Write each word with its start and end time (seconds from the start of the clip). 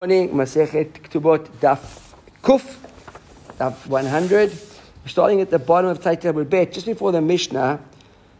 Morning, 0.00 0.28
Masechet 0.28 0.92
Ktubot 0.92 1.48
Daf 1.58 2.14
Kuf, 2.40 2.76
Daf 3.58 3.84
100. 3.88 4.48
We're 4.48 5.08
starting 5.08 5.40
at 5.40 5.50
the 5.50 5.58
bottom 5.58 5.90
of 5.90 6.00
Taitab 6.00 6.48
Bet, 6.48 6.72
just 6.72 6.86
before 6.86 7.10
the 7.10 7.20
Mishnah. 7.20 7.80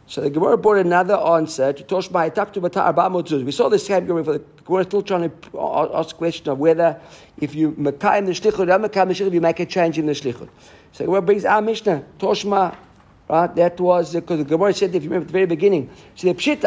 So 0.06 0.20
the 0.20 0.30
Gemara 0.30 0.56
brought 0.56 0.78
another 0.78 1.16
answer 1.16 1.72
to 1.72 1.82
Toshma 1.82 2.76
Arba 2.76 3.44
We 3.44 3.50
saw 3.50 3.68
the 3.68 3.80
same 3.80 4.06
Gemara 4.06 4.22
for 4.22 4.32
the 4.34 4.44
Gemara 4.64 4.84
still 4.84 5.02
trying 5.02 5.28
to 5.28 5.60
ask 5.94 6.14
question 6.14 6.48
of 6.48 6.60
whether 6.60 7.00
if 7.38 7.56
you 7.56 7.72
Mekayim 7.72 8.26
the 8.26 8.32
Shlichut, 8.34 8.60
or 8.60 8.88
Mekayim 8.88 9.08
the 9.08 9.14
Shlichut, 9.14 9.32
you 9.32 9.40
make 9.40 9.58
a 9.58 9.66
change 9.66 9.98
in 9.98 10.06
the 10.06 10.12
Shlichut. 10.12 10.48
So 10.92 10.98
the 10.98 11.04
Gemara 11.06 11.22
brings 11.22 11.44
our 11.44 11.60
Mishnah, 11.60 12.04
Toshma 12.20 12.76
Right, 13.28 13.54
that 13.56 13.78
was 13.78 14.14
because 14.14 14.38
the 14.38 14.44
Gemara 14.44 14.72
said, 14.72 14.94
if 14.94 15.02
you 15.02 15.10
remember 15.10 15.24
at 15.24 15.28
the 15.28 15.32
very 15.32 15.44
beginning, 15.44 15.90
so 16.14 16.28
the 16.28 16.34
Pshita. 16.34 16.64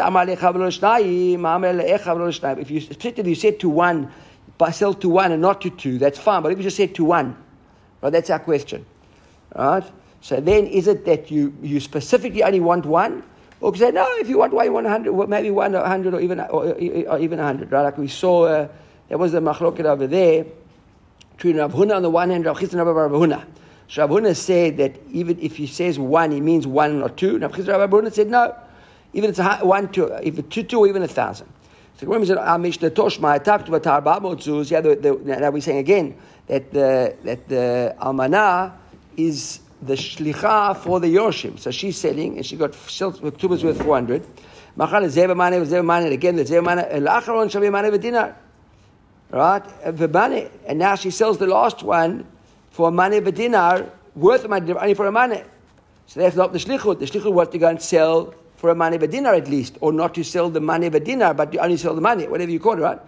If 2.60 2.70
you 2.70 2.80
Pshita, 2.80 3.26
you 3.26 3.34
said 3.34 3.58
to 3.58 3.68
one, 3.68 4.12
by 4.62 4.70
sell 4.70 4.94
to 4.94 5.08
one 5.08 5.32
and 5.32 5.42
not 5.42 5.60
to 5.60 5.70
two, 5.70 5.98
that's 5.98 6.20
fine. 6.20 6.40
But 6.40 6.52
if 6.52 6.58
you 6.58 6.62
just 6.62 6.76
said 6.76 6.94
to 6.94 7.04
one, 7.04 7.36
right, 8.00 8.10
that's 8.10 8.30
our 8.30 8.38
question. 8.38 8.86
Right? 9.56 9.82
So 10.20 10.40
then 10.40 10.68
is 10.68 10.86
it 10.86 11.04
that 11.04 11.32
you, 11.32 11.52
you 11.60 11.80
specifically 11.80 12.44
only 12.44 12.60
want 12.60 12.86
one? 12.86 13.24
Or 13.60 13.74
say, 13.74 13.90
no, 13.90 14.06
if 14.18 14.28
you 14.28 14.38
want 14.38 14.52
one, 14.52 14.64
you 14.66 14.72
want 14.72 14.84
100, 14.84 15.12
well, 15.12 15.26
maybe 15.26 15.50
one, 15.50 15.72
100 15.72 16.14
or 16.14 16.20
even, 16.20 16.38
or, 16.38 16.64
or 16.64 17.18
even 17.18 17.38
100, 17.38 17.72
right? 17.72 17.82
Like 17.82 17.98
we 17.98 18.06
saw, 18.06 18.44
uh, 18.44 18.68
there 19.08 19.18
was 19.18 19.32
the 19.32 19.40
machloket 19.40 19.84
over 19.84 20.06
there, 20.06 20.46
between 21.36 21.56
Rav 21.56 21.72
Huna 21.72 21.96
on 21.96 22.02
the 22.02 22.10
one 22.10 22.30
hand, 22.30 22.46
Rav 22.46 22.56
Chizan 22.56 22.84
Rav 22.86 23.10
Huna. 23.10 23.44
So 23.88 24.06
Rav 24.06 24.10
Huna 24.10 24.36
said 24.36 24.76
that 24.76 24.96
even 25.10 25.40
if 25.40 25.56
he 25.56 25.66
says 25.66 25.98
one, 25.98 26.30
he 26.30 26.40
means 26.40 26.68
one 26.68 27.02
or 27.02 27.08
two. 27.08 27.38
Rav 27.38 27.50
Chizan 27.50 27.78
Rav 27.78 27.90
Huna 27.90 28.12
said 28.12 28.30
no, 28.30 28.54
even 29.12 29.30
if 29.30 29.38
it's 29.40 29.64
one, 29.64 29.90
two, 29.90 30.04
if 30.22 30.38
it's 30.38 30.54
two, 30.54 30.62
two, 30.62 30.78
or 30.78 30.86
even 30.86 31.02
a 31.02 31.08
thousand. 31.08 31.48
So 32.02 32.08
Gemara 32.08 32.40
"Our 32.40 32.58
Mishnah 32.58 32.90
Toshma 32.90 33.36
attacked 33.36 33.68
with 33.68 33.84
Tarbamotzus." 33.84 34.72
Yeah, 34.72 34.80
the, 34.80 34.96
the, 34.96 35.38
now 35.38 35.50
we're 35.50 35.60
saying 35.60 35.78
again 35.78 36.16
that 36.48 36.72
the 36.72 37.14
that 37.22 37.48
the 37.48 37.94
almana 38.00 38.72
is 39.16 39.60
the 39.80 39.94
shlicha 39.94 40.78
for 40.78 40.98
the 40.98 41.14
yoshim. 41.14 41.60
So 41.60 41.70
she's 41.70 41.96
selling, 41.96 42.38
and 42.38 42.44
she 42.44 42.56
got 42.56 42.72
tubas 42.72 43.62
worth 43.62 43.80
four 43.80 43.94
hundred. 43.94 44.26
Machal 44.76 45.02
zeva 45.02 45.36
mane 45.36 45.64
zeva 45.64 45.84
mane 45.84 46.12
again. 46.12 46.34
The 46.34 46.42
zeva 46.42 46.64
mane 46.64 47.04
lacharon 47.04 47.48
shavi 47.48 47.70
mane 47.70 47.92
v'dinar. 47.92 48.34
Right, 49.30 49.62
v'mane, 49.84 50.50
and 50.66 50.80
now 50.80 50.96
she 50.96 51.12
sells 51.12 51.38
the 51.38 51.46
last 51.46 51.84
one 51.84 52.26
for 52.70 52.90
money 52.90 53.20
v'dinar 53.20 53.88
worth 54.16 54.48
money 54.48 54.72
only 54.72 54.94
for 54.94 55.06
a 55.06 55.12
money. 55.12 55.44
So 56.08 56.18
that's 56.18 56.34
not 56.34 56.52
the 56.52 56.58
shlichut. 56.58 56.98
The 56.98 57.04
shlichut 57.06 57.32
was 57.32 57.48
to 57.50 57.58
go 57.58 57.68
and 57.68 57.80
sell 57.80 58.34
for 58.62 58.70
a 58.70 58.74
money 58.76 58.94
of 58.94 59.02
a 59.02 59.08
dinar 59.08 59.34
at 59.34 59.48
least, 59.48 59.76
or 59.80 59.92
not 59.92 60.14
to 60.14 60.22
sell 60.22 60.48
the 60.48 60.60
money 60.60 60.86
of 60.86 60.94
a 60.94 61.00
dinar, 61.00 61.34
but 61.34 61.52
you 61.52 61.58
only 61.58 61.76
sell 61.76 61.96
the 61.96 62.00
money, 62.00 62.28
whatever 62.28 62.52
you 62.52 62.60
call 62.60 62.74
it, 62.74 62.80
right? 62.80 63.00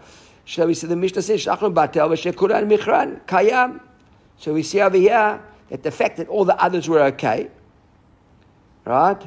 So 0.47 0.67
we 0.67 0.75
see 0.75 0.89
the 0.89 0.97
Mishnah 0.97 1.23
says, 1.23 1.45
Shachron 1.45 1.73
batel 1.73 2.11
michran 2.67 3.21
kayam. 3.29 3.81
So 4.37 4.53
we 4.53 4.65
see 4.65 4.81
over 4.81 4.97
here 4.97 5.41
that 5.71 5.85
the 5.85 5.93
fact 5.93 6.17
that 6.17 6.27
all 6.27 6.45
the 6.45 6.61
others 6.61 6.89
were 6.89 7.03
okay, 7.03 7.49
right, 8.85 9.23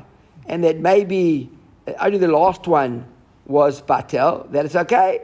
and 0.48 0.66
that 0.66 0.80
maybe 0.80 1.50
uh, 1.88 1.94
only 2.02 2.18
the 2.18 2.28
last 2.28 2.68
one 2.68 3.06
was 3.46 3.82
batel, 3.82 4.52
that 4.52 4.66
it's 4.66 4.76
okay. 4.76 5.22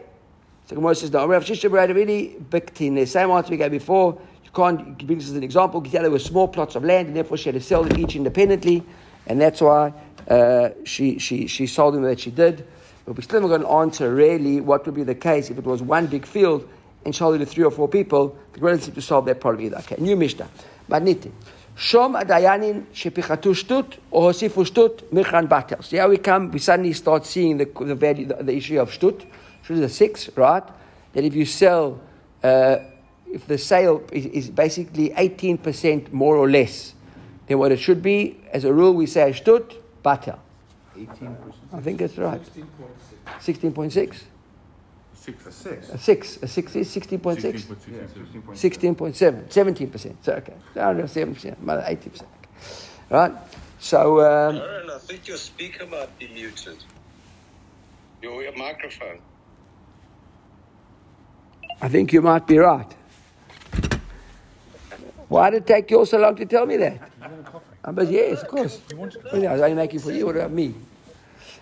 So 0.67 0.78
Gemara 0.78 0.95
says, 0.95 1.12
no, 1.12 1.28
Rav 1.28 1.44
Shisha 1.44 1.70
really 1.94 2.38
biktin. 2.50 2.95
The 2.95 3.06
same 3.06 3.30
answer 3.30 3.52
we 3.52 3.58
gave 3.58 3.72
before. 3.72 4.17
You 4.45 4.52
can't 4.52 5.06
this 5.06 5.26
as 5.26 5.36
an 5.36 5.44
example. 5.44 5.82
Because 5.82 6.00
there 6.00 6.10
were 6.10 6.17
small 6.17 6.48
plots 6.48 6.76
of 6.76 6.86
land, 6.86 7.10
and 7.10 7.17
therefore 7.17 7.36
she 7.36 7.50
had 7.50 7.56
to 7.56 7.62
sell 7.62 7.84
them 7.84 8.00
each 8.00 8.16
independently, 8.16 8.86
and 9.28 9.42
that's 9.42 9.60
why 9.60 9.92
uh, 10.30 10.70
she, 10.84 11.20
she, 11.20 11.48
she 11.48 11.68
sold 11.68 11.96
him 11.96 12.04
that 12.04 12.20
she 12.20 12.32
did. 12.32 12.66
But 13.06 13.18
we 13.18 13.24
still 13.24 13.42
haven't 13.42 13.62
got 13.62 13.70
an 13.70 13.82
answer 13.82 14.14
really 14.14 14.62
what 14.62 14.86
would 14.86 14.96
be 14.96 15.04
the 15.04 15.16
case 15.16 15.50
if 15.50 15.58
it 15.58 15.66
was 15.66 15.82
one 15.82 16.08
big 16.08 16.26
field 16.26 16.68
and 17.06 17.14
sold 17.14 17.36
it 17.36 17.40
to 17.40 17.46
three 17.46 17.64
or 17.64 17.72
four 17.72 17.88
people. 17.88 18.38
The 18.54 18.62
relative 18.62 18.96
to 18.96 19.02
solve 19.02 19.26
that 19.26 19.42
problem 19.42 19.66
either. 19.66 19.78
Okay, 19.78 19.98
new 20.00 20.16
Mishnah. 20.16 20.50
Magniti. 20.90 21.32
Shom 21.76 22.22
adayanin 22.22 22.86
shepichatu 22.94 23.54
shtut 23.54 23.98
or 24.12 24.32
hosifu 24.32 24.64
shtut 24.64 25.12
michran 25.12 25.48
batel. 25.48 25.83
So 25.83 25.98
here 25.98 26.08
we 26.08 26.17
come, 26.17 26.52
we 26.52 26.60
suddenly 26.60 26.94
start 26.94 27.26
seeing 27.26 27.58
the, 27.58 27.66
the 27.66 27.95
value, 27.95 28.28
the, 28.28 28.36
the 28.36 28.56
issue 28.56 28.80
of 28.80 28.92
shtut. 28.92 29.26
Shtut 29.66 29.72
is 29.72 29.80
a 29.80 29.89
six, 29.89 30.30
right? 30.38 30.64
That 31.14 31.23
if 31.23 31.33
you 31.33 31.45
sell, 31.45 32.00
uh, 32.44 32.78
if 33.32 33.48
the 33.48 33.58
sale 33.58 34.04
is, 34.12 34.28
is 34.28 34.50
basically 34.52 35.10
18% 35.10 36.14
more 36.14 36.36
or 36.36 36.50
less 36.50 36.94
than 37.48 37.58
what 37.58 37.72
it 37.72 37.80
should 37.80 38.04
be, 38.04 38.39
as 38.52 38.66
a 38.66 38.73
rule 38.73 38.94
we 38.94 39.08
say 39.08 39.32
shtut, 39.32 39.76
Batel. 40.03 40.37
18%. 40.95 41.53
I 41.71 41.81
think 41.81 41.99
that's 41.99 42.17
right. 42.17 42.41
16.6. 43.39 43.91
16.6? 43.91 44.23
Six. 45.15 45.45
A 45.45 45.52
six. 45.52 45.89
A 45.93 45.97
six. 45.97 46.37
A 46.43 46.47
six 46.47 46.75
is 46.75 46.95
16.6? 46.95 47.41
16.7. 48.52 49.47
17%. 49.47 50.15
So, 50.21 50.33
okay. 50.33 50.53
I 50.75 50.93
don't 50.93 50.97
know, 50.97 51.03
7%. 51.05 51.55
80%. 51.64 52.25
Right? 53.09 53.31
So. 53.80 54.19
Um, 54.19 54.58
Aaron, 54.58 54.89
I 54.89 54.97
think 54.97 55.27
your 55.27 55.37
speaker 55.37 55.86
might 55.86 56.17
be 56.20 56.27
muted. 56.27 56.83
Your, 58.21 58.43
your 58.43 58.55
microphone. 58.58 59.20
I 61.81 61.89
think 61.89 62.14
you 62.14 62.21
might 62.21 62.45
be 62.47 62.58
right. 62.58 62.95
Why 65.27 65.49
did 65.49 65.64
it 65.64 65.67
take 65.67 65.89
you 65.91 66.05
so 66.05 66.17
long 66.17 66.35
to 66.35 66.45
tell 66.45 66.65
me 66.65 66.77
that? 66.77 66.99
Uh, 67.83 67.92
but 67.92 68.10
yes, 68.10 68.42
of 68.42 68.48
course. 68.48 68.80
I 68.92 68.95
was 68.95 69.61
only 69.61 69.73
making 69.73 69.99
for 69.99 70.11
you. 70.11 70.26
What 70.26 70.36
about 70.36 70.52
me? 70.52 70.73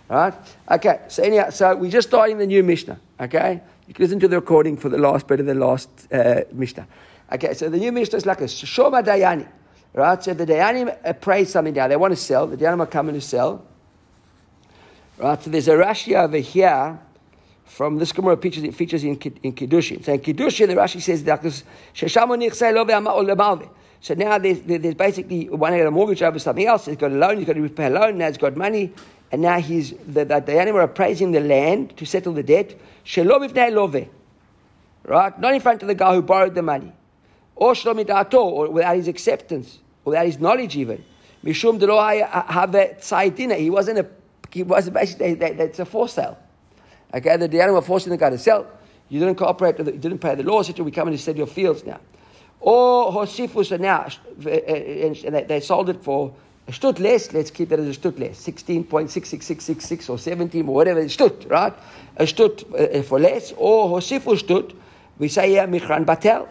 All 0.09 0.17
right? 0.17 0.33
Okay, 0.69 0.99
so 1.07 1.23
anyhow, 1.23 1.49
so 1.49 1.75
we're 1.75 1.89
just 1.89 2.09
starting 2.09 2.37
the 2.37 2.45
new 2.45 2.63
Mishnah, 2.63 2.99
okay? 3.19 3.61
You 3.87 3.93
can 3.93 4.03
listen 4.03 4.19
to 4.19 4.27
the 4.27 4.35
recording 4.35 4.77
for 4.77 4.89
the 4.89 4.97
last 4.97 5.25
bit 5.25 5.39
of 5.39 5.45
the 5.45 5.55
last 5.55 5.89
uh, 6.11 6.41
Mishnah. 6.51 6.87
Okay, 7.31 7.53
so 7.53 7.69
the 7.69 7.77
new 7.77 7.91
Mishnah 7.91 8.17
is 8.17 8.25
like 8.25 8.41
a 8.41 8.45
Shoma 8.45 9.03
Dayani, 9.03 9.47
right? 9.93 10.21
So 10.21 10.33
the 10.33 10.45
Dayanim 10.45 10.95
appraise 11.03 11.51
something 11.51 11.73
down. 11.73 11.89
They 11.89 11.95
want 11.95 12.11
to 12.11 12.19
sell. 12.19 12.45
The 12.45 12.57
Dayanim 12.57 12.81
are 12.81 12.87
coming 12.87 13.15
to 13.15 13.21
sell. 13.21 13.65
Right, 15.17 15.41
so 15.41 15.49
there's 15.49 15.67
a 15.67 15.75
Rashi 15.75 16.15
over 16.15 16.37
here 16.37 16.99
from 17.65 17.97
this 17.97 18.11
Gemara 18.11 18.35
features, 18.35 18.63
it 18.63 18.75
features 18.75 19.03
in, 19.05 19.15
in 19.43 19.53
Kiddushin. 19.53 20.03
So 20.03 20.13
in 20.13 20.19
Kiddushin, 20.19 20.67
the 20.67 20.75
Rashi 20.75 21.01
says, 21.01 21.23
so 24.01 24.15
now 24.15 24.39
there's, 24.39 24.61
there's 24.61 24.95
basically 24.95 25.47
one 25.47 25.73
had 25.73 25.85
a 25.85 25.91
mortgage 25.91 26.23
over 26.23 26.39
something 26.39 26.65
else. 26.65 26.85
He's 26.87 26.97
got 26.97 27.11
a 27.11 27.15
loan. 27.15 27.37
He's 27.37 27.45
got 27.45 27.53
to 27.53 27.61
repay 27.61 27.85
a 27.85 27.89
loan. 27.91 28.17
Now 28.17 28.27
he's 28.27 28.37
got 28.37 28.57
money, 28.57 28.91
and 29.31 29.43
now 29.43 29.59
he's 29.59 29.91
the, 30.07 30.25
the, 30.25 30.39
the 30.39 30.59
animal 30.59 30.81
appraising 30.81 31.31
the 31.31 31.39
land 31.39 31.95
to 31.97 32.05
settle 32.05 32.33
the 32.33 32.41
debt. 32.41 32.75
Shalom 33.03 33.47
love, 33.53 34.07
right? 35.05 35.39
Not 35.39 35.53
in 35.53 35.61
front 35.61 35.83
of 35.83 35.87
the 35.87 35.93
guy 35.95 36.15
who 36.15 36.23
borrowed 36.23 36.55
the 36.55 36.63
money, 36.63 36.91
or 37.55 37.75
shalom 37.75 38.03
or 38.33 38.69
without 38.71 38.95
his 38.95 39.07
acceptance, 39.07 39.77
without 40.03 40.25
his 40.25 40.39
knowledge 40.39 40.75
even. 40.75 41.03
Mishum 41.45 41.79
have 42.47 43.59
He 43.59 43.69
wasn't 43.69 43.99
a. 43.99 44.07
He 44.51 44.63
was 44.63 44.89
basically 44.89 45.35
that's 45.35 45.79
a 45.79 45.85
for 45.85 46.09
sale. 46.09 46.37
Okay, 47.13 47.37
the, 47.37 47.47
the 47.47 47.61
animal 47.61 47.81
forcing 47.81 48.09
the 48.09 48.17
guy 48.17 48.31
to 48.31 48.37
sell. 48.37 48.65
You 49.09 49.19
didn't 49.19 49.35
cooperate. 49.35 49.77
You 49.77 49.85
didn't 49.91 50.19
pay 50.19 50.33
the 50.35 50.43
law. 50.43 50.61
So 50.63 50.83
we 50.83 50.91
come 50.91 51.07
and 51.07 51.13
you 51.13 51.19
said 51.19 51.37
your 51.37 51.47
fields 51.47 51.85
now. 51.85 51.99
Or 52.61 53.11
Hosifus 53.11 53.77
now, 53.79 54.07
and 54.45 55.49
they 55.49 55.59
sold 55.59 55.89
it 55.89 56.03
for 56.03 56.31
a 56.67 56.71
shtut 56.71 56.99
less, 56.99 57.33
let's 57.33 57.49
keep 57.49 57.71
it 57.71 57.79
as 57.79 57.97
a 57.97 57.99
shtut 57.99 58.19
less, 58.19 58.45
16.66666 58.45 60.09
or 60.09 60.19
17 60.19 60.67
or 60.67 60.75
whatever, 60.75 61.03
shtut, 61.05 61.49
right? 61.49 61.73
A 62.17 62.23
shtut 62.23 62.99
uh, 62.99 63.01
for 63.01 63.19
less, 63.19 63.51
or 63.57 63.89
Hosifus 63.99 64.43
shtut, 64.43 64.75
we 65.17 65.27
say 65.27 65.55
yeah, 65.55 65.65
Michran 65.65 66.05
Batel. 66.05 66.47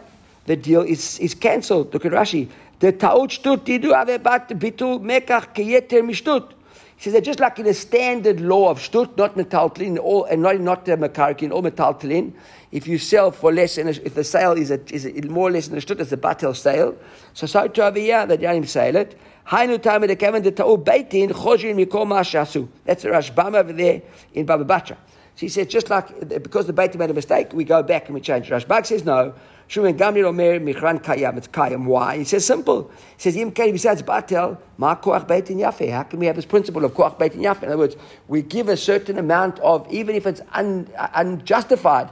The 0.47 0.57
deal 0.57 0.81
is, 0.81 1.17
is 1.19 1.33
cancelled. 1.33 1.93
Look 1.93 2.05
at 2.05 2.11
Rashi. 2.11 2.49
The 2.79 2.91
ta'ut 2.91 3.29
shtut 3.29 3.59
tidu 3.59 3.93
avebat 3.93 4.49
bitul 4.59 4.99
mekach 4.99 5.55
keyeter 5.55 6.01
mishtut. 6.01 6.53
He 7.01 7.09
said, 7.09 7.23
just 7.23 7.39
like 7.39 7.57
in 7.57 7.65
the 7.65 7.73
standard 7.73 8.39
law 8.41 8.69
of 8.69 8.77
shtut, 8.77 9.17
not 9.17 9.35
metaltlin, 9.35 9.97
all, 9.97 10.25
and 10.25 10.43
not 10.43 10.59
not 10.59 10.87
uh, 10.87 10.95
the 10.95 11.09
makarkin, 11.09 11.51
all 11.51 11.63
metaltlin, 11.63 12.31
if 12.71 12.85
you 12.85 12.99
sell 12.99 13.31
for 13.31 13.51
less, 13.51 13.77
than 13.77 13.87
a, 13.87 13.89
if 13.89 14.13
the 14.13 14.23
sale 14.23 14.51
is, 14.51 14.69
a, 14.69 14.79
is 14.93 15.07
a, 15.07 15.11
more 15.23 15.47
or 15.47 15.51
less 15.51 15.67
than 15.67 15.79
a 15.79 15.81
shtut, 15.81 15.99
it's 15.99 16.11
a 16.11 16.17
batel 16.17 16.55
sale. 16.55 16.95
So 17.33 17.47
so 17.47 17.67
to 17.67 17.85
over 17.85 17.97
here, 17.97 18.27
the 18.27 18.37
Yanim 18.37 18.67
sale 18.67 18.97
it. 18.97 19.19
Hainu 19.47 19.81
time 19.81 20.01
the 20.01 20.15
Kevin 20.15 20.43
the 20.43 20.51
ta'u 20.51 20.77
beitin 20.77 21.31
mikol. 21.31 22.69
That's 22.85 23.01
the 23.01 23.09
Rashbam 23.09 23.55
over 23.55 23.73
there 23.73 24.03
in 24.35 24.45
Baba 24.45 24.63
Batra. 24.63 24.95
So 25.33 25.39
he 25.39 25.49
said, 25.49 25.71
just 25.71 25.89
like 25.89 26.29
because 26.43 26.67
the 26.67 26.73
Beit 26.73 26.95
made 26.99 27.09
a 27.09 27.15
mistake, 27.15 27.51
we 27.51 27.63
go 27.63 27.81
back 27.81 28.05
and 28.05 28.13
we 28.13 28.21
change. 28.21 28.47
Rashbag 28.49 28.85
says 28.85 29.03
no. 29.03 29.33
Shimon 29.71 29.97
Gamliel 29.97 30.25
Omer 30.25 30.59
Michran 30.59 30.99
Kayam. 30.99 31.37
It's 31.37 31.47
Kayam. 31.47 31.85
Why? 31.85 32.17
He 32.17 32.25
says 32.25 32.45
simple. 32.45 32.91
He 33.15 33.21
says 33.21 33.37
Yim 33.37 33.53
Kayim 33.53 33.71
besides 33.71 34.03
Batel 34.03 34.57
Ma 34.77 34.97
Koach 34.97 35.25
Beit 35.25 35.45
Yafe. 35.45 35.89
How 35.89 36.03
can 36.03 36.19
we 36.19 36.25
have 36.25 36.35
this 36.35 36.43
principle 36.43 36.83
of 36.83 36.93
Koach 36.93 37.17
Beit 37.17 37.31
Yafe? 37.35 37.63
In 37.63 37.69
other 37.69 37.77
words, 37.77 37.95
we 38.27 38.41
give 38.41 38.67
a 38.67 38.75
certain 38.75 39.17
amount 39.17 39.59
of 39.59 39.89
even 39.89 40.13
if 40.13 40.27
it's 40.27 40.41
un, 40.51 40.89
unjustified, 41.15 42.09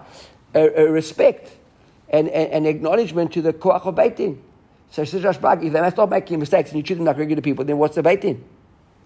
a, 0.56 0.86
a 0.86 0.90
respect 0.90 1.52
and, 2.08 2.30
and, 2.30 2.66
acknowledgement 2.66 3.34
to 3.34 3.42
the 3.42 3.52
Koach 3.52 3.86
of 3.86 3.94
Beitin. 3.94 4.38
So 4.92 5.04
says 5.04 5.22
Rashbag, 5.22 5.62
if 5.62 5.74
they 5.74 5.90
stop 5.90 6.10
making 6.10 6.40
mistakes 6.40 6.70
and 6.70 6.78
you 6.78 6.84
treat 6.84 6.96
them 6.96 7.04
like 7.04 7.18
regular 7.18 7.42
people, 7.42 7.66
then 7.66 7.78
what's 7.78 7.96
the 7.96 8.04
Beitin? 8.04 8.40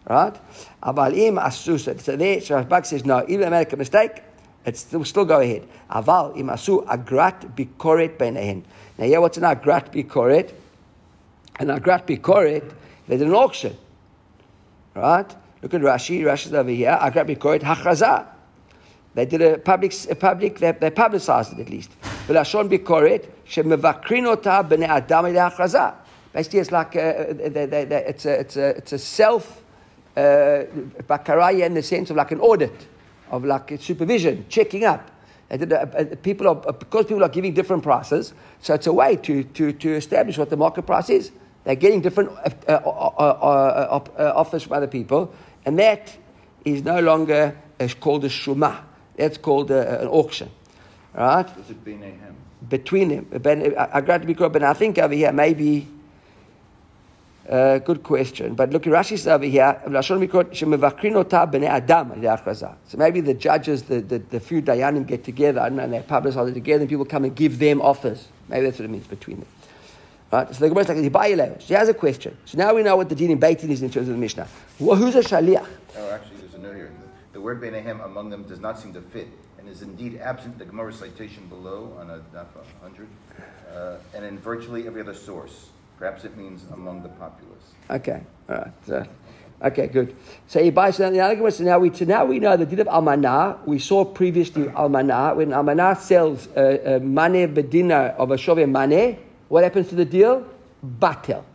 Right? 0.07 0.35
Aval 0.83 1.17
im. 1.17 1.39
So 1.51 2.15
there, 2.15 2.37
Rashbag 2.37 2.85
says 2.85 3.03
no. 3.03 3.25
Even 3.27 3.49
they 3.49 3.49
make 3.49 3.73
a 3.73 3.77
mistake, 3.77 4.21
it's 4.65 4.79
still, 4.79 5.03
still 5.03 5.25
go 5.25 5.41
ahead. 5.41 5.67
Aval 5.89 6.35
imasu 6.37 6.85
agrat 6.85 7.53
bikoret 7.55 8.17
beinehen. 8.17 8.63
Now, 8.97 9.05
yeah, 9.05 9.17
what's 9.17 9.37
an 9.37 9.43
agrat 9.43 9.91
bikoret? 9.91 10.53
An 11.59 11.67
agrat 11.67 12.07
bikoret, 12.07 12.73
they 13.07 13.17
did 13.17 13.27
an 13.27 13.33
auction. 13.33 13.75
Right? 14.95 15.35
Look 15.61 15.73
at 15.73 15.81
Rashi. 15.81 16.21
Rashi's 16.21 16.53
over 16.53 16.69
here. 16.69 16.97
Agrat 17.01 17.27
bikoret 17.27 17.61
hachaza. 17.61 18.27
They 19.15 19.25
did 19.25 19.41
a 19.41 19.57
public, 19.57 19.93
a 20.09 20.15
public 20.15 20.59
they, 20.59 20.71
they 20.71 20.89
publicized 20.89 21.53
it 21.53 21.59
at 21.59 21.69
least. 21.69 21.91
Velashon 22.27 22.69
bikoret 22.69 23.29
she 23.43 23.61
mevakrinota 23.61 24.67
bene 24.67 24.85
adam 24.85 25.25
hachraza. 25.25 25.95
Basically, 26.31 26.59
it's 26.59 26.71
like 26.71 26.95
a, 26.95 27.35
they, 27.37 27.65
they, 27.65 27.85
they, 27.85 28.05
it's 28.05 28.25
a, 28.25 28.39
it's 28.39 28.57
a, 28.57 28.67
it's 28.69 28.93
a 28.93 28.97
self 28.97 29.61
uh, 30.17 30.21
in 30.21 31.73
the 31.73 31.83
sense 31.83 32.09
of 32.09 32.15
like 32.15 32.31
an 32.31 32.39
audit 32.39 32.87
of 33.31 33.45
like 33.45 33.77
supervision, 33.79 34.45
checking 34.49 34.85
up. 34.85 35.09
And 35.49 35.61
the, 35.61 35.81
uh, 35.81 36.15
people 36.15 36.47
are, 36.47 36.55
because 36.73 37.05
people 37.05 37.23
are 37.23 37.29
giving 37.29 37.53
different 37.53 37.83
prices, 37.83 38.33
so 38.59 38.73
it's 38.73 38.87
a 38.87 38.93
way 38.93 39.15
to, 39.17 39.43
to, 39.43 39.73
to 39.73 39.95
establish 39.95 40.37
what 40.37 40.49
the 40.49 40.57
market 40.57 40.83
price 40.83 41.09
is. 41.09 41.31
They're 41.63 41.75
getting 41.75 42.01
different 42.01 42.31
uh, 42.31 42.49
uh, 42.67 42.71
uh, 42.71 44.03
uh 44.17 44.33
offers 44.35 44.63
from 44.63 44.73
other 44.73 44.87
people, 44.87 45.33
and 45.65 45.79
that 45.79 46.15
is 46.65 46.83
no 46.83 46.99
longer 46.99 47.55
called 47.99 48.25
a 48.25 48.29
shuma. 48.29 48.81
That's 49.15 49.37
called 49.37 49.71
an 49.71 50.07
auction. 50.07 50.49
Right? 51.13 51.45
Is 51.59 51.69
it 51.69 52.69
Between 52.69 53.09
them. 53.09 53.75
I 53.77 54.01
got 54.01 54.21
to 54.21 54.27
be 54.27 54.33
but 54.33 54.63
I 54.63 54.73
think 54.73 54.97
over 54.97 55.13
here 55.13 55.31
maybe 55.31 55.87
uh, 57.49 57.79
good 57.79 58.03
question. 58.03 58.55
But 58.55 58.69
look, 58.71 58.83
Rashi 58.83 59.17
says 59.17 59.27
over 59.27 59.45
here, 59.45 59.79
so 62.87 62.97
maybe 62.97 63.21
the 63.21 63.33
judges, 63.33 63.83
the, 63.83 64.01
the, 64.01 64.19
the 64.19 64.39
few 64.39 64.61
Dayanim 64.61 65.05
get 65.05 65.23
together 65.23 65.59
and 65.59 65.77
they 65.77 65.99
publicize 65.99 66.49
it 66.49 66.53
together 66.53 66.81
and 66.81 66.89
people 66.89 67.05
come 67.05 67.25
and 67.25 67.35
give 67.35 67.59
them 67.59 67.81
offers. 67.81 68.27
Maybe 68.47 68.65
that's 68.65 68.79
what 68.79 68.85
it 68.85 68.91
means 68.91 69.07
between 69.07 69.39
them. 69.39 69.47
Right? 70.31 70.47
So 70.55 70.61
the 70.61 70.69
Gemara 70.69 70.95
is 70.95 71.37
like, 71.37 71.61
she 71.61 71.73
has 71.73 71.89
a 71.89 71.93
question. 71.93 72.37
So 72.45 72.57
now 72.57 72.73
we 72.73 72.81
know 72.81 72.95
what 72.95 73.09
the 73.09 73.15
din 73.15 73.31
in 73.31 73.39
Beitin 73.39 73.69
is 73.69 73.81
in 73.83 73.91
terms 73.91 74.07
of 74.07 74.15
the 74.15 74.19
Mishnah. 74.19 74.47
Well, 74.79 74.95
who's 74.95 75.15
a 75.15 75.21
Shaliach? 75.21 75.67
Oh, 75.97 76.09
actually, 76.09 76.37
there's 76.37 76.53
a 76.55 76.57
note 76.57 76.75
here. 76.75 76.91
The, 76.99 77.33
the 77.33 77.41
word 77.41 77.61
Benehem 77.61 78.03
among 78.03 78.29
them 78.29 78.43
does 78.43 78.59
not 78.59 78.79
seem 78.79 78.93
to 78.93 79.01
fit 79.01 79.27
and 79.59 79.69
is 79.69 79.81
indeed 79.81 80.19
absent 80.21 80.57
the 80.57 80.65
Gemara 80.65 80.91
citation 80.91 81.45
below 81.47 81.95
on 81.99 82.09
a 82.09 82.17
daf 82.35 82.47
100 82.81 83.07
uh, 83.75 83.97
and 84.15 84.25
in 84.25 84.39
virtually 84.39 84.87
every 84.87 85.01
other 85.01 85.13
source. 85.13 85.69
Perhaps 86.03 86.25
it 86.25 86.35
means 86.35 86.65
among 86.73 87.01
the 87.01 87.07
populace. 87.07 87.63
Okay, 87.89 88.19
all 88.49 88.55
right. 88.55 88.73
So, 88.85 89.05
okay, 89.63 89.87
good. 89.87 90.13
So 90.47 90.59
you 90.59 90.73
buy 90.73 90.91
so 90.91 91.09
now, 91.09 91.33
now 91.33 91.79
we 91.79 91.91
so 91.91 92.03
now 92.03 92.25
we 92.25 92.39
know 92.39 92.57
the 92.57 92.65
deed 92.65 92.81
of 92.81 92.87
almanah. 92.87 93.65
We 93.65 93.79
saw 93.79 94.03
previously 94.03 94.67
almanah 94.67 95.33
when 95.37 95.51
almanah 95.51 95.97
sells 95.97 96.49
a, 96.57 96.95
a 96.95 96.99
mane 96.99 97.55
bedina 97.55 98.17
of 98.17 98.31
a 98.31 98.37
shove 98.37 98.67
mane. 98.67 99.17
What 99.47 99.63
happens 99.63 99.87
to 99.91 99.95
the 99.95 100.03
deal? 100.03 100.45
Batel. 100.85 101.45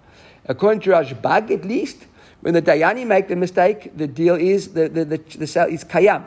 According 0.46 0.80
to 0.80 0.90
Rashbag, 0.92 1.50
at 1.50 1.66
least, 1.66 2.06
when 2.40 2.54
the 2.54 2.62
dayani 2.62 3.06
make 3.06 3.28
the 3.28 3.36
mistake, 3.36 3.94
the 3.98 4.06
deal 4.06 4.36
is 4.36 4.72
the 4.72 4.88
the, 4.88 5.04
the, 5.04 5.18
the 5.18 5.46
sale 5.46 5.68
is 5.68 5.84
kayam. 5.84 6.24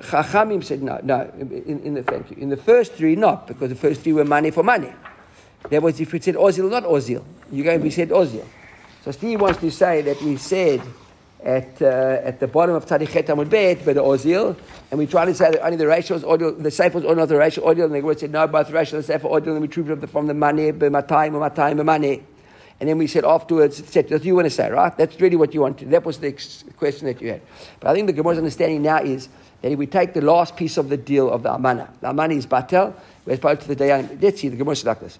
Chachamim 0.00 0.64
said 0.64 0.82
no, 0.82 0.98
no. 1.04 1.30
In, 1.38 1.80
in, 1.84 1.94
the 1.94 2.02
thank 2.02 2.32
you. 2.32 2.36
In 2.38 2.48
the 2.48 2.56
first 2.56 2.94
three, 2.94 3.14
not 3.14 3.46
because 3.46 3.68
the 3.68 3.76
first 3.76 4.00
three 4.00 4.12
were 4.12 4.24
money 4.24 4.50
for 4.50 4.64
money. 4.64 4.92
That 5.70 5.82
was 5.82 6.00
if 6.00 6.12
we 6.12 6.20
said 6.20 6.36
Ozil, 6.36 6.70
not 6.70 6.84
Ozil. 6.84 7.24
You 7.50 7.64
go, 7.64 7.76
we 7.78 7.90
said 7.90 8.10
Ozil. 8.10 8.44
So 9.04 9.10
Steve 9.10 9.40
wants 9.40 9.60
to 9.60 9.70
say 9.70 10.02
that 10.02 10.20
we 10.22 10.36
said 10.36 10.82
at, 11.44 11.80
uh, 11.80 12.20
at 12.24 12.40
the 12.40 12.48
bottom 12.48 12.74
of 12.74 12.86
Chet 12.86 13.00
Amud 13.00 13.48
Bet, 13.48 13.84
by 13.84 13.92
the 13.92 14.02
Ozil, 14.02 14.56
and 14.90 14.98
we 14.98 15.06
tried 15.06 15.26
to 15.26 15.34
say 15.34 15.50
that 15.50 15.64
only 15.64 15.76
the 15.76 15.86
ratio 15.86 16.16
was 16.16 16.24
audio, 16.24 16.50
the 16.50 16.70
safe 16.70 16.94
was 16.94 17.04
not 17.04 17.28
the 17.28 17.36
ratio 17.36 17.68
audio, 17.68 17.84
and 17.84 17.94
the 17.94 18.00
word 18.00 18.18
said 18.18 18.30
no, 18.30 18.46
both 18.46 18.70
ratio 18.70 18.96
and 18.96 19.04
the 19.04 19.06
safe 19.06 19.24
audio, 19.24 19.52
and 19.52 19.62
we 19.62 19.68
proved 19.68 19.90
it 19.90 20.06
from 20.08 20.26
the 20.26 20.34
money, 20.34 20.72
by 20.72 20.88
my 20.88 21.02
time, 21.02 21.34
my 21.34 21.48
time, 21.48 21.76
my 21.76 21.82
money. 21.82 22.22
And 22.78 22.88
then 22.88 22.98
we 22.98 23.06
said 23.06 23.24
afterwards, 23.24 23.82
said, 23.88 24.10
what 24.10 24.24
you 24.24 24.34
want 24.34 24.46
to 24.46 24.50
say, 24.50 24.70
right? 24.70 24.94
That's 24.96 25.18
really 25.20 25.36
what 25.36 25.54
you 25.54 25.62
want 25.62 25.78
to. 25.78 25.86
That 25.86 26.04
was 26.04 26.18
the 26.18 26.32
question 26.76 27.06
that 27.06 27.22
you 27.22 27.30
had. 27.30 27.42
But 27.80 27.90
I 27.90 27.94
think 27.94 28.06
the 28.06 28.12
Gemara's 28.12 28.38
understanding 28.38 28.82
now 28.82 28.98
is 28.98 29.28
that 29.62 29.72
if 29.72 29.78
we 29.78 29.86
take 29.86 30.12
the 30.12 30.20
last 30.20 30.56
piece 30.56 30.76
of 30.76 30.90
the 30.90 30.96
deal 30.96 31.30
of 31.30 31.42
the 31.42 31.54
Amana, 31.54 31.88
the 32.00 32.10
Amana 32.10 32.34
is 32.34 32.46
Batel, 32.46 32.92
we're 33.24 33.36
supposed 33.36 33.62
to 33.62 33.68
the 33.68 33.76
Dayan. 33.76 34.20
Let's 34.20 34.40
see, 34.40 34.48
the 34.48 34.56
Gemara 34.56 34.72
is 34.72 34.84
like 34.84 35.00
this. 35.00 35.18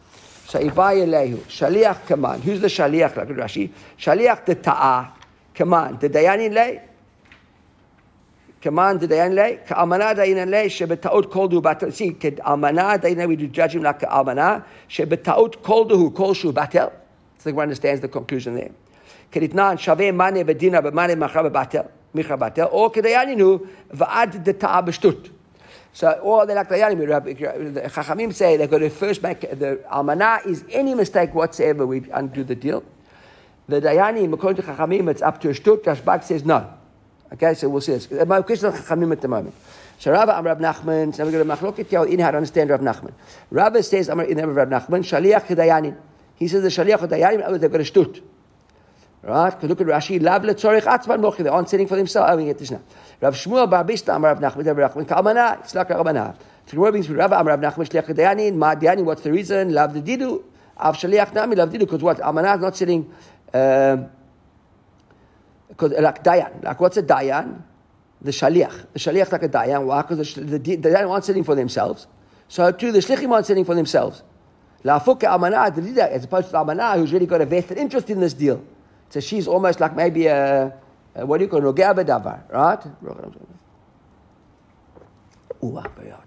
So 0.48 0.60
Ibai 0.60 1.04
Elehu, 1.04 1.38
Shaliach 1.38 2.06
Kaman. 2.06 2.40
Who's 2.40 2.60
the 2.60 2.68
Shaliach? 2.68 3.16
Like 3.16 3.28
Rashi. 3.28 3.68
Shaliach 3.98 4.44
the 4.44 4.54
Ta'ah. 4.54 5.08
Kaman. 5.52 5.98
The 5.98 6.08
Dayanin 6.08 6.54
lay. 6.54 6.82
Kaman 8.60 8.98
the 8.98 9.08
Dayan 9.08 9.34
lay. 9.34 9.58
Ka'amana 9.66 10.14
Dayanin 10.14 10.48
lay. 10.48 10.68
Shebeta'ut 10.68 11.24
koldu 11.32 11.60
batel. 11.60 11.92
See, 11.92 12.12
Ka'amana 12.12 12.96
Dayanin, 12.96 13.26
we 13.26 13.34
do 13.34 13.48
judge 13.48 13.74
him 13.74 13.82
like 13.82 13.98
Ka'amana. 13.98 14.64
Shebeta'ut 14.88 15.62
koldu 15.62 16.14
kol 16.14 16.32
shu 16.32 16.52
batel. 16.52 16.92
So 17.38 17.52
one 17.52 17.64
understands 17.64 18.00
the 18.00 18.08
conclusion 18.08 18.54
there. 18.54 18.70
Shaveh 19.32 20.14
mane 20.14 20.44
v'dina 20.44 20.80
b'mane 20.80 21.16
machra 21.18 21.50
batel. 21.50 21.88
Micha 22.14 22.38
batel. 22.38 22.68
Or 22.72 22.92
kedayaninu 22.92 23.66
v'ad 23.92 24.44
the 24.44 24.52
Ta'ah 24.52 24.82
b'shtut. 24.84 25.30
So 25.96 26.12
all 26.22 26.44
the 26.44 26.52
Lakdayanim, 26.52 27.72
the 27.72 27.80
Chachamim 27.80 28.34
say 28.34 28.58
they're 28.58 28.66
going 28.66 28.82
to 28.82 28.90
first 28.90 29.22
make 29.22 29.40
the 29.40 29.82
Almanah 29.90 30.44
is 30.44 30.62
any 30.70 30.94
mistake 30.94 31.34
whatsoever, 31.34 31.86
we 31.86 32.02
undo 32.12 32.44
the 32.44 32.54
deal. 32.54 32.84
The 33.66 33.80
Dayanim, 33.80 34.30
according 34.34 34.62
to 34.62 34.70
Chachamim, 34.70 35.10
it's 35.10 35.22
up 35.22 35.40
to 35.40 35.48
a 35.48 35.54
Shtut. 35.54 35.84
Rashbag 35.84 36.22
says 36.22 36.44
no. 36.44 36.70
Okay, 37.32 37.54
so 37.54 37.70
we'll 37.70 37.80
see 37.80 37.92
this. 37.92 38.10
My 38.26 38.42
question 38.42 38.74
is 38.74 38.80
Chachamim 38.80 39.10
at 39.10 39.22
the 39.22 39.28
moment. 39.28 39.54
So 39.98 40.12
Rava 40.12 40.36
Amr 40.36 40.50
Rav 40.50 40.58
Nachman, 40.58 41.14
so 41.14 41.24
we're 41.24 41.30
going 41.30 41.48
to 41.48 41.56
machlok 41.56 41.78
it 41.78 41.90
in 42.12 42.18
how 42.18 42.30
to 42.30 42.36
understand 42.36 42.68
Rav 42.68 42.80
Nachman. 42.80 43.14
Rava 43.50 43.82
says 43.82 44.10
Amr 44.10 44.24
in 44.24 44.36
Rav 44.36 44.68
Nachman, 44.68 45.00
Shaliach 45.00 45.46
Dayanim. 45.46 45.96
He 46.34 46.46
says 46.46 46.62
the 46.62 46.68
Shaliach 46.68 47.08
Dayanim, 47.08 47.42
oh, 47.46 47.56
they're 47.56 47.70
going 47.70 47.82
to 47.82 47.90
Shtut. 47.90 48.20
Right? 49.22 49.50
Because 49.50 49.68
look 49.68 49.80
at 49.80 49.86
Rashi, 49.88 50.22
Lav 50.22 50.42
letzorich 50.42 50.82
atzman 50.82 51.20
mochi. 51.20 51.42
They 51.42 51.48
aren't 51.48 51.68
sitting 51.68 51.88
for 51.88 51.96
themselves. 51.96 52.30
Oh, 52.32 52.36
we 52.36 52.44
get 52.44 52.58
this 52.58 52.70
now. 52.70 52.82
Rav 53.20 53.34
Shmuel 53.34 53.68
bar 53.68 53.84
Bista 53.84 54.14
Amar 54.14 54.34
Rav 54.34 54.54
Nachman 54.54 54.76
Rav 54.76 54.92
Nachman 54.92 55.06
Kalmana. 55.06 55.60
It's 55.60 55.74
like 55.74 55.90
Rav 55.90 56.06
Nachman. 56.06 56.36
The 56.66 56.76
Shliach 56.76 58.14
Dayanin. 58.14 58.54
Ma 58.54 58.74
Dayanin. 58.74 59.04
What's 59.04 59.22
the 59.22 59.32
reason? 59.32 59.72
Lav 59.72 59.94
the 59.94 60.00
Didu. 60.00 60.44
Av 60.78 60.96
Shliach 60.96 61.34
Nami 61.34 61.56
Lav 61.56 61.70
Didu. 61.70 61.80
Because 61.80 62.02
what? 62.02 62.20
Amana 62.20 62.54
is 62.54 62.60
not 62.60 62.76
sitting. 62.76 63.10
Because 63.46 63.98
um, 65.80 66.02
like 66.02 66.22
Dayan. 66.22 66.62
Like 66.62 66.78
what's 66.78 66.96
a 66.96 67.02
Dayan? 67.02 67.62
The 68.22 68.30
Shaliach. 68.30 68.92
The 68.92 68.98
Shaliach 68.98 69.32
like 69.32 69.42
a 69.42 69.48
Dayan. 69.48 69.86
Why? 69.86 70.02
Because 70.02 70.34
the, 70.34 70.42
the, 70.42 70.58
the 70.58 70.88
Dayan 70.90 71.10
aren't 71.10 71.24
sitting 71.24 71.42
for 71.42 71.54
themselves. 71.56 72.06
So 72.48 72.70
too, 72.70 72.92
the 72.92 73.00
Shlichim 73.00 73.32
aren't 73.32 73.46
sitting 73.46 73.64
for 73.64 73.74
themselves. 73.74 74.22
La 74.84 75.00
Fuka 75.00 75.34
Amana, 75.34 75.62
as 76.12 76.24
opposed 76.24 76.50
to 76.50 76.58
Amana, 76.58 76.96
who's 76.96 77.12
really 77.12 77.26
got 77.26 77.40
a 77.40 77.46
vested 77.46 77.76
interest 77.76 78.08
in 78.08 78.20
this 78.20 78.34
deal. 78.34 78.62
So 79.10 79.20
she's 79.20 79.46
almost 79.46 79.80
like 79.80 79.94
maybe 79.94 80.26
a, 80.26 80.72
a 81.14 81.26
what 81.26 81.38
do 81.38 81.44
you 81.44 81.50
call 81.50 81.66
it, 81.66 81.74
Rogea 81.74 81.94
Davar, 81.94 82.52
right? 82.52 82.84
Ooh, 85.64 85.82
very 85.96 86.10
hard. 86.10 86.26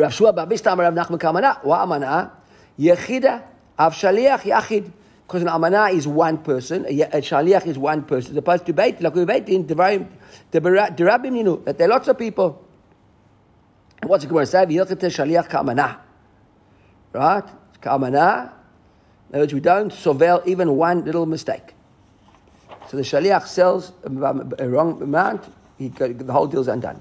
Rav 0.00 0.12
Shua 0.12 0.32
Bar 0.32 0.46
Bista 0.46 0.76
Rav 0.76 0.94
Nachman 0.94 1.18
Kamana, 1.18 1.64
wa 1.64 1.82
amana, 1.82 2.30
yechida, 2.78 3.42
av 3.78 3.94
shaliach 3.94 4.40
yachid. 4.40 4.92
Because 5.26 5.42
an 5.42 5.48
amana 5.48 5.84
is 5.90 6.06
one 6.08 6.38
person, 6.38 6.84
a 6.86 6.90
shaliach 6.90 7.66
is 7.66 7.78
one 7.78 8.02
person. 8.02 8.32
As 8.32 8.36
opposed 8.36 8.66
to 8.66 8.72
beit, 8.72 9.00
like 9.00 9.14
we 9.14 9.24
beit 9.24 9.48
in 9.48 9.66
the 9.66 9.74
derabim, 9.76 11.36
you 11.36 11.44
know, 11.44 11.56
that 11.58 11.78
there 11.78 11.86
are 11.86 11.90
lots 11.90 12.08
of 12.08 12.18
people. 12.18 12.66
What's 14.02 14.24
the 14.24 14.28
Gemara 14.28 14.46
say? 14.46 14.66
V'yilchet 14.66 14.96
shaliach 14.96 15.48
kamana. 15.48 15.98
Right? 17.12 17.44
Kamana, 17.80 18.52
in 19.30 19.36
other 19.36 19.44
words, 19.44 19.54
we 19.54 19.60
don't 19.60 19.92
surveil 19.92 20.44
even 20.44 20.76
one 20.76 21.04
little 21.04 21.24
mistake. 21.24 21.74
So 22.88 22.96
the 22.96 23.04
shaliach 23.04 23.46
sells 23.46 23.92
a 24.02 24.68
wrong 24.68 25.00
amount, 25.00 25.44
he, 25.78 25.86
the 25.88 26.32
whole 26.32 26.48
deal 26.48 26.62
is 26.62 26.68
undone. 26.68 27.00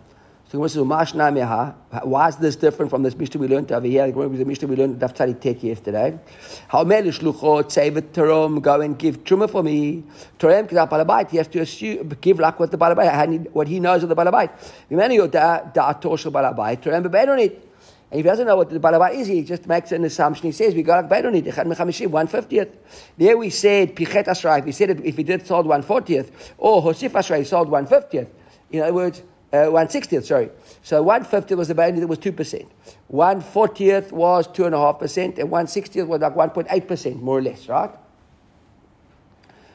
So 0.51 0.59
why 0.59 2.27
is 2.27 2.35
this 2.37 2.55
different 2.55 2.91
from 2.91 3.03
this 3.03 3.15
Mishnah 3.15 3.39
we 3.39 3.47
learned 3.47 3.71
over 3.71 3.87
here? 3.87 4.11
The 4.11 4.45
Mishnah 4.45 4.67
we 4.67 4.75
learned 4.75 4.99
Daf 4.99 5.15
Tzadi 5.15 5.39
Tek 5.39 5.63
yesterday. 5.63 6.19
How 6.67 6.83
many 6.83 7.09
shluchot 7.09 7.71
say 7.71 7.89
terom 7.89 8.61
go 8.61 8.81
and 8.81 8.97
give 8.97 9.23
truma 9.23 9.49
for 9.49 9.63
me? 9.63 10.03
Terem 10.37 10.67
because 10.67 10.87
balabait 10.87 11.31
he 11.31 11.37
has 11.37 11.47
to 11.47 11.59
assume 11.59 12.09
give 12.21 12.39
like 12.39 12.59
what 12.59 12.69
the 12.69 12.77
balabait 12.77 13.49
what 13.51 13.67
he 13.67 13.79
knows 13.79 14.03
of 14.03 14.09
the 14.09 14.15
balabait. 14.15 14.51
Bebeid 14.89 17.29
on 17.29 17.39
it. 17.39 17.68
And 18.11 18.19
if 18.19 18.25
he 18.25 18.29
doesn't 18.29 18.47
know 18.47 18.55
what 18.55 18.71
the 18.71 18.79
Balaba 18.79 19.13
is, 19.13 19.27
he 19.27 19.43
just 19.43 19.67
makes 19.67 19.91
an 19.91 20.03
assumption. 20.03 20.47
He 20.47 20.51
says, 20.51 20.73
we 20.73 20.81
got 20.81 21.11
a 21.11 21.27
on 21.27 21.35
it, 21.35 22.09
one 22.09 22.27
fiftieth. 22.27 22.75
There 23.17 23.37
we 23.37 23.51
said, 23.51 23.95
Pichet 23.95 24.25
Ashrai, 24.25 24.65
we 24.65 24.71
said 24.71 24.89
it, 24.89 25.05
if 25.05 25.17
he 25.17 25.23
did 25.23 25.45
sold 25.45 25.67
one 25.67 25.83
fortieth, 25.83 26.53
or 26.57 26.81
Hosif 26.81 27.11
Ashrai 27.11 27.45
sold 27.45 27.69
one 27.69 27.85
fiftieth. 27.85 28.29
In 28.71 28.81
other 28.81 28.93
words, 28.93 29.21
uh, 29.53 29.67
one 29.67 29.89
sixtieth, 29.89 30.25
sorry. 30.25 30.49
So 30.81 31.03
one 31.03 31.23
fiftieth 31.23 31.57
was 31.57 31.67
the 31.67 31.75
Bainoni 31.75 31.99
that 31.99 32.07
was 32.07 32.19
2%. 32.19 32.67
One 33.07 33.41
fortieth 33.41 34.11
was 34.11 34.47
2.5%, 34.47 35.37
and 35.37 35.51
one 35.51 35.67
sixtieth 35.67 36.07
was 36.07 36.21
like 36.21 36.33
1.8%, 36.33 37.21
more 37.21 37.37
or 37.37 37.41
less, 37.43 37.67
right? 37.67 37.91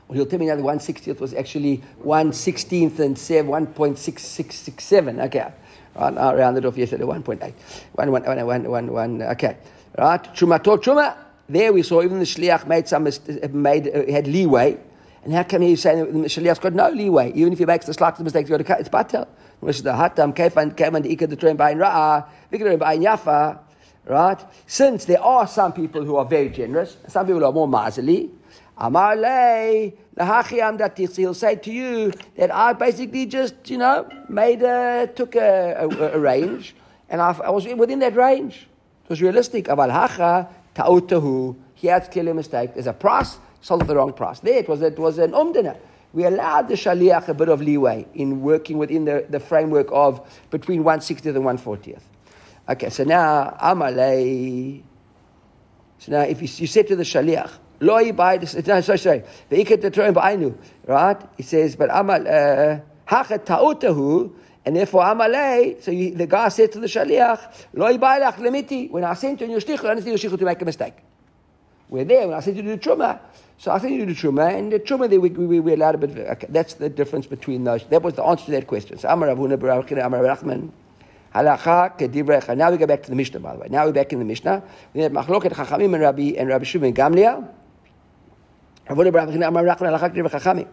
Well, 0.09 0.17
he'll 0.17 0.27
tell 0.27 0.39
me 0.39 0.47
now 0.47 0.57
the 0.57 0.63
160th 0.63 1.19
was 1.19 1.35
actually 1.35 1.77
1 1.99 2.31
16th 2.31 2.99
and 2.99 3.17
1.6667. 3.17 5.25
Okay. 5.27 5.53
Right, 5.95 6.19
I 6.19 6.35
rounded 6.35 6.67
off 6.67 6.77
yesterday 6.77 7.05
1.8. 7.05 7.53
One, 7.93 8.11
one, 8.11 8.25
one, 8.25 8.47
one, 8.47 8.71
one, 8.71 8.93
one, 8.93 9.23
uh, 9.23 9.27
okay. 9.33 9.57
Right, 9.97 10.23
Chumatot 10.35 10.83
Chuma. 10.83 11.17
There 11.49 11.73
we 11.73 11.83
saw 11.83 12.03
even 12.03 12.19
the 12.19 12.25
Shliach 12.25 12.67
made 12.67 12.89
some, 12.89 13.05
made, 13.53 13.89
uh, 13.89 14.11
had 14.11 14.27
leeway. 14.27 14.79
And 15.25 15.33
how 15.33 15.45
come 15.45 15.63
he's 15.63 15.83
saying 15.83 16.23
the 16.23 16.29
Shliach's 16.29 16.59
got 16.59 16.73
no 16.73 16.89
leeway? 16.89 17.33
Even 17.35 17.53
if 17.53 17.59
he 17.59 17.67
makes 17.67 17.87
the 17.87 17.95
slightest 17.95 18.23
mistake, 18.23 18.47
he's 18.47 18.57
got 18.57 18.67
to 18.67 18.79
it's 18.81 18.89
batel. 18.89 19.29
Which 19.61 19.77
is 19.77 19.83
the 19.83 19.93
hatam, 19.93 20.35
kefan, 20.35 20.75
the 21.03 21.17
ikad, 21.17 21.31
the 21.31 21.37
train, 21.37 21.57
bain 21.57 21.79
ra'ah, 21.79 22.27
vikadrim, 22.53 22.79
bain 22.79 23.03
yafa. 23.03 23.59
Right? 24.07 24.39
Since 24.67 25.07
there 25.07 25.23
are 25.23 25.47
some 25.47 25.73
people 25.73 26.05
who 26.05 26.17
are 26.17 26.27
very 26.27 26.51
generous, 26.51 26.97
some 27.09 27.27
people 27.27 27.45
are 27.45 27.53
more 27.53 27.69
miserly, 27.69 28.31
Amar 28.77 29.15
lei, 29.17 29.95
he'll 30.17 31.35
say 31.35 31.57
to 31.57 31.73
you 31.73 32.13
that 32.37 32.53
I 32.53 32.73
basically 32.73 33.27
just, 33.27 33.55
you 33.71 33.79
know, 33.79 34.09
made 34.29 34.63
a, 34.63 35.09
took 35.15 35.37
a, 35.37 35.77
a, 35.79 36.17
a 36.17 36.19
range, 36.19 36.75
and 37.09 37.21
I, 37.21 37.31
I, 37.45 37.51
was 37.51 37.67
within 37.67 38.01
that 38.01 38.17
range. 38.17 38.67
It 39.05 39.11
was 39.11 39.23
realistic. 39.23 39.67
Aval 39.67 39.91
hacha 39.91 40.49
ta'utahu, 40.75 41.55
he 41.75 41.87
had 41.87 42.11
clearly 42.11 42.33
a 42.33 42.35
mistake. 42.35 42.75
There's 42.75 42.89
a 42.89 42.93
price, 42.93 43.39
sold 43.61 43.83
at 43.83 43.87
the 43.87 43.95
wrong 43.95 44.13
price. 44.13 44.41
There, 44.41 44.59
it 44.59 44.69
was, 44.69 44.83
it 44.83 44.99
was 44.99 45.19
an 45.19 45.33
umdana. 45.33 45.77
We 46.13 46.25
allowed 46.25 46.69
the 46.69 46.75
shaliach 46.75 47.29
a 47.29 47.35
bit 47.35 47.49
of 47.49 47.61
leeway 47.61 48.07
in 48.15 48.41
working 48.41 48.79
within 48.79 49.05
the, 49.05 49.27
the 49.29 49.41
framework 49.41 49.89
of 49.91 50.27
between 50.51 50.83
160th 50.83 51.27
and 51.27 51.45
140th. 51.45 52.03
Okay, 52.69 52.89
so 52.89 53.05
now, 53.05 53.57
Amalei. 53.61 54.83
So 55.99 56.13
now, 56.13 56.21
if 56.21 56.41
you, 56.41 56.49
you 56.63 56.67
said 56.67 56.87
to 56.89 56.97
the 56.97 57.03
shaliach, 57.03 57.51
Loi 57.85 58.13
by 58.13 58.39
the 58.39 58.47
sorry, 58.47 58.99
sorry. 58.99 59.23
The 59.49 59.65
ikat 59.65 59.83
the 59.83 59.91
ba'ainu, 59.91 60.57
right? 60.87 61.21
He 61.37 61.43
says, 61.43 61.77
but 61.77 61.91
amal 61.91 62.27
uh, 62.27 62.81
hachet 63.07 63.45
ta'utahu, 63.45 64.33
and 64.65 64.77
therefore 64.77 65.03
amalei. 65.03 65.83
So 65.83 65.91
you, 65.91 66.15
the 66.15 66.27
guy 66.27 66.49
said 66.49 66.73
to 66.73 66.81
the 66.81 66.87
shaliach, 66.87 67.67
Loi 67.75 67.99
ba'ilach 67.99 68.37
lemiti. 68.37 68.91
When 68.91 69.05
I 69.05 69.15
sent 69.15 69.41
you 69.41 69.47
in 69.47 69.51
your 69.51 69.61
shtichel, 69.61 69.91
I 69.91 69.95
didn't 69.95 70.07
your 70.07 70.17
shtichel 70.17 70.39
to 70.39 70.45
make 70.45 70.63
a 70.63 70.65
mistake. 70.65 70.95
We're 71.89 72.05
there 72.05 72.27
when 72.27 72.37
I 72.37 72.41
sent 72.41 72.57
you 72.57 72.63
to 72.63 72.77
do 72.77 72.91
truma. 72.91 73.21
So 73.59 73.71
I 73.71 73.79
sent 73.79 73.93
you 73.93 74.01
to 74.01 74.07
do 74.07 74.15
the 74.15 74.21
truma, 74.21 74.55
and 74.59 74.73
the 74.73 74.81
truma 74.81 75.09
there 75.09 75.21
we, 75.21 75.29
we, 75.31 75.61
we 75.61 75.75
allowed 75.75 75.97
a 75.97 75.99
bit. 75.99 76.11
Of, 76.11 76.19
okay, 76.19 76.47
that's 76.49 76.75
the 76.75 76.89
difference 76.89 77.27
between 77.27 77.65
those. 77.65 77.85
That 77.87 78.03
was 78.03 78.15
the 78.15 78.25
answer 78.25 78.47
to 78.47 78.51
that 78.53 78.67
question. 78.67 78.99
So 78.99 79.09
Amar 79.09 79.29
Avuna 79.29 79.57
Barakina 79.59 80.07
Amar 80.07 80.21
Rachman. 80.21 80.71
Halacha 81.35 81.99
kedivrecha. 81.99 82.57
Now 82.57 82.71
we 82.71 82.79
go 82.79 82.87
back 82.87 83.03
to 83.03 83.11
the 83.11 83.17
Mishnah, 83.17 83.41
by 83.41 83.55
the 83.55 83.59
way. 83.59 83.69
Now 83.69 83.85
we're 83.87 83.93
back 83.93 84.13
in 84.13 84.21
the 84.21 84.25
Mishnah. 84.25 84.63
We 84.95 85.03
have 85.03 85.13
machloket 85.13 85.53
Chachamim 85.53 85.93
and 85.95 86.01
Rabbi 86.01 86.33
and 86.39 86.49
Rabbi 86.49 86.65
Shimon 86.65 86.95
Gamliel. 86.95 87.49
The 88.87 90.67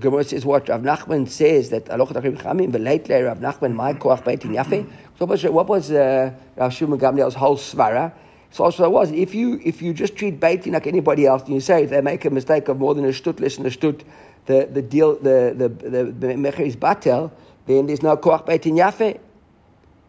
Gemara 0.00 0.24
says 0.24 0.44
what 0.44 0.68
Rav 0.68 0.82
Nachman 0.82 1.28
says 1.28 1.70
that 1.70 1.84
Alochat 1.86 2.16
Achim 2.16 2.36
Chamim, 2.36 2.72
but 2.72 2.80
lately 2.80 3.22
Rav 3.22 3.38
Nachman, 3.38 3.74
my 3.74 3.92
koach 3.94 4.24
beitin 4.24 4.50
yafe. 4.50 4.84
So 5.18 5.26
what 5.52 5.68
was, 5.68 5.92
uh, 5.92 6.32
Rav 6.56 6.74
Shimon 6.74 6.98
Gamliel's 6.98 7.34
whole 7.34 7.56
svara? 7.56 8.12
So 8.50 8.64
also 8.64 8.90
was 8.90 9.10
if 9.10 9.34
you 9.34 9.60
if 9.64 9.82
you 9.82 9.94
just 9.94 10.16
treat 10.16 10.38
beitin 10.38 10.72
like 10.72 10.86
anybody 10.86 11.26
else, 11.26 11.42
and 11.44 11.54
you 11.54 11.60
say 11.60 11.84
if 11.84 11.90
they 11.90 12.00
make 12.00 12.24
a 12.24 12.30
mistake 12.30 12.68
of 12.68 12.78
more 12.78 12.94
than 12.94 13.04
a 13.04 13.08
shtut 13.08 13.40
less 13.40 13.56
than 13.56 13.66
a 13.66 13.68
shtut, 13.68 14.02
the 14.46 14.68
the 14.72 14.82
deal 14.82 15.16
the 15.16 15.54
the 15.56 15.68
the, 15.68 16.04
the 16.04 16.26
mecher 16.34 16.60
is 16.60 16.76
batel, 16.76 17.30
then 17.66 17.86
there's 17.86 18.02
no 18.02 18.16
koach 18.16 18.46
beitin 18.46 18.74
yafe. 18.74 19.18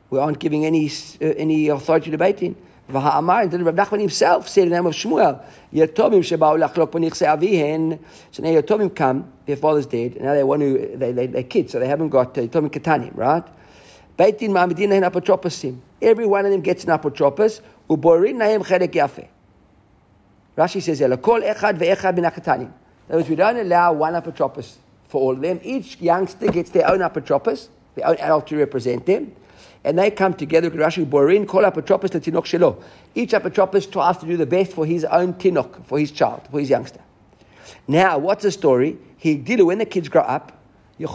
We 0.09 0.19
aren't 0.19 0.39
giving 0.39 0.65
any 0.65 0.89
uh, 0.89 1.25
any 1.37 1.69
authority 1.69 2.11
to 2.11 2.17
beitin. 2.17 2.55
And 2.87 2.95
Rav 2.95 3.75
Nachman 3.75 3.99
himself 3.99 4.47
said 4.47 4.63
in 4.63 4.69
the 4.69 4.75
name 4.75 4.85
of 4.85 4.93
Shmuel, 4.93 5.43
Yatomim 5.73 6.21
sheba'u 6.21 6.59
lachlok 6.59 6.91
b'nichse 6.91 7.25
avihen. 7.25 7.99
So 8.31 8.43
now 8.43 8.49
Yatomim 8.49 8.95
come, 8.95 9.31
their 9.47 9.55
father's 9.55 9.87
dead, 9.87 10.13
and 10.13 10.25
now 10.25 10.33
they 10.33 10.43
want 10.43 10.61
to, 10.61 10.95
they, 10.95 11.11
they, 11.11 11.25
they're 11.25 11.43
kids, 11.43 11.71
so 11.71 11.79
they 11.79 11.87
haven't 11.87 12.09
got 12.09 12.37
uh, 12.37 12.41
Yatomim 12.41 12.69
ketanim, 12.69 13.15
right? 13.17 13.43
Beitin 14.19 14.49
ma'amidin 14.49 14.89
nahin 14.89 15.09
apotroposim. 15.09 15.79
Every 15.99 16.27
one 16.27 16.45
of 16.45 16.51
them 16.51 16.61
gets 16.61 16.83
an 16.83 16.91
apotropos, 16.91 17.61
uborin 17.89 18.35
nahem 18.35 18.63
chedek 18.63 18.93
yafe. 18.93 19.27
Rashi 20.55 20.81
says, 20.81 20.99
Kol 21.23 21.41
echad 21.41 21.79
ve'echad 21.79 22.15
min 22.15 22.25
ketanim. 22.25 22.71
That 23.07 23.17
means 23.17 23.29
we 23.29 23.35
don't 23.35 23.57
allow 23.57 23.93
one 23.93 24.13
apotropos 24.13 24.75
for 25.07 25.21
all 25.21 25.31
of 25.31 25.41
them. 25.41 25.59
Each 25.63 25.99
youngster 25.99 26.51
gets 26.51 26.69
their 26.69 26.87
own 26.87 26.99
apotropos, 26.99 27.67
their 27.95 28.07
own 28.07 28.17
adult 28.17 28.45
to 28.47 28.57
represent 28.57 29.07
them 29.07 29.35
and 29.85 29.97
they 29.99 30.09
come 30.11 30.33
together. 30.33 30.69
Rashi 30.71 31.07
Borin 31.07 31.45
call 31.45 31.63
up 31.63 31.77
a 31.77 31.81
apotropos 31.81 32.09
letinok 32.09 32.45
shelo. 32.45 32.81
Each 33.13 33.31
apotropos 33.31 33.89
tries 33.91 34.17
to 34.17 34.25
do 34.25 34.35
the 34.35 34.47
best 34.47 34.73
for 34.73 34.85
his 34.85 35.05
own 35.05 35.35
tinok, 35.35 35.85
for 35.85 35.99
his 35.99 36.11
child, 36.11 36.41
for 36.49 36.59
his 36.59 36.71
youngster. 36.71 36.99
Now, 37.87 38.17
what's 38.17 38.41
the 38.41 38.51
story? 38.51 38.97
He 39.17 39.35
did 39.35 39.59
it 39.59 39.63
when 39.63 39.77
the 39.77 39.85
kids 39.85 40.09
grow 40.09 40.23
up. 40.23 40.51
They 40.97 41.05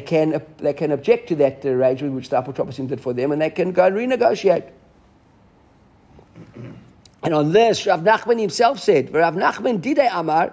can, 0.00 0.42
they 0.58 0.72
can 0.72 0.92
object 0.92 1.28
to 1.28 1.36
that 1.36 1.66
arrangement 1.66 2.14
which 2.14 2.30
the 2.30 2.36
apotropos 2.36 2.88
did 2.88 3.00
for 3.00 3.12
them, 3.12 3.30
and 3.32 3.42
they 3.42 3.50
can 3.50 3.72
go 3.72 3.84
and 3.84 3.94
renegotiate. 3.94 4.70
And 7.24 7.34
on 7.34 7.52
this, 7.52 7.86
Rav 7.86 8.00
Nachman 8.00 8.40
himself 8.40 8.80
said, 8.80 9.14
Rav 9.14 9.36
Nachman 9.36 9.80
did 9.80 9.98
a 9.98 10.18
amar, 10.18 10.52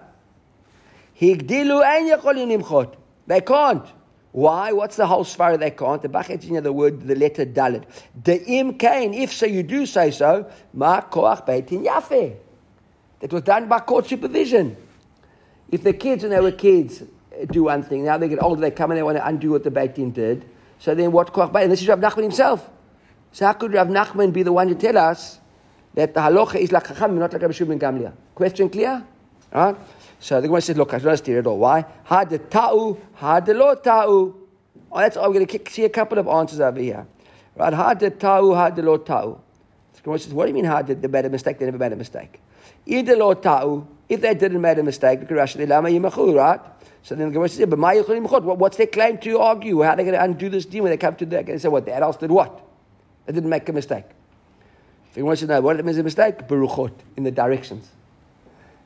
higdilu 1.20 1.84
ein 1.84 2.92
They 3.26 3.42
can't. 3.42 3.88
Why? 4.32 4.72
What's 4.72 4.96
the 4.96 5.08
whole 5.08 5.24
svara 5.24 5.58
they 5.60 5.72
can't? 5.72 6.02
The 6.02 6.10
bachet 6.10 6.64
the 6.64 6.72
word, 6.72 7.08
the 7.08 7.16
letter 7.16 7.46
dalit. 7.46 7.84
The 8.24 8.44
im 8.46 8.78
kain, 8.78 9.14
if 9.14 9.34
so 9.34 9.46
you 9.46 9.64
do 9.64 9.86
say 9.86 10.12
so, 10.12 10.50
ma 10.74 11.02
koach 11.02 11.46
beitin 11.48 11.86
yafe. 11.86 12.36
That 13.22 13.34
was 13.34 13.42
done 13.42 13.68
by 13.68 13.80
court 13.80 14.08
supervision. 14.08 14.78
If 15.72 15.84
the 15.84 15.94
kids, 15.94 16.24
when 16.24 16.32
they 16.32 16.40
were 16.40 16.52
kids, 16.52 17.04
do 17.52 17.64
one 17.64 17.84
thing, 17.84 18.06
now 18.06 18.18
they 18.18 18.30
get 18.30 18.42
older, 18.42 18.62
they 18.62 18.72
come 18.72 18.92
and 18.92 18.98
they 18.98 19.04
want 19.04 19.18
to 19.18 19.26
undo 19.26 19.52
what 19.52 19.64
the 19.64 19.72
beitin 19.72 20.14
did. 20.14 20.46
So 20.78 20.94
then 20.94 21.12
what 21.12 21.34
koach 21.34 21.52
beitin? 21.52 21.70
This 21.70 21.82
is 21.82 21.88
Rav 21.88 22.00
Nachman 22.00 22.24
himself. 22.24 22.70
So 23.32 23.48
how 23.48 23.54
could 23.54 23.74
Rav 23.74 23.88
Nachman 23.88 24.32
be 24.32 24.44
the 24.44 24.54
one 24.54 24.68
to 24.68 24.76
tell 24.76 24.98
us 24.98 25.40
that 25.96 26.14
the 26.14 26.20
halacha 26.20 26.56
is 26.56 26.72
like 26.72 26.88
Chacham, 26.88 27.18
not 27.18 27.34
like 27.34 27.42
Rabbi 27.42 27.54
Shimon 27.54 27.80
Gamliel? 27.80 28.14
Question 28.36 28.70
clear? 28.70 29.04
Right? 29.52 29.76
So 30.20 30.42
the 30.42 30.48
Gemara 30.48 30.62
says, 30.62 30.78
look, 30.78 30.94
I 30.94 31.00
don't 31.00 31.18
steer 31.18 31.40
at 31.40 31.48
all. 31.48 31.58
Why? 31.58 31.86
Had 32.04 32.30
the 32.30 32.40
ta'u, 32.40 32.98
had 33.16 33.46
the 33.46 33.54
lo 33.54 33.76
ta'u. 33.76 34.36
Oh, 34.92 35.00
that's, 35.00 35.16
all 35.16 35.32
We're 35.32 35.46
going 35.46 35.48
to 35.48 35.72
see 35.72 35.86
a 35.86 35.90
couple 35.90 36.18
of 36.18 36.28
answers 36.28 36.60
over 36.60 36.80
here. 36.80 37.08
Right? 37.56 37.74
Had 37.74 38.00
the 38.00 38.10
ta'u, 38.10 38.54
had 38.54 38.76
the 38.76 38.84
lo 38.84 38.98
ta'u. 38.98 39.40
The 39.94 40.02
Gemara 40.02 40.20
says, 40.20 40.34
what 40.34 40.46
do 40.46 40.50
you 40.50 40.56
mean 40.56 40.66
had 40.66 40.88
the, 40.88 41.08
made 41.08 41.26
a 41.26 41.30
mistake? 41.30 41.60
They 41.60 41.66
never 41.66 41.78
made 41.78 41.94
a 41.94 41.96
mistake. 41.96 42.42
Either 42.86 43.16
lo 43.16 43.34
ta'u, 43.34 43.88
if 44.10 44.22
they 44.22 44.34
didn't 44.34 44.60
make 44.60 44.78
a 44.78 44.84
mistake, 44.84 45.22
because 45.22 45.38
Rashi 45.38 45.68
lama 45.68 45.90
yimachu, 45.90 46.36
right? 46.36 46.60
So 47.04 47.16
then 47.16 47.28
the 47.28 47.34
Gemara 47.34 47.50
says, 47.50 47.66
but 47.66 48.58
what's 48.58 48.78
their 48.78 48.88
claim 48.88 49.20
to 49.20 49.40
argue? 49.40 49.82
How 49.82 49.92
are 49.92 49.96
they 49.96 50.04
going 50.04 50.16
to 50.16 50.24
undo 50.24 50.50
this 50.50 50.66
deal 50.66 50.84
when 50.84 50.92
they 50.92 50.98
come 50.98 51.16
to 51.16 51.26
that? 51.28 51.46
They 51.46 51.58
say, 51.58 51.70
what, 51.70 51.86
the 51.86 51.94
adults 51.94 52.18
did 52.18 52.32
what? 52.32 52.62
They 53.26 53.34
didn't 53.34 53.50
make 53.50 53.70
a 53.70 53.74
mistake. 53.74 54.06
The 55.14 55.22
Gemara 55.22 55.38
says, 55.38 55.48
no, 55.48 55.62
what 55.62 55.84
means 55.84 55.98
a 55.98 56.04
mistake? 56.04 56.40
Baruchot, 56.40 56.92
in 57.16 57.24
the 57.24 57.32
directions. 57.32 57.90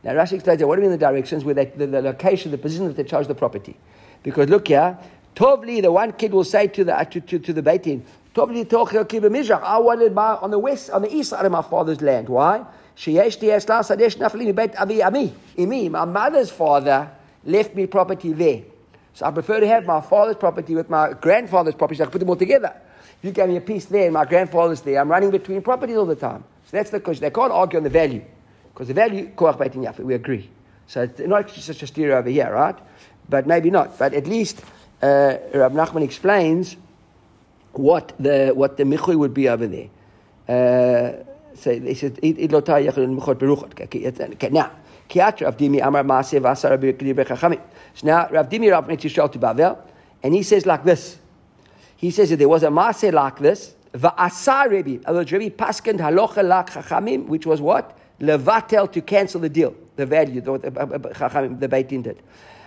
Now 0.04 0.12
Rashi 0.12 0.34
explains 0.34 0.60
that 0.60 0.68
what 0.68 0.76
do 0.76 0.82
you 0.82 0.90
mean 0.90 1.00
the 1.00 1.06
directions? 1.06 1.46
Where 1.46 1.56
the, 1.56 1.66
the, 1.66 2.02
location, 2.02 2.52
the 2.52 2.58
position 2.58 2.88
that 2.88 2.98
they 2.98 3.04
charge 3.04 3.28
the 3.28 3.36
property. 3.36 3.78
Because 4.22 4.50
look 4.50 4.68
here, 4.68 4.98
Tovli, 5.36 5.82
the 5.82 5.92
one 5.92 6.12
kid 6.14 6.34
will 6.34 6.44
say 6.44 6.68
to 6.68 6.84
the 6.84 6.94
to, 7.12 7.22
to, 7.22 7.40
to 7.40 7.54
the 7.54 7.62
Beitin, 7.62 8.04
Tovli. 8.36 9.62
I 9.64 9.78
wanted 9.78 10.14
my, 10.14 10.36
on 10.36 10.52
the 10.52 10.60
west, 10.60 10.90
on 10.90 11.02
the 11.04 11.16
east 11.16 11.30
side 11.30 11.46
of 11.46 11.52
my 11.52 11.62
father's 11.62 12.02
land. 12.02 12.28
Why? 12.30 12.66
My 15.90 16.06
mother's 16.06 16.52
father 16.52 17.12
left 17.46 17.76
me 17.76 17.88
property 17.88 18.34
there. 18.34 18.62
So 19.16 19.26
I 19.26 19.32
prefer 19.32 19.60
to 19.60 19.68
have 19.68 19.86
my 19.86 20.02
father's 20.02 20.36
property 20.36 20.76
with 20.76 20.90
my 20.90 21.14
grandfather's 21.14 21.76
property. 21.76 21.98
So 21.98 22.04
I 22.04 22.06
can 22.06 22.12
put 22.12 22.20
them 22.20 22.30
all 22.30 22.36
together. 22.36 22.74
You 23.22 23.32
gave 23.32 23.48
me 23.48 23.58
a 23.58 23.62
piece 23.62 23.86
there, 23.86 24.04
and 24.06 24.14
my 24.14 24.26
grandfather's 24.26 24.82
there. 24.82 25.00
I'm 25.00 25.10
running 25.10 25.32
between 25.32 25.62
properties 25.62 25.96
all 25.96 26.06
the 26.06 26.16
time. 26.16 26.44
So 26.66 26.78
that's 26.78 26.90
the 26.90 27.00
question. 27.00 27.22
They 27.22 27.32
can't 27.32 27.52
argue 27.52 27.78
on 27.78 27.84
the 27.84 27.90
value. 27.90 28.24
Because 28.74 28.88
the 28.88 28.94
value, 28.94 29.30
koach 29.36 29.58
beitin 29.58 29.86
yafe, 29.86 30.00
we 30.00 30.14
agree. 30.14 30.50
So 30.88 31.04
it's 31.04 31.20
not 31.20 31.50
such 31.50 31.84
a 31.84 31.88
steer 31.88 32.16
over 32.16 32.30
here, 32.30 32.52
right? 32.52 32.76
But 33.30 33.48
maybe 33.48 33.70
not. 33.70 33.98
But 33.98 34.14
at 34.14 34.28
least 34.28 34.62
uh, 35.02 35.38
Rab 35.54 35.74
Nachman 35.74 36.04
explains 36.04 36.76
what 37.72 38.14
the 38.20 38.52
what 38.54 38.78
the 38.78 38.84
michui 38.84 39.16
would 39.16 39.34
be 39.34 39.50
over 39.50 39.68
there. 39.68 39.90
Uh, 40.48 41.24
so 41.56 41.78
they 41.78 41.94
said, 41.94 42.20
"It 42.22 42.52
lotai 42.52 42.90
yachol 42.90 43.20
michot 43.20 43.36
beruchot." 43.36 43.80
Okay, 43.82 44.50
now. 44.50 44.72
Kiat 45.10 45.42
Rav 45.42 45.58
Dimi 45.58 45.86
Amar 45.86 46.04
Maaseh 46.04 46.42
Vasar 46.42 46.78
Chachamim. 46.80 47.62
So 47.94 48.08
now 48.08 48.28
Rav 48.30 48.50
Dimi 48.50 48.72
Rav 48.72 48.88
Yisrael 48.88 49.32
to 49.32 49.40
Bavel, 49.40 49.78
and 50.24 50.34
he 50.34 50.44
says 50.44 50.66
like 50.66 50.84
this. 50.84 51.18
He 51.98 52.10
says 52.10 52.30
that 52.32 52.38
there 52.38 52.50
was 52.50 52.64
a 52.64 52.68
Maaseh 52.68 53.14
like 53.14 53.40
this. 53.40 53.76
Va'asar 53.94 54.72
Rabbi. 54.72 54.98
Rabbi 55.06 55.50
Paskand 55.50 56.00
Halocha 56.00 56.44
Lak 56.44 56.72
Chachamim, 56.72 57.28
which 57.28 57.46
was 57.46 57.62
what? 57.62 57.98
Levatel 58.20 58.92
to 58.92 59.02
cancel 59.02 59.42
the 59.42 59.50
deal, 59.50 59.76
the 59.96 60.06
value, 60.06 60.42
the, 60.42 60.58
the, 60.58 61.56
the 61.60 61.68
Beit 61.68 61.88
did. 61.88 62.22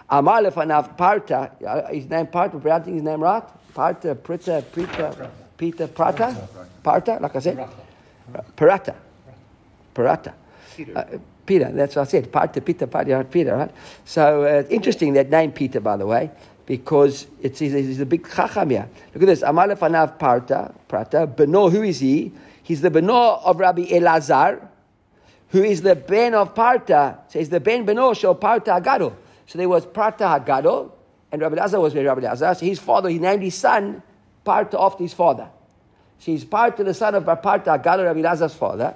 Amar 0.09 0.43
lefanav 0.43 0.97
parta, 0.97 1.51
uh, 1.67 1.93
his 1.93 2.09
name 2.09 2.27
parta, 2.27 2.59
pronouncing 2.59 2.95
his 2.95 3.03
name 3.03 3.23
right? 3.23 3.43
Parta, 3.75 4.15
prita, 4.15 4.63
prita, 4.63 5.31
pita, 5.57 5.89
prata? 5.89 6.49
Parta, 6.83 7.19
like 7.21 7.37
I 7.37 7.39
said? 7.41 7.69
Parata. 8.57 8.95
Parata. 9.95 10.33
Peter. 10.77 10.97
Uh, 10.97 11.19
Peter, 11.45 11.71
that's 11.73 11.97
what 11.97 12.09
I 12.09 12.11
said. 12.11 12.33
Parta, 12.33 12.61
pita, 12.61 12.87
parta, 12.87 13.25
Peter, 13.31 13.57
right? 13.57 13.71
So 14.05 14.45
uh, 14.45 14.63
interesting 14.69 15.13
that 15.15 15.31
name 15.31 15.53
Peter, 15.53 15.81
by 15.81 15.97
the 15.97 16.07
way. 16.07 16.31
because 16.67 17.29
it's, 17.41 17.61
he's, 17.61 17.73
he's 17.73 18.01
a 18.01 18.07
big 18.07 18.29
chacham 18.29 18.71
here. 18.71 18.89
Look 19.15 19.23
at 19.23 19.27
this. 19.27 19.43
Amal 19.43 19.69
Fanav 19.69 20.19
Parta, 20.19 20.75
Prata, 20.89 21.27
Beno, 21.27 21.71
who 21.71 21.83
is 21.83 22.01
he? 22.01 22.33
He's 22.63 22.81
the 22.81 22.91
Beno 22.91 23.41
of 23.43 23.61
Rabbi 23.61 23.87
Elazar, 23.87 24.67
who 25.49 25.63
is 25.63 25.83
the 25.83 25.95
Ben 25.95 26.35
of 26.35 26.55
Parta. 26.55 27.19
says 27.29 27.49
the 27.49 27.61
Ben 27.61 27.87
Beno 27.87 28.17
Shel 28.17 28.35
Parta 28.35 28.73
Agado. 28.73 29.15
So 29.47 29.59
there 29.59 29.69
was 29.69 29.87
Parta 29.87 30.25
Agado, 30.25 30.93
and 31.31 31.41
Rabbi 31.41 31.57
Elazar 31.57 31.81
was 31.81 31.95
with 31.95 32.05
Rabbi 32.05 32.23
Elazar. 32.23 32.57
So 32.57 32.67
his 32.67 32.79
father, 32.79 33.09
he 33.09 33.19
named 33.19 33.43
his 33.43 33.55
son 33.55 34.03
Parta 34.45 34.79
after 34.81 35.03
his 35.03 35.15
father. 35.15 35.49
So 36.19 36.33
he's 36.33 36.45
Parta, 36.45 36.85
the 36.85 36.95
son 36.95 37.15
of 37.15 37.25
Parta 37.25 37.71
Agado, 37.79 38.05
Rabbi 38.05 38.21
Elazar's 38.21 38.55
father, 38.55 38.95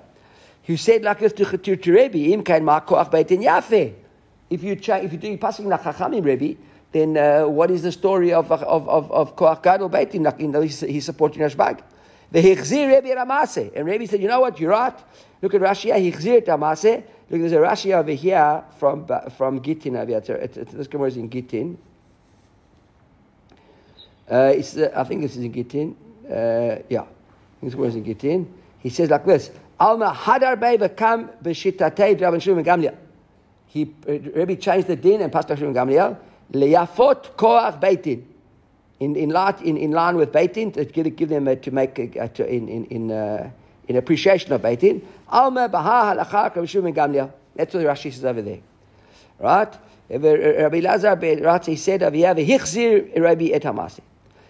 who 0.65 0.77
said 0.77 1.03
like 1.03 1.21
this 1.21 1.33
to, 1.35 1.93
Rebbe, 1.93 2.33
Im 2.33 2.43
kain 2.43 2.63
ma'koach 2.63 3.11
beitin 3.11 3.45
yafe. 3.45 3.95
If 4.49 4.65
you 4.65 4.73
if 4.73 5.13
you 5.13 5.19
do 5.19 5.39
passing 5.39 5.69
like 5.69 5.83
Chachamim 5.83 6.57
then 6.93 7.17
uh, 7.17 7.47
what 7.47 7.71
is 7.71 7.83
the 7.83 7.93
story 7.93 8.33
of 8.33 8.51
of 8.51 8.89
of 8.89 9.13
of 9.13 9.37
Koach 9.37 9.63
Gadol 9.63 9.91
Beitin? 9.91 10.41
You 10.41 10.49
know, 10.49 10.61
he's, 10.61 10.81
he's 10.81 11.05
supporting 11.05 11.43
Rashbag. 11.43 11.81
The 12.33 12.41
Hichzir 12.41 12.89
Rebbe 12.89 13.15
Ramase, 13.15 13.73
and 13.75 13.87
Rebbe 13.87 14.07
said, 14.07 14.23
you 14.23 14.29
know 14.29 14.41
what, 14.41 14.61
you're 14.61 14.71
right. 14.71 14.97
Look 15.43 15.55
at 15.55 15.61
Rashi, 15.61 15.93
Hichzir 15.93 16.45
Ramase. 16.47 17.03
Look, 17.29 17.41
there's 17.41 17.53
a 17.53 17.57
Rashi 17.57 17.93
over 17.93 18.11
here 18.11 18.65
from 18.79 19.07
from 19.37 19.61
Gittin. 19.61 19.95
This 19.95 20.87
Gemara 20.89 21.09
is 21.09 21.17
in 21.17 21.29
Gittin. 21.29 21.79
Uh, 24.31 24.53
it's, 24.55 24.77
uh, 24.77 24.93
I 24.95 25.05
think 25.05 25.23
this 25.23 25.37
is 25.37 25.45
in 25.45 25.53
Gittin. 25.53 25.97
Uh, 26.25 26.83
yeah, 26.89 27.05
this 27.63 27.75
Gemara 27.75 27.89
is 27.89 27.97
in 27.97 28.05
Gittin. 28.05 28.53
He 28.81 28.91
says 28.91 29.11
like 29.11 29.25
this: 29.25 29.51
Alma 29.79 30.13
Hadar 30.13 30.57
Beiva 30.57 30.97
Kam 30.97 31.31
B'Shitatei 31.43 32.19
Rabban 32.19 32.41
Shimon 32.43 32.65
Gamliel. 32.65 32.97
He 33.67 33.95
uh, 34.09 34.13
Rebbe 34.13 34.57
changed 34.57 34.89
the 34.89 34.97
din 34.97 35.21
and 35.21 35.33
Pastor 35.33 35.57
Shimon 35.57 35.75
Gamliel. 35.75 36.17
Leyafot 36.53 37.37
koach 37.37 37.81
beitin. 37.81 38.25
In, 39.01 39.17
in, 39.17 39.31
line, 39.31 39.55
in, 39.65 39.77
in 39.79 39.93
line 39.93 40.17
with 40.17 40.31
beitin, 40.31 40.75
to 40.75 40.85
give, 40.85 41.29
them 41.31 41.49
a, 41.49 41.57
to 41.57 41.71
make 41.71 41.99
a, 41.99 42.29
to, 42.29 42.47
in, 42.47 42.69
in, 42.69 42.85
in, 42.87 43.11
uh, 43.11 43.51
in 43.89 43.97
appreciation 43.97 44.53
of 44.53 44.61
beitin. 44.61 45.03
Alma 45.29 45.69
baha 45.69 46.15
halacha 46.15 46.55
Rabbi. 46.55 47.31
That's 47.57 47.75
what 47.75 47.85
Rashi 47.85 48.13
says 48.13 48.25
over 48.25 48.43
there. 48.43 48.61
Right? 49.39 49.75
Rabbi 50.11 50.81
Lazar 50.81 51.17
Ratzi 51.17 51.79
said, 51.79 52.01
Aviyav 52.03 52.47
hichzir 52.47 53.19
Rabbi 53.21 53.47
et 53.53 53.63
hamasi. 53.63 54.01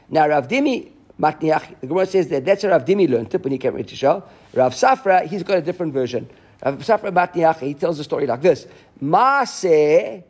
Now 0.09 0.26
Rav 0.28 0.49
Dimi 0.49 0.90
Matniach, 1.21 1.80
the 1.80 1.87
Gemara 1.87 2.07
says 2.07 2.28
that 2.28 2.45
that's 2.45 2.62
what 2.64 2.71
Rav 2.71 2.85
Dimi 2.85 3.09
learned 3.09 3.33
when 3.33 3.52
he 3.52 3.59
came 3.59 3.83
to 3.83 3.97
Shah. 3.97 4.23
Rav 4.54 4.75
Safra, 4.75 5.26
he's 5.26 5.42
got 5.42 5.59
a 5.59 5.62
different 5.62 5.92
version. 5.92 6.28
Rav 6.64 6.78
Safra 6.78 7.12
Matniach, 7.12 7.61
he 7.61 7.75
tells 7.75 7.99
the 7.99 8.04
story 8.04 8.26
like 8.26 8.42
this. 8.42 8.66
Maaseh 9.02 10.25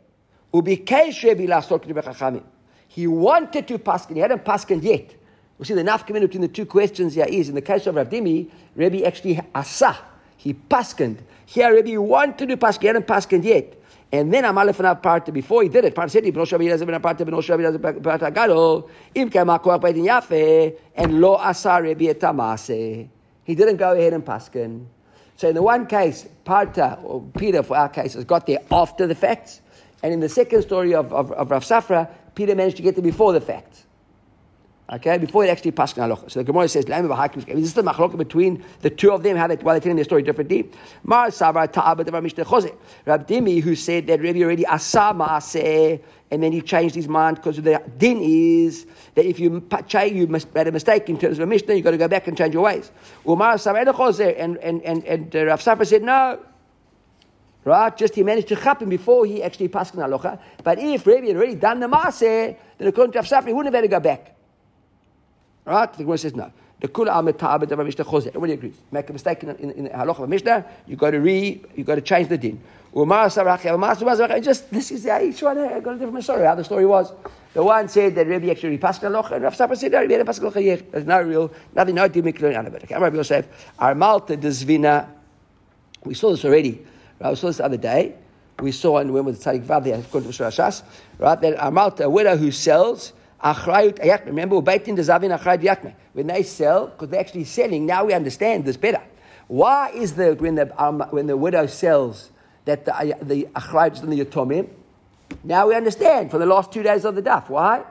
he 2.93 3.07
wanted 3.07 3.69
to 3.69 3.79
paskin. 3.79 4.15
He 4.15 4.19
hadn't 4.19 4.43
paskin 4.43 4.83
yet. 4.83 5.15
You 5.57 5.63
see, 5.63 5.75
the 5.75 5.83
nafkamin 5.83 6.19
between 6.19 6.41
the 6.41 6.49
two 6.49 6.65
questions 6.65 7.15
here 7.15 7.25
is, 7.25 7.47
in 7.47 7.55
the 7.55 7.61
case 7.61 7.87
of 7.87 7.95
Ravdimi, 7.95 8.49
Rabbi 8.75 9.03
actually 9.03 9.39
asa. 9.55 9.97
He 10.35 10.53
paskined. 10.53 11.19
Here, 11.45 11.73
Rabbi 11.73 11.95
wanted 11.95 12.49
to 12.49 12.57
paskin. 12.57 12.81
He 12.81 12.87
hadn't 12.87 13.07
paskined 13.07 13.45
yet. 13.45 13.81
And 14.11 14.33
then 14.33 14.43
Amalef 14.43 14.85
and 14.85 15.01
part 15.01 15.33
before 15.33 15.63
he 15.63 15.69
did 15.69 15.85
it. 15.85 15.95
Part 15.95 16.11
said 16.11 16.25
he 16.25 16.33
b'noshav 16.33 16.59
yidaz 16.59 16.85
ben 16.85 16.99
part 16.99 17.17
b'noshav 17.17 17.59
yidaz 17.59 18.03
part 18.03 18.19
agado 18.19 18.89
im 19.15 19.29
kemakoach 19.29 19.79
beitin 19.79 20.05
yafe 20.05 20.75
and 20.93 21.21
lo 21.21 21.35
asa 21.35 21.79
Rabbi 21.81 22.13
etamase. 22.13 23.07
He 23.45 23.55
didn't 23.55 23.77
go 23.77 23.93
ahead 23.93 24.11
and 24.11 24.25
paskin. 24.25 24.85
So 25.37 25.47
in 25.47 25.55
the 25.55 25.63
one 25.63 25.87
case, 25.87 26.27
Parta 26.43 26.99
or 27.03 27.21
Peter, 27.37 27.63
for 27.63 27.77
our 27.77 27.87
case, 27.87 28.15
has 28.15 28.25
got 28.25 28.47
there 28.47 28.59
after 28.69 29.07
the 29.07 29.15
facts. 29.15 29.61
And 30.03 30.13
in 30.13 30.19
the 30.19 30.29
second 30.29 30.63
story 30.63 30.93
of, 30.93 31.13
of, 31.13 31.31
of 31.31 31.51
Rav 31.51 31.63
Safra, 31.63 32.09
Peter 32.41 32.55
managed 32.55 32.77
to 32.77 32.81
get 32.81 32.95
there 32.95 33.03
before 33.03 33.33
the 33.33 33.41
fact. 33.41 33.83
Okay, 34.91 35.19
before 35.19 35.45
it 35.45 35.49
actually 35.49 35.69
passed 35.69 35.95
halacha. 35.95 36.31
So 36.31 36.39
the 36.39 36.43
Gemara 36.43 36.67
says, 36.67 36.85
This 36.85 37.45
"Is 37.47 37.61
this 37.61 37.73
the 37.73 37.83
machloka 37.83 38.17
between 38.17 38.63
the 38.81 38.89
two 38.89 39.11
of 39.11 39.21
them? 39.21 39.37
How 39.37 39.45
they 39.45 39.57
why 39.57 39.73
they're 39.73 39.79
telling 39.79 39.95
their 39.95 40.05
story 40.05 40.23
differently?" 40.23 40.71
Mar 41.03 41.27
Savar 41.27 41.71
Ta'abat 41.71 42.07
Mishneh 42.07 42.75
Rab 43.05 43.27
Dimi, 43.27 43.61
who 43.61 43.75
said 43.75 44.07
that 44.07 44.23
Rabbi 44.23 44.41
already 44.41 44.65
asa 44.65 45.13
maaseh, 45.15 46.01
and 46.31 46.41
then 46.41 46.51
he 46.51 46.61
changed 46.61 46.95
his 46.95 47.07
mind 47.07 47.35
because 47.37 47.57
the 47.57 47.79
din 47.99 48.19
is 48.19 48.87
that 49.13 49.25
if 49.25 49.39
you 49.39 49.63
you 50.07 50.27
made 50.27 50.67
a 50.67 50.71
mistake 50.71 51.09
in 51.09 51.19
terms 51.19 51.37
of 51.37 51.43
a 51.43 51.45
Mishnah, 51.45 51.75
you've 51.75 51.83
got 51.83 51.91
to 51.91 51.97
go 51.97 52.07
back 52.07 52.27
and 52.27 52.35
change 52.35 52.55
your 52.55 52.63
ways. 52.63 52.91
Umar 53.29 53.53
Savar 53.57 53.85
and 54.39 54.57
and 54.57 54.81
and 54.81 55.05
and 55.05 55.35
uh, 55.35 55.45
Rav 55.45 55.61
Safra 55.61 55.85
said, 55.85 56.01
"No, 56.01 56.39
Right? 57.63 57.95
Just 57.95 58.15
he 58.15 58.23
managed 58.23 58.47
to 58.49 58.55
chap 58.55 58.81
him 58.81 58.89
before 58.89 59.25
he 59.25 59.43
actually 59.43 59.67
passed 59.67 59.93
in 59.93 59.99
halacha. 59.99 60.39
But 60.63 60.79
if 60.79 61.05
Rabbi 61.05 61.27
had 61.27 61.35
already 61.35 61.55
done 61.55 61.79
the 61.79 61.87
maaseh, 61.87 62.55
then 62.77 62.87
according 62.87 63.13
to 63.13 63.19
Rav 63.19 63.27
Safra, 63.27 63.47
he 63.47 63.53
wouldn't 63.53 63.73
have 63.73 63.83
had 63.83 63.89
to 63.89 63.95
go 63.95 63.99
back. 63.99 64.35
Right? 65.65 65.91
The 65.93 66.03
Gemara 66.03 66.17
says 66.17 66.35
no. 66.35 66.51
The 66.79 66.87
kula 66.87 67.09
al 67.09 67.23
metabed 67.23 67.71
of 67.71 67.85
Mishnah 67.85 68.05
chozeh. 68.05 68.27
Everybody 68.29 68.53
agrees. 68.53 68.75
Make 68.91 69.09
a 69.09 69.13
mistake 69.13 69.43
in, 69.43 69.49
in, 69.57 69.71
in 69.71 69.87
halacha 69.89 70.27
Mishnah, 70.27 70.65
you 70.87 70.95
got 70.95 71.11
to 71.11 71.19
re, 71.19 71.61
you 71.75 71.83
got 71.83 71.95
to 71.95 72.01
change 72.01 72.29
the 72.29 72.37
din. 72.37 72.59
Just 72.93 74.69
this 74.69 74.91
is 74.91 75.03
the 75.03 75.23
each 75.23 75.41
one 75.41 75.57
I 75.59 75.79
got 75.79 75.95
a 75.95 75.97
different 75.97 76.23
story. 76.25 76.45
How 76.45 76.55
the 76.55 76.63
story 76.63 76.85
was. 76.85 77.13
The 77.53 77.63
one 77.63 77.87
said 77.87 78.15
that 78.15 78.27
Rabbi 78.27 78.49
actually 78.49 78.77
passed 78.79 79.01
halacha, 79.01 79.33
and 79.33 79.43
Rav 79.43 79.55
Safra 79.55 79.77
said, 79.77 79.93
"No, 79.93 80.01
Rabbi 80.01 80.13
had 80.15 80.25
passed 80.25 80.41
halacha 80.41 80.61
yet. 80.61 80.91
There's 80.91 81.05
no 81.05 81.21
real, 81.21 81.51
nothing, 81.73 81.95
no 81.95 82.03
it." 82.03 82.17
Okay, 82.17 82.97
Rabbi 82.97 83.15
Yosef, 83.15 83.47
desvina. 83.79 85.07
We 86.03 86.15
saw 86.15 86.31
this 86.31 86.43
already. 86.43 86.85
I 87.23 87.33
saw 87.33 87.47
this 87.47 87.57
the 87.57 87.65
other 87.65 87.77
day. 87.77 88.15
We 88.59 88.71
saw, 88.71 88.97
and 88.97 89.13
when 89.13 89.25
was 89.25 89.39
the 89.39 89.51
Tzadik 89.51 89.65
Vav, 89.65 89.99
according 89.99 90.31
to 90.31 90.43
Shas, 90.43 90.83
right, 91.17 91.39
that 91.41 91.57
Amalta, 91.57 92.01
a 92.01 92.09
widow 92.09 92.37
who 92.37 92.51
sells, 92.51 93.13
Achrayut 93.43 93.95
Ayakme. 93.99 94.27
Remember, 94.27 94.55
Beitin 94.57 94.95
Zavin 94.97 95.37
Achrayut 95.37 95.63
Yakme. 95.63 95.95
When 96.13 96.27
they 96.27 96.43
sell, 96.43 96.87
because 96.87 97.09
they're 97.09 97.19
actually 97.19 97.45
selling, 97.45 97.85
now 97.85 98.05
we 98.05 98.13
understand 98.13 98.65
this 98.65 98.77
better. 98.77 99.01
Why 99.47 99.89
is 99.89 100.13
the, 100.13 100.35
when 100.35 100.55
the, 100.55 100.83
um, 100.83 101.01
when 101.09 101.27
the 101.27 101.35
widow 101.35 101.65
sells, 101.65 102.29
that 102.65 102.85
the, 102.85 103.17
the 103.21 103.47
Achrayut 103.55 104.01
on 104.03 104.09
the 104.11 104.23
Yatomim? 104.23 104.69
Now 105.43 105.67
we 105.67 105.75
understand 105.75 106.29
for 106.29 106.37
the 106.37 106.45
last 106.45 106.71
two 106.71 106.83
days 106.83 107.03
of 107.03 107.15
the 107.15 107.21
Daf. 107.23 107.49
Why? 107.49 107.83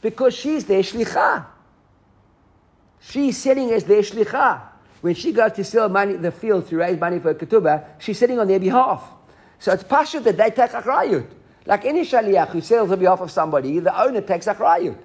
Because 0.00 0.34
she's 0.34 0.64
their 0.64 0.82
Shlicha. 0.82 1.46
She's 3.00 3.36
selling 3.36 3.70
as 3.72 3.84
their 3.84 4.02
Shlicha. 4.02 4.60
When 5.04 5.14
she 5.14 5.32
goes 5.32 5.52
to 5.52 5.64
sell 5.64 5.90
money, 5.90 6.14
the 6.14 6.32
field 6.32 6.66
to 6.70 6.78
raise 6.78 6.98
money 6.98 7.18
for 7.18 7.28
a 7.28 7.34
ketubah, 7.34 7.84
she's 7.98 8.18
sitting 8.18 8.38
on 8.38 8.48
their 8.48 8.58
behalf. 8.58 9.04
So 9.58 9.70
it's 9.72 9.82
pasha 9.82 10.18
that 10.20 10.34
they 10.34 10.48
take 10.48 10.70
achrayut. 10.70 11.26
Like 11.66 11.84
any 11.84 12.06
shaliach 12.06 12.48
who 12.48 12.62
sells 12.62 12.90
on 12.90 12.98
behalf 12.98 13.20
of 13.20 13.30
somebody, 13.30 13.80
the 13.80 14.02
owner 14.02 14.22
takes 14.22 14.46
achrayut. 14.46 14.96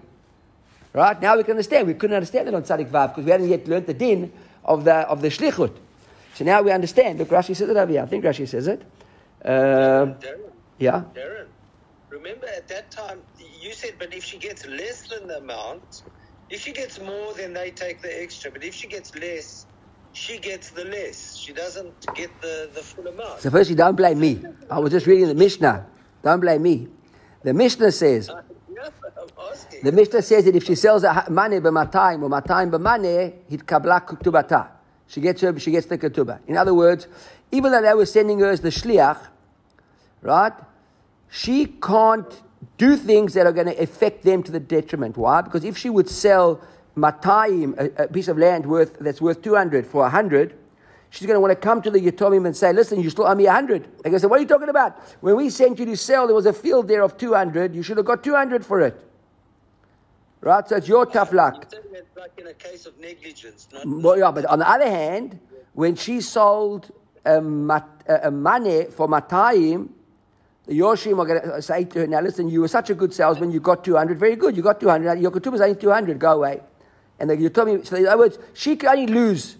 Right? 0.93 1.21
Now 1.21 1.35
we 1.35 1.43
can 1.43 1.51
understand. 1.51 1.85
We 1.85 1.95
couldn't 1.95 2.15
understand 2.15 2.47
it 2.47 2.53
on 2.53 2.63
Tzadik 2.63 2.89
Vav 2.89 3.09
because 3.09 3.25
we 3.25 3.31
hadn't 3.31 3.49
yet 3.49 3.67
learned 3.67 3.87
the 3.87 3.93
din 3.93 4.31
of 4.63 4.85
the, 4.85 4.93
of 4.93 5.21
the 5.21 5.27
shlichut. 5.27 5.75
So 6.33 6.45
now 6.45 6.61
we 6.61 6.71
understand. 6.71 7.19
Look, 7.19 7.27
Rashi 7.27 7.53
says 7.53 7.67
it 7.67 7.75
over 7.75 7.91
here. 7.91 8.01
I 8.01 8.05
think 8.05 8.23
Rashi 8.23 8.47
says 8.47 8.69
it. 8.69 8.81
Um, 9.43 10.15
Darren, 10.15 10.39
yeah? 10.77 11.03
Darren, 11.13 11.47
remember 12.07 12.47
at 12.47 12.69
that 12.69 12.89
time, 12.89 13.19
you 13.59 13.73
said, 13.73 13.95
but 13.99 14.13
if 14.13 14.23
she 14.23 14.37
gets 14.37 14.65
less 14.65 15.09
than 15.09 15.27
the 15.27 15.39
amount, 15.39 16.03
if 16.49 16.61
she 16.61 16.71
gets 16.71 17.01
more, 17.01 17.33
then 17.33 17.51
they 17.51 17.69
take 17.71 18.01
the 18.01 18.21
extra. 18.23 18.49
But 18.49 18.63
if 18.63 18.73
she 18.73 18.87
gets 18.87 19.13
less, 19.13 19.65
she 20.13 20.37
gets 20.37 20.71
the 20.71 20.85
less. 20.85 21.35
She 21.35 21.53
doesn't 21.53 21.93
get 22.15 22.29
the, 22.41 22.69
the 22.73 22.81
full 22.81 23.07
amount. 23.07 23.41
So 23.41 23.49
firstly, 23.49 23.75
don't 23.75 23.95
blame 23.95 24.19
me. 24.19 24.43
I 24.69 24.79
was 24.79 24.91
just 24.91 25.05
reading 25.07 25.27
the 25.27 25.35
Mishnah. 25.35 25.85
Don't 26.23 26.39
blame 26.39 26.61
me. 26.61 26.87
The 27.43 27.53
Mishnah 27.53 27.91
says. 27.91 28.29
The 29.83 29.91
Mishnah 29.91 30.21
says 30.21 30.45
that 30.45 30.55
if 30.55 30.65
she 30.65 30.75
sells 30.75 31.03
a 31.03 31.25
money 31.29 31.59
b'matayim 31.59 32.21
or 32.21 32.29
my 32.29 32.41
time 32.41 32.71
matayim 32.71 33.01
b'money, 33.01 33.33
hit 33.49 33.65
kabla 33.65 34.05
ktubata. 34.05 34.69
She 35.07 35.21
gets 35.21 35.41
her, 35.41 35.57
she 35.57 35.71
gets 35.71 35.87
the 35.87 35.97
ketubah. 35.97 36.39
In 36.47 36.57
other 36.57 36.73
words, 36.73 37.07
even 37.51 37.71
though 37.71 37.81
they 37.81 37.93
were 37.93 38.05
sending 38.05 38.39
her 38.39 38.49
as 38.49 38.61
the 38.61 38.69
shliach, 38.69 39.19
right? 40.21 40.53
She 41.29 41.65
can't 41.65 42.41
do 42.77 42.95
things 42.95 43.33
that 43.33 43.45
are 43.45 43.51
going 43.51 43.67
to 43.67 43.81
affect 43.81 44.23
them 44.23 44.43
to 44.43 44.51
the 44.51 44.59
detriment. 44.59 45.17
Why? 45.17 45.41
Because 45.41 45.63
if 45.63 45.77
she 45.77 45.89
would 45.89 46.09
sell 46.09 46.61
matayim, 47.01 47.77
a, 47.77 48.03
a, 48.03 48.07
piece 48.07 48.27
of 48.27 48.37
land 48.37 48.65
worth 48.65 48.97
that's 48.99 49.21
worth 49.21 49.41
200 49.41 49.85
for 49.85 50.01
100, 50.01 50.57
she's 51.09 51.25
going 51.25 51.35
to 51.35 51.39
want 51.39 51.51
to 51.51 51.55
come 51.55 51.81
to 51.81 51.91
the 51.91 51.99
Yatomim 51.99 52.45
and 52.45 52.55
say, 52.55 52.71
listen, 52.73 53.01
you 53.01 53.09
still 53.09 53.25
owe 53.27 53.35
me 53.35 53.45
100. 53.45 53.83
They're 53.83 54.03
going 54.03 54.13
to 54.13 54.19
say, 54.19 54.27
what 54.27 54.39
are 54.39 54.41
you 54.41 54.47
talking 54.47 54.69
about? 54.69 54.97
When 55.21 55.35
we 55.35 55.49
sent 55.49 55.79
you 55.79 55.85
to 55.85 55.97
sell, 55.97 56.27
there 56.27 56.35
was 56.35 56.45
a 56.45 56.53
field 56.53 56.87
there 56.87 57.01
of 57.01 57.17
200. 57.17 57.75
You 57.75 57.83
should 57.83 57.97
have 57.97 58.05
got 58.05 58.23
200 58.23 58.65
for 58.65 58.81
it. 58.81 58.99
Right? 60.41 60.67
So 60.67 60.77
it's 60.77 60.87
your 60.87 61.05
tough 61.05 61.33
luck. 61.33 61.71
Like 62.15 62.31
in 62.37 62.47
a 62.47 62.53
case 62.53 62.85
of 62.85 62.97
negligence. 62.99 63.67
well, 63.85 64.17
yeah, 64.17 64.31
but 64.31 64.45
on 64.45 64.59
the 64.59 64.69
other 64.69 64.89
hand, 64.89 65.39
when 65.73 65.95
she 65.95 66.21
sold 66.21 66.91
a, 67.25 67.41
mat, 67.41 67.87
a 68.07 68.31
money 68.31 68.85
for 68.85 69.07
matayim, 69.07 69.89
the 70.65 70.79
Yoshim 70.79 71.17
are 71.19 71.25
going 71.25 71.41
to 71.41 71.53
uh, 71.55 71.61
say 71.61 71.83
to 71.83 71.99
her, 71.99 72.07
now 72.07 72.21
listen, 72.21 72.47
you 72.47 72.61
were 72.61 72.67
such 72.67 72.89
a 72.91 72.93
good 72.93 73.13
salesman, 73.13 73.51
you 73.51 73.59
got 73.59 73.83
200, 73.83 74.19
very 74.19 74.35
good, 74.35 74.55
you 74.55 74.61
got 74.61 74.79
200, 74.79 75.19
your 75.19 75.31
ketubah 75.31 75.55
is 75.55 75.61
only 75.61 75.75
200, 75.75 76.19
go 76.19 76.33
away. 76.33 76.61
And 77.19 77.41
you 77.41 77.49
told 77.49 77.67
me, 77.67 77.83
so 77.83 77.95
in 77.95 78.07
other 78.07 78.17
words, 78.17 78.39
she 78.53 78.75
can 78.75 78.89
only 78.89 79.07
lose. 79.07 79.57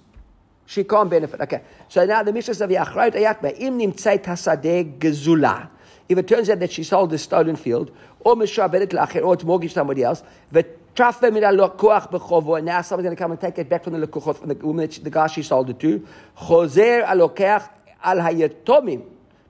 She 0.66 0.84
can't 0.84 1.10
benefit. 1.10 1.42
Okay. 1.42 1.62
So 1.88 2.06
now 2.06 2.24
the 2.24 2.32
Mishnah 2.32 2.54
says, 2.54 2.70
Im 2.70 2.70
nimtzeit 2.70 4.24
hasadeh 4.24 5.00
gezula. 5.00 5.70
if 6.10 6.18
it 6.18 6.28
turns 6.28 6.50
out 6.50 6.60
that 6.60 6.72
she 6.72 6.84
sold 6.84 7.12
the 7.12 7.18
stolen 7.18 7.56
field, 7.56 7.92
or 8.22 8.36
mishaberet 8.36 8.92
lacher, 8.94 9.22
or 9.22 9.36
it's 9.36 9.44
mortgaged 9.44 9.74
somebody 9.74 10.04
else, 10.04 10.24
v'trafe 10.54 11.32
min 11.32 11.44
alokuach 11.44 12.12
b'chovo, 12.12 12.58
and 12.58 12.66
now 12.66 12.82
someone's 12.82 13.06
going 13.06 13.16
to 13.16 13.22
come 13.22 13.32
and 13.32 13.40
take 13.40 13.58
it 13.60 13.70
back 13.70 13.84
from 13.84 14.00
the 14.00 14.06
lekuchot, 14.06 14.38
from 14.38 14.50
the 14.50 14.56
woman, 14.56 14.88
that 14.88 14.94
she- 14.94 15.02
the 15.02 15.10
guy 15.10 15.28
she 15.28 15.44
sold 15.44 15.70
it 15.70 15.80
to, 15.80 16.06
chozer 16.38 17.06
alokeach 17.06 17.70
al 18.04 18.18
hayetomim. 18.18 19.04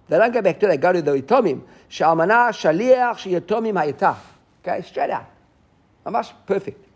They 0.09 0.17
don't 0.17 0.33
go 0.33 0.41
back 0.41 0.59
to, 0.59 0.67
they 0.67 0.77
go 0.77 0.91
to 0.91 1.01
the 1.01 1.21
yatomim. 1.21 1.61
Shalmana 1.89 2.49
shaliach 2.51 3.41
sheyatomim 3.41 3.73
hayatah. 3.73 4.17
Okay, 4.61 4.81
straight 4.81 5.09
out. 5.09 5.25
Mamash, 6.05 6.31
perfect. 6.45 6.88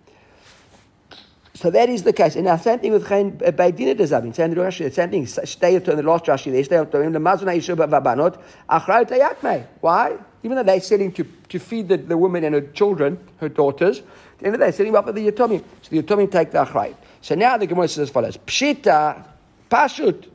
So 1.56 1.70
that 1.70 1.88
is 1.88 2.02
the 2.02 2.14
case. 2.14 2.36
And 2.36 2.46
now 2.46 2.58
same 2.58 2.80
thing 2.80 2.92
with 2.92 3.06
Chayin 3.06 3.42
uh, 3.48 3.52
Beidina 3.52 3.96
Dezavin. 3.96 4.34
Same 4.34 4.56
thing, 4.56 4.64
Rashi, 4.64 4.92
same 4.92 5.12
thing. 5.12 5.28
Stay 5.28 5.76
up 5.76 5.84
to 5.86 5.96
the 5.96 6.02
last 6.02 6.26
Rashi 6.26 6.52
They 6.52 6.64
Stay 6.64 6.78
up 6.78 6.92
to 6.92 7.02
him. 7.02 7.14
The 7.14 7.20
Mazuna 7.20 7.56
Yishuv 7.56 7.88
Vabanot. 7.88 8.42
Achrayot 8.70 9.10
Ayakmei. 9.10 9.66
Why? 9.80 10.18
Even 10.42 10.58
though 10.58 10.64
they're 10.64 10.82
selling 10.82 11.12
to, 11.14 11.24
to 11.50 11.60
feed 11.60 11.90
the, 11.90 11.98
the 11.98 12.18
woman 12.18 12.44
and 12.44 12.56
her 12.56 12.62
children, 12.62 13.20
her 13.38 13.50
daughters, 13.50 14.00
at 14.00 14.40
the 14.40 14.46
end 14.48 14.56
of 14.56 14.60
the 14.60 14.66
day, 14.66 14.72
they're 14.72 14.72
selling 14.72 14.96
up 14.96 15.06
for 15.06 15.12
the 15.12 15.32
Yatomim. 15.32 15.64
So 15.84 15.90
the 15.92 16.02
Yatomim 16.02 16.32
take 16.32 16.52
the 16.52 16.66
Achrayot. 16.66 16.96
So 17.22 17.36
now 17.36 17.56
the 17.58 17.68
Gemara 17.68 17.88
says 17.88 18.00
as 18.00 18.10
follows. 18.10 18.38
Pshita, 18.38 19.24
Pashut. 19.70 20.28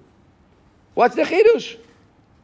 What's 0.95 1.17
the 1.17 1.23
Chidush? 1.23 1.79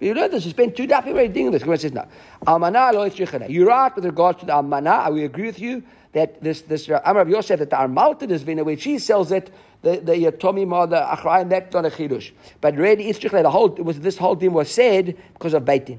You 0.00 0.14
learned 0.14 0.32
this. 0.32 0.44
You 0.44 0.50
spent 0.50 0.76
two 0.76 0.86
dapim 0.86 1.08
already 1.08 1.28
doing 1.28 1.50
this. 1.52 1.62
Gemara 1.62 1.78
says 1.78 1.92
no. 1.92 2.06
Almana 2.46 2.92
lo. 2.92 3.46
You're 3.46 3.66
right 3.66 3.94
with 3.94 4.04
regards 4.04 4.40
to 4.40 4.46
the 4.46 4.52
almana. 4.52 5.12
We 5.12 5.24
agree 5.24 5.46
with 5.46 5.58
you 5.60 5.82
that 6.14 6.42
this 6.42 6.62
this 6.62 6.88
uh, 6.88 7.00
Amar 7.04 7.28
Yosef 7.28 7.58
that 7.58 7.70
the 7.70 7.76
armalta 7.76 8.28
is 8.30 8.42
vina 8.42 8.64
when 8.64 8.78
she 8.78 8.98
sells 8.98 9.30
it, 9.30 9.52
the 9.82 9.98
the 9.98 10.12
yatomim 10.12 10.72
or 10.72 10.86
the 10.86 10.96
achrayim 10.96 11.50
that's 11.50 11.74
a 11.74 11.78
chidush. 11.78 12.32
But 12.60 12.76
really 12.76 13.08
it's 13.08 13.18
yitzrichana 13.18 13.42
the 13.42 13.50
whole 13.50 13.68
was 13.68 14.00
this 14.00 14.16
whole 14.16 14.34
thing 14.34 14.52
was 14.52 14.70
said 14.70 15.16
because 15.34 15.54
of 15.54 15.64
baitin. 15.64 15.98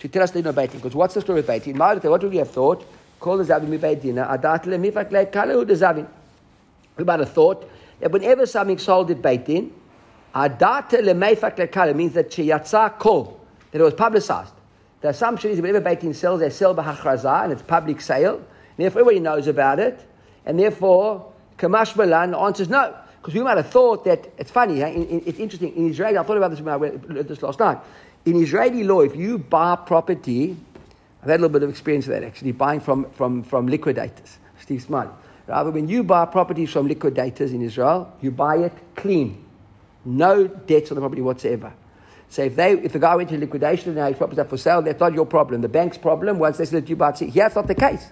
To 0.00 0.08
tell 0.08 0.22
us 0.22 0.32
they 0.32 0.42
know 0.42 0.52
baitin. 0.52 0.72
Because 0.72 0.94
what's 0.94 1.14
the 1.14 1.20
story 1.20 1.40
of 1.40 1.46
baitin? 1.46 1.76
Ma'arate, 1.76 2.10
What 2.10 2.22
would 2.22 2.32
we 2.32 2.38
have 2.38 2.50
thought? 2.50 2.84
Call 3.20 3.36
the 3.36 3.44
zavin 3.44 3.68
mi 3.68 3.78
baitina. 3.78 4.28
Adat 4.28 4.66
le 4.66 4.76
mifak 4.78 5.12
le 5.12 5.26
kalu 5.26 5.66
the 5.66 5.74
zavin. 5.74 6.08
We 6.96 7.04
might 7.04 7.20
have 7.20 7.32
thought 7.32 7.68
that 8.00 8.10
whenever 8.10 8.46
something 8.46 8.78
sold 8.78 9.10
at 9.10 9.22
baitin. 9.22 9.70
Adata 10.34 10.98
lemeifak 11.00 11.56
lekala 11.56 11.94
means 11.94 12.14
that 12.14 12.30
sheyatza 12.30 12.98
kol, 12.98 13.38
that 13.70 13.80
it 13.80 13.84
was 13.84 13.94
publicized. 13.94 14.54
The 15.02 15.08
assumption 15.08 15.50
is 15.50 15.60
whenever 15.60 15.80
Beitin 15.80 16.14
sells, 16.14 16.40
they 16.40 16.50
sell 16.50 16.74
b'hachraza, 16.74 17.44
and 17.44 17.52
it's 17.52 17.62
public 17.62 18.00
sale. 18.00 18.42
Therefore, 18.76 19.00
everybody 19.00 19.20
knows 19.20 19.46
about 19.46 19.78
it. 19.78 20.04
And 20.44 20.58
therefore, 20.58 21.32
Kamash 21.58 21.96
Malan 21.96 22.34
answers 22.34 22.68
no. 22.68 22.96
Because 23.20 23.34
we 23.34 23.40
might 23.40 23.56
have 23.56 23.70
thought 23.70 24.04
that, 24.04 24.32
it's 24.36 24.50
funny, 24.50 24.80
huh? 24.80 24.88
in, 24.88 25.06
in, 25.06 25.22
it's 25.26 25.38
interesting. 25.38 25.76
In 25.76 25.90
Israel, 25.90 26.18
I 26.18 26.22
thought 26.24 26.36
about 26.36 26.50
this 26.50 26.60
when 26.60 26.74
I 26.74 26.76
read 26.76 27.28
this 27.28 27.40
last 27.42 27.60
night. 27.60 27.78
In 28.24 28.42
Israeli 28.42 28.82
law, 28.82 29.00
if 29.00 29.14
you 29.14 29.38
buy 29.38 29.76
property, 29.76 30.56
I've 31.22 31.28
had 31.28 31.38
a 31.38 31.42
little 31.42 31.48
bit 31.50 31.62
of 31.62 31.70
experience 31.70 32.06
with 32.08 32.20
that 32.20 32.26
actually, 32.26 32.50
buying 32.52 32.80
from, 32.80 33.08
from, 33.12 33.44
from 33.44 33.68
liquidators. 33.68 34.38
Steve 34.60 34.82
Smiley. 34.82 35.10
Rather, 35.46 35.70
when 35.70 35.88
you 35.88 36.02
buy 36.02 36.24
properties 36.26 36.70
from 36.70 36.88
liquidators 36.88 37.52
in 37.52 37.62
Israel, 37.62 38.12
you 38.20 38.30
buy 38.30 38.56
it 38.56 38.72
clean. 38.96 39.44
No 40.04 40.46
debts 40.46 40.90
on 40.90 40.96
the 40.96 41.00
property 41.00 41.22
whatsoever. 41.22 41.72
So 42.28 42.42
if 42.42 42.56
they, 42.56 42.72
if 42.72 42.92
the 42.92 42.98
guy 42.98 43.14
went 43.14 43.28
to 43.28 43.38
liquidation 43.38 43.90
and 43.90 43.98
now 43.98 44.08
his 44.08 44.16
property's 44.16 44.38
up 44.38 44.50
for 44.50 44.56
sale, 44.56 44.82
that's 44.82 44.98
not 44.98 45.12
your 45.12 45.26
problem. 45.26 45.60
The 45.60 45.68
bank's 45.68 45.98
problem. 45.98 46.38
Once 46.38 46.58
they 46.58 46.64
said 46.64 46.88
you 46.88 46.96
buy 46.96 47.10
it, 47.10 47.28
here 47.28 47.46
it's 47.46 47.54
not 47.54 47.66
the 47.66 47.74
case, 47.74 48.10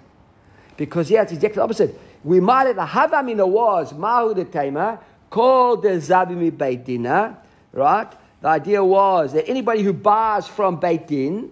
because 0.81 1.11
here 1.11 1.21
it's 1.21 1.33
exactly 1.33 1.57
the 1.57 1.63
opposite. 1.63 2.01
We 2.25 2.41
might 2.41 2.67
have 2.67 2.77
the 2.77 2.87
havamina 2.87 3.47
was 3.47 3.93
mahu 3.93 4.33
the 4.33 4.47
tamer 4.47 4.99
called 5.29 5.83
the 5.83 5.91
zabimi 5.91 6.51
beitina, 6.51 7.37
right? 7.75 8.11
The 8.41 8.49
idea 8.49 8.83
was 8.83 9.35
that 9.35 9.47
anybody 9.47 9.83
who 9.83 9.93
buys 9.93 10.49
from 10.49 10.81
beitin, 10.81 11.51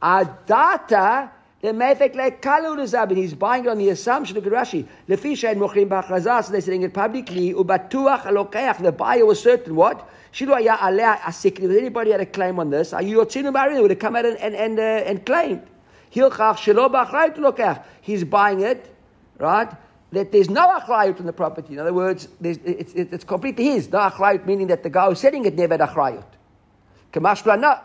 adata 0.00 1.28
the 1.60 1.68
mefek 1.68 2.14
the 2.14 2.96
zabin. 2.96 3.16
He's 3.18 3.34
buying 3.34 3.68
on 3.68 3.76
the 3.76 3.90
assumption. 3.90 4.36
Look 4.36 4.46
at 4.46 4.52
Rashi. 4.52 4.86
Lefisha 5.06 5.50
and 5.50 5.60
mochrim 5.60 5.90
b'achrazah. 5.90 6.44
So 6.44 6.52
they're 6.52 6.62
selling 6.62 6.80
it 6.80 6.94
publicly. 6.94 7.52
Ubatuach 7.52 8.22
alokeach. 8.22 8.82
The 8.82 8.92
buyer 8.92 9.26
was 9.26 9.42
certain 9.42 9.74
what? 9.74 10.08
Shilu 10.32 10.54
haya 10.54 10.78
aleh 10.78 11.18
asikri. 11.18 11.64
If 11.64 11.78
anybody 11.78 12.12
had 12.12 12.22
a 12.22 12.26
claim 12.26 12.58
on 12.58 12.70
this, 12.70 12.94
are 12.94 13.02
you 13.02 13.18
yotzinu 13.18 13.52
marry? 13.52 13.74
They 13.74 13.82
would 13.82 13.90
have 13.90 14.00
come 14.00 14.16
out 14.16 14.24
and 14.24 14.38
and 14.38 14.54
and, 14.54 14.78
uh, 14.78 14.82
and 14.82 15.26
claimed. 15.26 15.66
Hilchach 16.14 16.56
shelo 16.56 16.90
b'achrayut 16.90 17.36
lokeach. 17.36 17.84
He's 18.00 18.24
buying 18.24 18.60
it, 18.60 18.94
right? 19.38 19.70
That 20.12 20.32
there's 20.32 20.48
no 20.48 20.68
achrayut 20.78 21.18
on 21.20 21.26
the 21.26 21.32
property. 21.32 21.74
In 21.74 21.80
other 21.80 21.92
words, 21.92 22.28
it's, 22.42 22.92
it's, 22.94 23.24
completely 23.24 23.64
his. 23.64 23.90
No 23.90 23.98
achrayut, 23.98 24.46
meaning 24.46 24.68
that 24.68 24.82
the 24.82 24.90
guy 24.90 25.08
who's 25.08 25.20
selling 25.20 25.44
it 25.44 25.54
never 25.56 25.74
had 25.74 25.80
achrayut. 25.88 26.24
Kamashla, 27.12 27.58
no. 27.58 27.78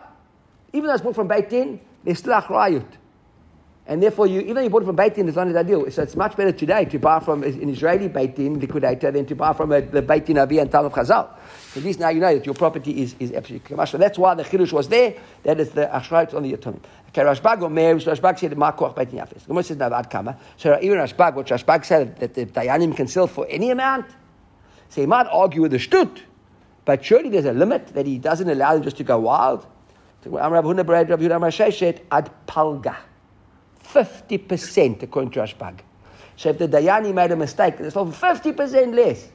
Even 0.73 0.87
though 0.87 0.93
it's 0.93 1.03
bought 1.03 1.15
from 1.15 1.27
Beit 1.27 1.49
Din, 1.49 1.79
there's 2.03 2.19
still 2.19 2.33
achrayut. 2.33 2.85
And 3.87 4.01
therefore, 4.01 4.27
you, 4.27 4.41
even 4.41 4.55
though 4.55 4.61
you 4.61 4.69
bought 4.69 4.83
it 4.83 4.85
from 4.85 4.95
Beit 4.95 5.15
Din, 5.15 5.27
it's 5.27 5.35
not 5.35 5.47
an 5.47 5.57
ideal. 5.57 5.89
So 5.91 6.03
it's 6.03 6.15
much 6.15 6.37
better 6.37 6.51
today 6.51 6.85
to 6.85 6.99
buy 6.99 7.19
from 7.19 7.43
an 7.43 7.69
Israeli 7.69 8.07
Beit 8.07 8.35
Din 8.35 8.59
liquidator 8.59 9.11
than 9.11 9.25
to 9.25 9.35
buy 9.35 9.53
from 9.53 9.71
a, 9.71 9.81
the 9.81 10.01
Beit 10.01 10.25
Din 10.27 10.37
Avi 10.37 10.59
and 10.59 10.71
Tal 10.71 10.85
of 10.85 10.93
Chazal. 10.93 11.27
At 11.75 11.83
least 11.83 11.99
now 11.99 12.09
you 12.09 12.19
know 12.19 12.33
that 12.33 12.45
your 12.45 12.55
property 12.55 13.01
is, 13.01 13.15
is 13.19 13.31
absolutely 13.31 13.65
commercial. 13.67 13.97
That's 13.97 14.17
why 14.17 14.35
the 14.35 14.43
Chidush 14.43 14.73
was 14.73 14.89
there. 14.89 15.15
That 15.43 15.59
is 15.59 15.69
the 15.69 15.89
Ashrayot 15.93 16.33
on 16.33 16.43
the 16.43 16.51
Yatomim. 16.51 16.81
Okay, 17.09 17.21
Rashbag 17.21 17.61
or 17.61 17.69
Meir, 17.69 17.95
Rashbag 17.95 18.39
said, 18.39 18.57
Ma 18.57 18.73
koach 18.73 18.93
Beit 18.95 19.09
Din 19.09 19.19
Yafis. 19.19 19.47
Gemara 19.47 19.63
says, 19.63 19.77
no, 19.77 19.93
Ad 19.93 20.09
Kama. 20.09 20.37
So 20.57 20.77
even 20.81 20.97
Rashbag, 20.97 21.35
what 21.35 21.47
Rashbag 21.47 21.85
said, 21.85 22.17
that 22.19 22.33
the 22.33 22.45
Dayanim 22.45 22.95
can 22.95 23.07
sell 23.07 23.27
for 23.27 23.47
any 23.49 23.69
amount. 23.69 24.05
So 24.89 24.99
he 24.99 25.07
might 25.07 25.27
argue 25.27 25.61
with 25.61 25.71
the 25.71 25.77
Shtut, 25.77 26.19
but 26.83 27.05
surely 27.05 27.29
there's 27.29 27.45
a 27.45 27.53
limit 27.53 27.87
that 27.87 28.05
he 28.05 28.17
doesn't 28.17 28.49
allow 28.49 28.73
them 28.73 28.83
just 28.83 28.97
to 28.97 29.05
go 29.05 29.19
wild. 29.19 29.65
Ad 30.25 30.29
Palga. 32.47 32.97
50% 33.83 35.03
according 35.03 35.31
to 35.31 35.39
Rashbag. 35.39 35.79
So 36.35 36.49
if 36.49 36.57
the 36.57 36.67
Dayani 36.67 37.13
made 37.13 37.31
a 37.31 37.35
mistake, 37.35 37.75
it's 37.79 37.93
for 37.93 38.05
50% 38.05 38.93
less. 38.93 39.29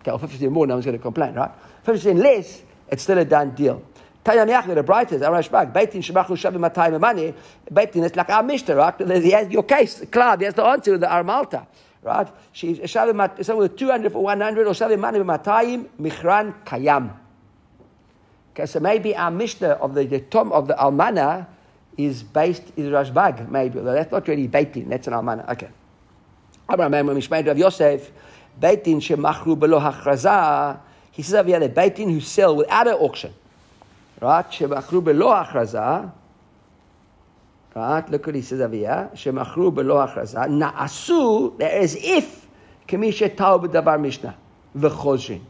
Okay, 0.00 0.10
or 0.10 0.18
50% 0.18 0.50
more, 0.50 0.66
no 0.66 0.74
one's 0.74 0.84
going 0.84 0.96
to 0.96 1.02
complain, 1.02 1.34
right? 1.34 1.50
50% 1.84 2.22
less, 2.22 2.62
it's 2.88 3.02
still 3.02 3.18
a 3.18 3.24
done 3.24 3.50
deal. 3.54 3.82
Tayam 4.24 4.48
Yachid, 4.48 4.74
the 4.74 4.82
brightest, 4.82 5.24
Amar 5.24 5.40
Rashbag, 5.40 5.72
Beitin 5.72 6.02
Shemachu 6.02 6.36
Shavim 6.36 6.70
Matayim 6.70 7.00
Money, 7.00 7.34
Beitin, 7.72 8.04
it's 8.04 8.16
like 8.16 8.28
our 8.30 8.42
Mishnah, 8.42 8.76
right? 8.76 9.22
He 9.22 9.30
has 9.30 9.48
your 9.50 9.62
case, 9.62 10.04
Cloud, 10.10 10.40
he 10.40 10.44
has 10.44 10.54
the 10.54 10.64
answer 10.64 10.92
with 10.92 11.00
the 11.00 11.06
Armalta. 11.06 11.66
Right? 12.02 12.28
She's 12.52 12.78
Shavim 12.78 13.44
someone 13.44 13.64
with 13.64 13.76
200 13.76 14.12
for 14.12 14.22
100 14.22 14.66
or 14.66 14.72
Shavim 14.72 15.00
Mani 15.00 15.18
Matayim, 15.20 15.88
Michran 15.98 16.54
Kayam. 16.64 17.14
Okay, 18.52 18.66
so 18.66 18.80
maybe 18.80 19.14
our 19.14 19.30
Mishnah 19.30 19.68
of 19.68 19.94
the, 19.94 20.04
the 20.04 20.20
Tom 20.20 20.52
of 20.52 20.66
the 20.66 20.74
Almana 20.74 21.46
is 21.96 22.22
based 22.22 22.64
is 22.76 22.88
Rashbag, 22.88 23.48
maybe. 23.50 23.78
Although 23.78 23.92
that's 23.92 24.10
not 24.10 24.26
really 24.28 24.48
Beitin, 24.48 24.88
that's 24.88 25.06
an 25.06 25.12
Almana. 25.12 25.48
Okay. 25.50 25.68
Abraham 26.70 26.92
Mishmael 27.06 27.46
Rav 27.46 27.58
Yosef, 27.58 28.10
Beitin 28.60 28.96
shemachru 28.96 29.58
below 29.58 29.80
hachraza. 29.80 30.78
He 31.12 31.22
says 31.22 31.34
over 31.34 31.48
here 31.48 31.60
that 31.60 31.74
Beitin 31.74 32.12
who 32.12 32.20
sell 32.20 32.56
without 32.56 32.86
an 32.86 32.94
auction, 32.94 33.32
right? 34.20 34.44
Shemachru 34.50 35.02
below 35.02 35.28
hachraza. 35.28 36.12
Right? 37.74 38.10
Look 38.10 38.26
what 38.26 38.34
he 38.34 38.42
says 38.42 38.60
over 38.60 38.74
here. 38.74 39.10
Shemachru 39.14 39.74
below 39.74 40.06
hachraza. 40.06 40.46
Na'asu, 40.48 41.60
as 41.60 41.96
if 41.96 42.46
kamisha 42.86 43.34
tau 43.34 43.58
b'davar 43.58 44.00
mishnah 44.00 44.36
v'chozrin. 44.76 45.40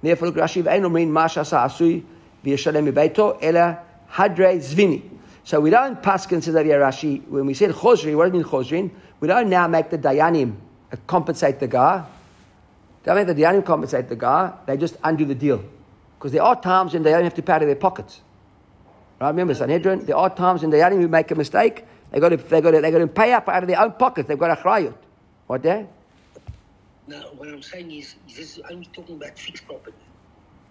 Therefore, 0.00 0.28
look 0.28 0.36
Rashi 0.36 0.62
v'ein 0.62 0.82
omrin 0.82 1.08
ma 1.08 1.26
shasa 1.26 1.64
asui 1.64 2.02
v'yeshalem 2.44 2.90
mibeito 2.90 3.38
ela 3.42 3.80
hadre 4.10 4.56
zvini. 4.58 5.02
So 5.42 5.60
we 5.60 5.68
don't 5.68 6.02
paskin 6.02 6.42
says 6.42 6.54
Rashi 6.54 7.26
when 7.28 7.44
we 7.44 7.54
said 7.54 7.70
chozrin. 7.72 8.16
What 8.16 8.32
does 8.32 8.34
it 8.34 8.36
mean 8.36 8.44
chozrin? 8.44 8.90
We 9.20 9.28
don't 9.28 9.50
now 9.50 9.68
make 9.68 9.90
the 9.90 9.98
dayanim 9.98 10.56
compensate 11.06 11.60
the 11.60 11.68
guy. 11.68 12.04
They 13.04 13.12
don't 13.12 13.26
make 13.26 13.36
the 13.36 13.42
dayanim 13.42 13.64
compensate 13.64 14.08
the 14.08 14.16
guy. 14.16 14.52
They 14.66 14.76
just 14.76 14.96
undo 15.04 15.26
the 15.26 15.34
deal 15.34 15.62
because 16.18 16.32
there 16.32 16.42
are 16.42 16.58
times 16.58 16.94
when 16.94 17.02
they 17.02 17.10
don't 17.10 17.24
have 17.24 17.34
to 17.34 17.42
pay 17.42 17.52
out 17.52 17.62
of 17.62 17.68
their 17.68 17.76
pockets. 17.76 18.22
Right? 19.20 19.28
Remember 19.28 19.54
Sanhedrin. 19.54 20.06
There 20.06 20.16
are 20.16 20.34
times 20.34 20.62
when 20.62 20.70
the 20.70 20.78
dayanim 20.78 21.00
who 21.02 21.08
make 21.08 21.30
a 21.30 21.34
mistake, 21.34 21.84
they 22.10 22.18
got 22.18 22.30
to 22.30 22.38
they 22.38 22.60
got 22.62 22.70
to 22.70 22.80
they 22.80 22.90
got 22.90 22.98
to 22.98 23.06
pay 23.06 23.34
up 23.34 23.48
out 23.48 23.62
of 23.62 23.68
their 23.68 23.80
own 23.80 23.92
pockets. 23.92 24.26
They've 24.26 24.38
got 24.38 24.58
a 24.58 24.60
chrayut. 24.60 24.94
What 25.46 25.62
there? 25.62 25.86
Now, 27.06 27.20
what 27.36 27.48
I'm 27.48 27.60
saying 27.60 27.92
is, 27.92 28.14
is 28.26 28.36
this 28.36 28.56
is 28.56 28.62
only 28.70 28.86
talking 28.86 29.16
about 29.16 29.38
fixed 29.38 29.66
property. 29.66 29.96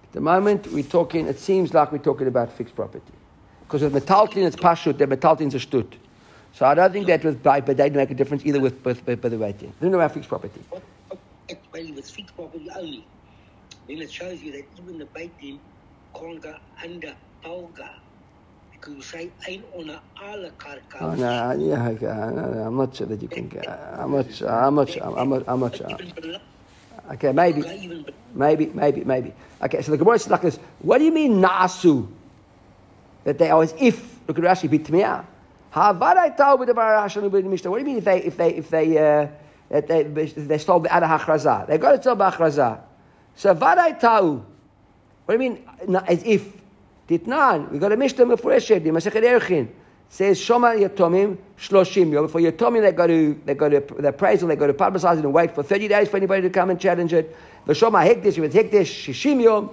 At 0.05 0.13
the 0.13 0.21
moment 0.21 0.71
we're 0.71 0.83
talking, 0.83 1.27
it 1.27 1.39
seems 1.39 1.73
like 1.73 1.91
we're 1.91 1.99
talking 1.99 2.27
about 2.27 2.51
fixed 2.51 2.75
property. 2.75 3.13
Because 3.61 3.83
with 3.83 3.93
metaltlin 3.93 4.47
it's 4.47 4.55
pashut, 4.55 4.97
the 4.97 5.05
metaltlin's 5.05 5.53
a 5.53 5.59
shtut. 5.59 5.93
So 6.53 6.65
I 6.65 6.73
don't 6.73 6.91
think 6.91 7.05
that 7.07 7.23
with 7.23 7.43
by 7.43 7.61
but 7.61 7.77
they 7.77 7.91
make 7.91 8.09
a 8.09 8.15
difference 8.15 8.43
either 8.43 8.59
with 8.59 8.83
with 8.83 9.05
by 9.05 9.29
the 9.29 9.37
waiting. 9.37 9.71
Don't 9.79 9.91
know 9.91 9.99
about 9.99 10.13
fixed 10.13 10.29
property. 10.29 10.61
What, 10.69 10.81
what, 11.49 11.59
maybe 11.73 11.91
it's 11.97 12.11
fixed 12.11 12.35
property 12.35 12.67
only. 12.75 13.07
Then 13.87 14.01
it 14.01 14.11
shows 14.11 14.41
you 14.41 14.51
that 14.53 14.63
even 14.77 14.97
the 14.97 15.07
bait 15.13 15.37
team 15.39 15.59
can't 16.17 16.41
go 16.41 16.55
under 16.83 17.15
Polga. 17.43 17.89
Because 18.71 18.95
you 18.95 19.01
say, 19.01 19.31
ain't 19.47 19.65
on 19.73 19.89
a 19.89 20.01
ala 20.21 20.51
karka. 20.51 21.01
Oh, 21.01 21.15
no, 21.15 21.51
yeah, 21.57 21.87
okay, 21.89 22.05
not 22.75 22.95
sure 22.95 23.07
that 23.07 23.21
you 23.21 23.27
can. 23.27 23.47
get- 23.47 23.65
not 23.65 24.31
sure. 24.33 24.49
I'm 24.49 24.75
not 24.75 24.89
sure. 24.89 25.03
I'm 25.19 25.29
not. 25.29 25.43
I'm 25.47 25.59
not 25.59 25.75
sure. 25.75 25.87
Even 25.99 26.37
Okay, 27.11 27.33
maybe, 27.33 27.61
maybe, 28.33 28.67
maybe, 28.67 29.03
maybe. 29.03 29.33
Okay, 29.61 29.81
so 29.81 29.91
the 29.91 29.97
Gemara 29.97 30.15
is 30.15 30.29
like 30.29 30.41
this. 30.41 30.57
What 30.79 30.99
do 30.99 31.03
you 31.03 31.11
mean 31.11 31.41
nasu? 31.41 32.07
that 33.23 33.37
they 33.37 33.49
always, 33.49 33.73
if, 33.79 34.19
look 34.27 34.37
at 34.37 34.43
Rashi, 34.43 34.69
bitmiah. 34.69 35.25
Ha'avadai 35.71 36.35
ta'u 36.37 36.57
b'davar 36.57 37.01
ha'ashanu 37.01 37.29
b'mishnah. 37.29 37.67
What 37.67 37.77
do 37.77 37.79
you 37.79 37.85
mean 37.85 37.97
if 37.97 38.03
they, 38.05 38.21
if 38.23 38.37
they, 38.37 38.49
if 38.53 38.69
they, 38.69 38.97
uh, 38.97 39.27
that 39.73 39.87
they, 39.87 40.03
they 40.03 40.57
stole 40.59 40.79
the 40.79 40.95
Ada 40.95 41.07
Hachraza? 41.07 41.67
They 41.67 41.79
got 41.79 41.93
to 41.93 41.97
tell 41.97 42.15
B'achraza. 42.15 42.79
So 43.35 43.55
vadai 43.55 43.99
ta'u. 43.99 44.45
What 45.25 45.37
do 45.37 45.43
you 45.43 45.49
mean, 45.49 45.99
as 46.07 46.23
if? 46.23 46.61
Titnan, 47.09 47.71
we 47.71 47.79
got 47.79 47.91
a 47.91 47.97
Mishnah 47.97 48.25
Mefureshet, 48.25 48.83
the 48.83 48.91
Masechet 48.91 49.23
Erchin. 49.23 49.67
Says 50.09 50.39
Shoma 50.39 50.77
Yatomim 50.79 51.37
Shloshim 51.57 52.13
Yom. 52.13 52.27
For 52.27 52.39
Yatomim, 52.39 52.81
they 52.81 52.91
got 52.91 53.07
to 53.07 53.41
they 53.45 53.55
got 53.55 53.69
to 53.69 53.79
they 53.99 54.11
praise 54.11 54.41
they 54.41 54.55
got 54.55 54.67
to 54.67 54.73
publicize 54.73 55.17
it 55.17 55.25
and 55.25 55.33
wait 55.33 55.55
for 55.55 55.63
thirty 55.63 55.87
days 55.87 56.07
for 56.07 56.17
anybody 56.17 56.43
to 56.43 56.49
come 56.51 56.69
and 56.69 56.79
challenge 56.79 57.11
it. 57.13 57.35
The 57.65 57.73
V'Shoma 57.73 58.07
Hekdesh, 58.07 58.37
with 58.39 58.53
Hekdesh 58.53 58.83
Shishim 58.83 59.41
Yom. 59.41 59.71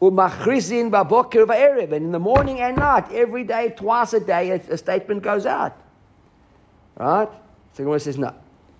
Umachrizin 0.00 0.90
Babokir 0.90 1.44
Va'erev. 1.44 1.92
And 1.92 2.06
in 2.06 2.12
the 2.12 2.18
morning 2.18 2.60
and 2.60 2.76
night, 2.76 3.10
every 3.12 3.44
day, 3.44 3.74
twice 3.76 4.12
a 4.12 4.20
day, 4.20 4.50
a, 4.50 4.54
a 4.70 4.78
statement 4.78 5.22
goes 5.22 5.44
out. 5.44 5.76
Right? 6.96 7.28
So 7.74 7.84
Gemara 7.84 8.00
says 8.00 8.16
no. 8.16 8.34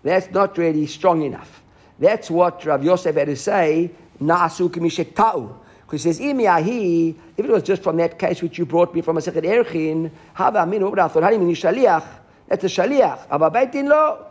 That's 0.05 0.31
not 0.31 0.57
really 0.59 0.87
strong 0.87 1.23
enough. 1.23 1.63
That's 1.99 2.31
what 2.31 2.65
Rav 2.65 2.85
Yosef 2.85 3.17
had 3.17 3.27
to 3.27 3.37
say. 3.37 3.91
Na'asu 4.21 5.15
Ta'u. 5.15 5.57
Because 5.87 6.05
he 6.05 6.13
says, 6.13 6.21
Imiyahi, 6.21 7.17
if 7.37 7.45
it 7.45 7.51
was 7.51 7.63
just 7.63 7.83
from 7.83 7.97
that 7.97 8.19
case 8.19 8.43
which 8.43 8.59
you 8.59 8.67
brought 8.67 8.95
me 8.95 9.01
from 9.01 9.17
a 9.17 9.21
second 9.21 9.45
Erchin, 9.45 10.11
Hava 10.35 10.59
Aminu, 10.59 10.91
what 10.91 10.99
I 10.99 11.09
thought, 11.09 11.23
Hanim 11.23 11.51
Shaliach, 11.51 12.07
that's 12.47 12.63
the 12.63 12.69
Shaliach. 12.69 13.27
Abba 13.31 13.51
Baitin 13.51 13.89
lo. 13.89 14.27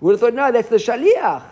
Would 0.00 0.12
have 0.12 0.20
thought, 0.20 0.34
no, 0.34 0.52
that's 0.52 0.68
the 0.68 0.76
Shaliach. 0.76 1.42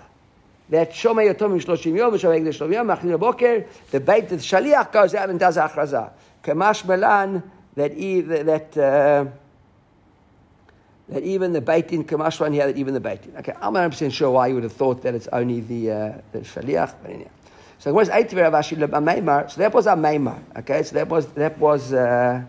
That 0.68 0.92
Shomei 0.92 1.34
Yotom 1.34 1.62
Shloshim 1.62 1.96
Yom, 1.96 2.14
Shomei 2.14 2.42
Shloshim 2.46 2.72
Yom, 2.72 2.86
Machlin 2.86 3.18
Boker, 3.18 3.66
the 3.90 4.00
Beit, 4.00 4.28
the 4.28 4.36
Shaliach 4.36 4.92
goes 4.92 5.14
out 5.14 5.30
and 5.30 5.40
does 5.40 5.56
Achraza. 5.56 6.12
Kamash 6.44 6.84
Melan, 6.84 7.42
that, 7.74 7.96
that, 8.46 8.76
uh, 8.76 9.30
that 11.12 11.22
even 11.22 11.52
the 11.52 11.60
Beitin, 11.60 12.04
Kamashwan 12.04 12.52
here, 12.52 12.66
that 12.66 12.76
even 12.76 12.94
the 12.94 13.00
Beitin. 13.00 13.38
Okay, 13.38 13.52
I'm 13.60 13.74
not 13.74 13.90
100% 13.90 14.12
sure 14.12 14.30
why 14.30 14.48
you 14.48 14.54
would 14.54 14.64
have 14.64 14.72
thought 14.72 15.02
that 15.02 15.14
it's 15.14 15.28
only 15.32 15.60
the, 15.60 15.90
uh, 15.90 16.18
the 16.32 16.40
Shaliach, 16.40 16.94
but 17.02 17.10
anyhow. 17.10 17.30
So 17.82 17.92
where's 17.92 18.08
eight 18.10 18.32
Rav 18.32 18.52
Ashi 18.52 18.76
Maimar? 18.76 19.50
So 19.50 19.60
that 19.60 19.74
was 19.74 19.86
a 19.88 19.96
Maimar. 19.96 20.40
Okay, 20.58 20.84
so 20.84 20.94
that 20.94 21.08
was 21.08 21.26
that 21.32 21.58
was. 21.58 21.92
Uh, 21.92 22.44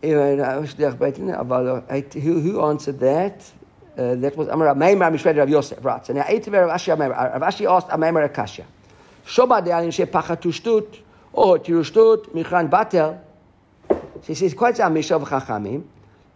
who, 0.00 0.18
who 2.40 2.64
answered 2.64 2.98
that? 3.00 3.52
Uh, 3.96 4.14
that 4.14 4.34
was 4.38 4.48
Amar 4.48 4.74
Maimar 4.74 5.12
Mishred 5.12 5.36
Rav 5.36 5.50
Yosef. 5.50 5.84
Right. 5.84 6.06
So 6.06 6.14
now 6.14 6.24
eight 6.26 6.46
Rav 6.46 6.70
Ashi 6.70 6.96
Maimar. 6.96 7.38
Rav 7.38 7.42
Ashi 7.42 7.70
asked 7.70 7.88
Maimar 7.88 8.24
Akasha. 8.24 8.64
Shoba 9.26 9.62
de 9.62 9.70
alin 9.70 9.92
she 9.92 10.06
pachatu 10.06 10.50
shtut 10.50 10.98
or 11.34 11.58
tiru 11.58 11.84
shtut 11.84 12.32
michran 12.32 12.70
batel. 12.70 13.18
So 14.22 14.28
he 14.28 14.34
says 14.34 14.54
quite 14.54 14.78
a 14.78 14.84
mishav 14.84 15.24
chachamim. 15.26 15.84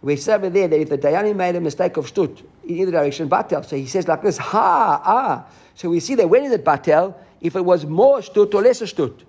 We 0.01 0.15
said 0.15 0.35
over 0.35 0.49
there 0.49 0.67
that 0.67 0.79
if 0.79 0.89
the 0.89 0.97
Dayani 0.97 1.35
made 1.35 1.55
a 1.55 1.61
mistake 1.61 1.97
of 1.97 2.11
shtut 2.11 2.43
in 2.65 2.77
either 2.77 2.91
direction, 2.91 3.29
batel. 3.29 3.65
So 3.65 3.75
he 3.75 3.87
says 3.87 4.07
like 4.07 4.21
this, 4.21 4.37
ha, 4.37 5.01
ah. 5.03 5.45
So 5.73 5.89
we 5.89 5.99
see 5.99 6.15
that 6.15 6.29
when 6.29 6.43
is 6.43 6.51
it 6.51 6.63
batel? 6.63 7.15
If 7.41 7.55
it 7.55 7.65
was 7.65 7.85
more 7.85 8.19
shtut 8.19 8.53
or 8.53 8.61
less 8.61 8.81
shtut. 8.81 9.23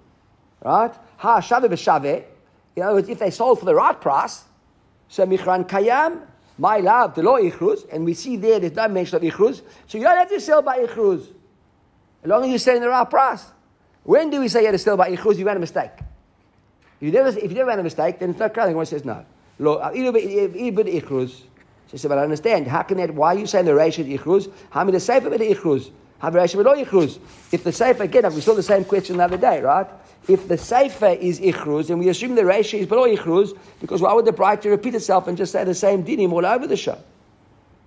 Right? 0.62 0.92
Ha, 1.18 1.40
shave 1.40 1.62
b'shave. 1.62 2.24
In 2.76 2.82
other 2.82 2.94
words, 2.94 3.08
if 3.08 3.18
they 3.18 3.30
sold 3.30 3.60
for 3.60 3.64
the 3.64 3.74
right 3.74 3.98
price, 3.98 4.44
so 5.08 5.24
michran 5.24 5.64
kayam, 5.64 6.20
my 6.58 6.78
love, 6.78 7.14
the 7.14 7.22
law 7.22 7.38
ichruz, 7.38 7.90
and 7.92 8.04
we 8.04 8.14
see 8.14 8.36
there 8.36 8.58
there's 8.58 8.74
no 8.74 8.88
mention 8.88 9.16
of 9.16 9.22
ichruz, 9.22 9.62
so 9.86 9.98
you 9.98 10.04
don't 10.04 10.16
have 10.16 10.28
to 10.28 10.40
sell 10.40 10.62
by 10.62 10.78
ichruz. 10.78 11.26
As 12.22 12.28
long 12.28 12.44
as 12.44 12.50
you're 12.50 12.58
selling 12.58 12.82
the 12.82 12.88
right 12.88 13.08
price. 13.08 13.44
When 14.02 14.30
do 14.30 14.40
we 14.40 14.48
say 14.48 14.60
you 14.60 14.66
have 14.66 14.74
to 14.74 14.78
sell 14.78 14.96
by 14.96 15.14
ichruz? 15.14 15.36
You 15.36 15.44
made 15.44 15.56
a 15.56 15.60
mistake. 15.60 15.92
If 17.00 17.06
you 17.06 17.12
never, 17.12 17.28
if 17.28 17.42
you 17.42 17.54
never 17.54 17.70
made 17.70 17.78
a 17.78 17.82
mistake, 17.82 18.18
then 18.18 18.30
it's 18.30 18.38
not 18.38 18.52
crying. 18.54 18.74
One 18.74 18.86
says 18.86 19.04
no. 19.04 19.24
Lo, 19.58 19.78
ibn 19.92 20.14
ichruz. 20.86 21.42
She 21.90 21.96
said, 21.96 22.08
but 22.08 22.18
I 22.18 22.22
understand. 22.22 22.66
How 22.66 22.82
can 22.82 22.98
that, 22.98 23.14
why 23.14 23.34
are 23.34 23.38
you 23.38 23.46
saying 23.46 23.64
the 23.64 23.74
ratio 23.74 24.04
is 24.04 24.20
ichruz? 24.20 24.52
How 24.70 24.84
many 24.84 24.92
the 24.92 25.00
sefer 25.00 25.30
with 25.30 25.40
the 25.40 25.54
ichruz? 25.54 25.90
How 26.18 26.30
the 26.30 26.38
ratio 26.38 26.62
with 26.62 26.66
ichruz? 26.66 27.18
If 27.52 27.64
the 27.64 27.72
sefer, 27.72 28.02
again, 28.02 28.32
we 28.34 28.40
saw 28.40 28.54
the 28.54 28.62
same 28.62 28.84
question 28.84 29.16
the 29.16 29.24
other 29.24 29.38
day, 29.38 29.62
right? 29.62 29.86
If 30.28 30.48
the 30.48 30.58
sefer 30.58 31.06
is 31.06 31.40
ichruz, 31.40 31.88
and 31.88 31.98
we 31.98 32.08
assume 32.08 32.34
the 32.34 32.44
ratio 32.44 32.80
is 32.80 32.86
below 32.86 33.08
ichruz, 33.08 33.56
because 33.80 34.02
why 34.02 34.12
would 34.12 34.26
the 34.26 34.32
bride 34.32 34.64
repeat 34.66 34.94
itself 34.96 35.28
and 35.28 35.36
just 35.38 35.52
say 35.52 35.64
the 35.64 35.74
same 35.74 36.04
dinim 36.04 36.32
all 36.32 36.44
over 36.44 36.66
the 36.66 36.76
show? 36.76 36.98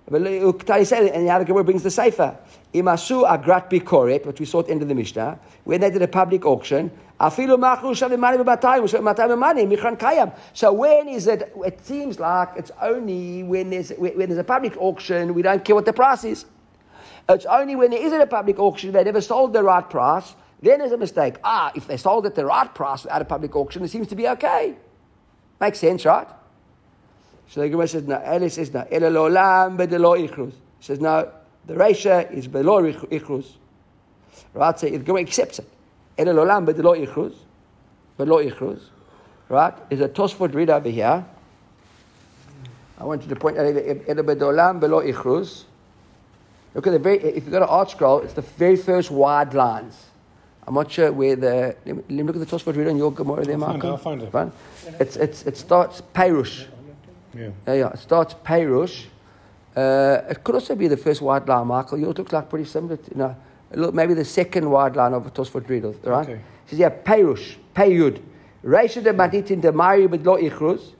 But 0.08 0.66
Tani 0.66 0.84
said, 0.84 1.06
and 1.12 1.26
the 1.26 1.30
other 1.30 1.44
Gemara 1.44 1.62
brings 1.62 1.84
the 1.84 1.90
sefer. 1.90 2.36
Imasu 2.74 3.24
agrat 3.24 3.70
bikoret, 3.70 4.26
which 4.26 4.40
we 4.40 4.46
saw 4.46 4.60
at 4.60 4.66
the 4.66 4.72
end 4.72 4.82
of 4.82 4.88
the 4.88 4.94
Mishnah, 4.94 5.38
when 5.64 5.80
they 5.80 5.90
did 5.90 6.02
a 6.02 6.08
public 6.08 6.44
auction, 6.44 6.90
So 7.30 7.46
when 10.72 11.08
is 11.08 11.26
it, 11.28 11.52
it 11.64 11.84
seems 11.84 12.18
like 12.18 12.48
it's 12.56 12.72
only 12.80 13.44
when 13.44 13.70
there's, 13.70 13.90
when 13.90 14.28
there's 14.28 14.38
a 14.38 14.44
public 14.44 14.76
auction, 14.76 15.32
we 15.32 15.42
don't 15.42 15.64
care 15.64 15.76
what 15.76 15.84
the 15.84 15.92
price 15.92 16.24
is. 16.24 16.46
It's 17.28 17.46
only 17.46 17.76
when 17.76 17.92
there 17.92 18.04
isn't 18.04 18.20
a 18.20 18.26
public 18.26 18.58
auction, 18.58 18.90
they 18.90 19.04
never 19.04 19.20
sold 19.20 19.52
the 19.52 19.62
right 19.62 19.88
price, 19.88 20.34
then 20.60 20.80
there's 20.80 20.90
a 20.90 20.96
mistake. 20.96 21.36
Ah, 21.44 21.70
if 21.76 21.86
they 21.86 21.96
sold 21.96 22.26
at 22.26 22.34
the 22.34 22.44
right 22.44 22.74
price 22.74 23.04
without 23.04 23.22
a 23.22 23.24
public 23.24 23.54
auction, 23.54 23.84
it 23.84 23.88
seems 23.88 24.08
to 24.08 24.16
be 24.16 24.26
okay. 24.28 24.74
Makes 25.60 25.78
sense, 25.78 26.04
right? 26.04 26.26
So 27.48 27.60
the 27.60 27.68
Gemara 27.68 27.86
says, 27.86 28.02
no, 28.02 28.20
Eli 28.20 28.48
says, 28.48 28.72
no, 28.72 28.84
Ele 28.90 29.10
lolam 29.12 29.76
bedelo 29.76 30.28
ichruz. 30.28 30.54
Says, 30.80 30.98
no, 30.98 31.30
the 31.66 31.76
ratio 31.76 32.18
is 32.32 32.48
below 32.48 32.82
ichruz. 32.82 33.46
Right? 34.54 34.78
So 34.78 34.88
the 34.88 34.98
Gemara 34.98 35.22
accepts 35.22 35.60
it. 35.60 35.68
Ele 36.18 36.32
lolam 36.32 36.66
bedelo 36.66 36.96
ichruz. 36.96 37.34
Below 38.16 38.44
ichruz. 38.44 38.80
Right? 39.48 39.74
There's 39.88 40.00
a 40.00 40.08
Tosfot 40.08 40.54
read 40.54 40.70
over 40.70 40.88
here. 40.88 41.24
I 42.98 43.04
want 43.04 43.22
you 43.22 43.28
to 43.28 43.36
point 43.36 43.58
out 43.58 43.66
Ele 43.66 44.22
bedolam 44.22 44.80
below 44.80 45.00
ichruz. 45.02 45.64
Look 46.74 46.86
at 46.86 46.92
the 46.92 46.98
very, 46.98 47.18
if 47.18 47.44
you 47.44 47.50
go 47.50 47.58
to 47.58 47.66
ArtScroll, 47.66 48.24
it's 48.24 48.32
the 48.32 48.42
very 48.42 48.76
first 48.76 49.10
wide 49.10 49.52
lines. 49.52 50.06
I'm 50.66 50.74
not 50.74 50.90
sure 50.90 51.10
where 51.12 51.36
the, 51.36 51.76
let 51.84 52.08
me, 52.08 52.22
look 52.22 52.36
at 52.36 52.40
the 52.40 52.46
Tosfot 52.46 52.76
reader 52.76 52.90
on 52.90 52.96
your 52.96 53.12
Gemara 53.12 53.44
there, 53.44 53.58
Marco. 53.58 53.90
I'll 53.90 53.96
find 53.98 54.22
it. 54.22 54.30
Fine. 54.30 54.52
It's, 55.00 55.16
it's, 55.16 55.42
it 55.42 55.56
starts 55.56 56.00
Peirush. 56.14 56.66
Yeah. 57.34 57.50
Yeah, 57.66 57.74
yeah. 57.74 57.88
It 57.88 57.98
starts 57.98 58.34
Peirush. 58.34 59.06
Uh, 59.74 60.20
it 60.30 60.44
could 60.44 60.54
also 60.54 60.74
be 60.76 60.86
the 60.86 60.96
first 60.96 61.20
wide 61.20 61.48
line, 61.48 61.66
Michael. 61.66 61.98
Yours 61.98 62.16
looks 62.16 62.32
like 62.32 62.48
pretty 62.48 62.64
similar. 62.64 62.96
To, 62.96 63.10
you 63.10 63.16
know, 63.16 63.36
look, 63.74 63.94
maybe 63.94 64.14
the 64.14 64.24
second 64.24 64.70
wide 64.70 64.96
line 64.96 65.14
of 65.14 65.32
Tosfot 65.34 65.68
reader, 65.68 65.90
right? 66.02 66.28
Okay. 66.28 66.32
It 66.32 66.40
says, 66.66 66.78
yeah, 66.78 66.90
Peirush, 66.90 67.56
Peyud. 67.74 68.20
Reisha 68.64 69.02
de 69.02 69.12
Maditin 69.12 69.60
de 69.60 69.72
Mari 69.72 70.06
bedlo 70.06 70.40
ichruz. 70.40 70.92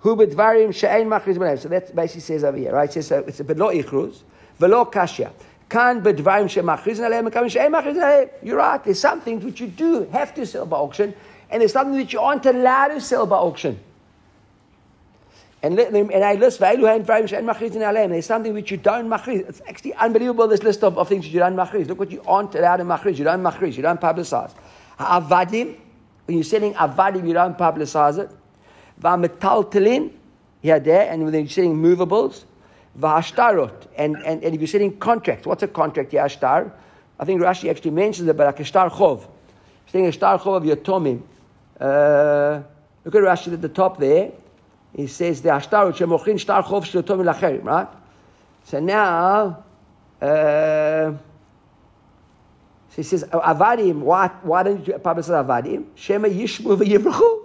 Hu 0.00 0.16
bedvarim 0.16 0.74
she'ein 0.74 1.06
machriz 1.08 1.38
b'nev. 1.38 1.58
So 1.60 1.68
that 1.68 1.94
basically 1.94 2.20
says 2.22 2.44
over 2.44 2.58
here, 2.58 2.72
right? 2.72 2.88
It 2.88 2.92
says, 2.92 3.12
uh, 3.12 3.22
it's 3.26 3.40
a 3.40 3.44
bedlo 3.44 3.72
ichruz. 3.72 4.22
Velo 4.58 4.84
kashya. 4.84 5.30
Kan 5.68 6.02
bedvarim 6.02 6.50
she'machriz 6.50 6.98
aleim. 6.98 7.32
Kan 7.32 7.48
she'ein 7.48 7.70
machriz 7.70 7.96
aleim. 7.96 8.30
You're 8.42 8.58
right. 8.58 8.82
There's 8.82 9.00
some 9.00 9.20
things 9.20 9.44
which 9.44 9.60
you 9.60 9.68
do 9.68 10.04
have 10.12 10.34
to 10.34 10.44
sell 10.44 10.66
by 10.66 10.76
auction. 10.76 11.14
And 11.50 11.60
there's 11.60 11.72
something 11.72 11.96
that 11.98 12.12
you 12.12 12.20
aren't 12.20 12.44
allowed 12.46 12.88
to 12.88 13.00
sell 13.00 13.26
by 13.26 13.36
auction. 13.36 13.78
And, 15.64 15.78
and 15.78 16.22
I 16.22 16.34
list 16.34 16.58
There's 16.60 18.26
something 18.26 18.52
which 18.52 18.70
you 18.70 18.76
don't 18.76 19.08
machriz. 19.08 19.48
It's 19.48 19.62
actually 19.66 19.94
unbelievable, 19.94 20.46
this 20.46 20.62
list 20.62 20.84
of, 20.84 20.98
of 20.98 21.08
things 21.08 21.26
you 21.26 21.40
don't 21.40 21.56
machriz. 21.56 21.88
Look 21.88 21.98
what 21.98 22.10
you 22.10 22.20
aren't 22.26 22.54
allowed 22.54 22.76
to 22.76 22.84
machriz. 22.84 23.16
You 23.16 23.24
don't 23.24 23.42
machriz. 23.42 23.74
You 23.74 23.82
don't 23.82 23.98
publicize. 23.98 24.52
Avadim, 24.98 25.78
when 26.26 26.36
you're 26.36 26.44
selling 26.44 26.74
avadim, 26.74 27.26
you 27.26 27.32
don't 27.32 27.56
publicize 27.56 28.18
it. 28.18 28.30
Vametaltelin, 29.00 30.12
here, 30.60 30.80
there, 30.80 31.10
and 31.10 31.24
when 31.24 31.32
you're 31.32 31.48
selling 31.48 31.80
movables. 31.80 32.44
Vahashtarot, 32.98 33.86
and, 33.96 34.16
and, 34.16 34.44
and 34.44 34.54
if 34.54 34.60
you're 34.60 34.68
selling 34.68 34.98
contracts, 34.98 35.46
what's 35.46 35.62
a 35.62 35.68
contract, 35.68 36.12
Yashtar? 36.12 36.70
I 37.18 37.24
think 37.24 37.40
Rashi 37.40 37.70
actually 37.70 37.92
mentions 37.92 38.28
it, 38.28 38.36
but 38.36 38.46
like 38.46 38.60
a 38.60 38.64
shtar 38.64 38.90
chov. 38.90 39.26
Saying 39.86 40.06
a 40.06 40.10
chov 40.10 40.46
of 40.46 40.62
Yatomim. 40.62 41.22
Uh, 41.80 42.62
look 43.02 43.14
at 43.14 43.22
Rashi 43.22 43.50
at 43.52 43.62
the 43.62 43.68
top 43.70 43.98
there. 43.98 44.30
He 44.94 45.06
says 45.08 45.42
the 45.42 45.48
ashtar 45.48 45.92
shemochin 45.92 46.38
shtar 46.38 46.62
chov 46.62 46.84
shlotom 46.84 47.24
lacherim, 47.24 47.64
right? 47.64 47.88
So 48.64 48.80
now, 48.80 49.64
uh, 50.22 51.12
so 52.88 52.96
he 52.96 53.02
says 53.02 53.24
avadim. 53.24 54.00
Why, 54.00 54.28
why 54.42 54.62
don't 54.62 54.86
you 54.86 54.94
publicize 54.94 55.44
avadim? 55.44 55.86
Shema 55.96 56.28
yishmu 56.28 56.76
v'yivrachu. 56.78 57.40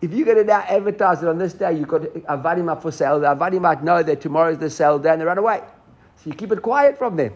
If 0.00 0.12
you're 0.12 0.26
going 0.26 0.36
to 0.36 0.44
now 0.44 0.60
advertise 0.60 1.22
it 1.22 1.28
on 1.28 1.38
this 1.38 1.54
day, 1.54 1.72
you've 1.72 1.88
got 1.88 2.02
avadim 2.02 2.70
up 2.70 2.82
for 2.82 2.92
sale. 2.92 3.18
The 3.18 3.26
avadim 3.26 3.62
might 3.62 3.82
know 3.82 4.02
that 4.02 4.20
tomorrow 4.20 4.52
is 4.52 4.58
the 4.58 4.70
sale 4.70 4.98
day 4.98 5.10
and 5.10 5.20
they 5.20 5.24
run 5.24 5.38
away. 5.38 5.62
So 6.16 6.30
you 6.30 6.34
keep 6.34 6.52
it 6.52 6.62
quiet 6.62 6.98
from 6.98 7.16
them, 7.16 7.32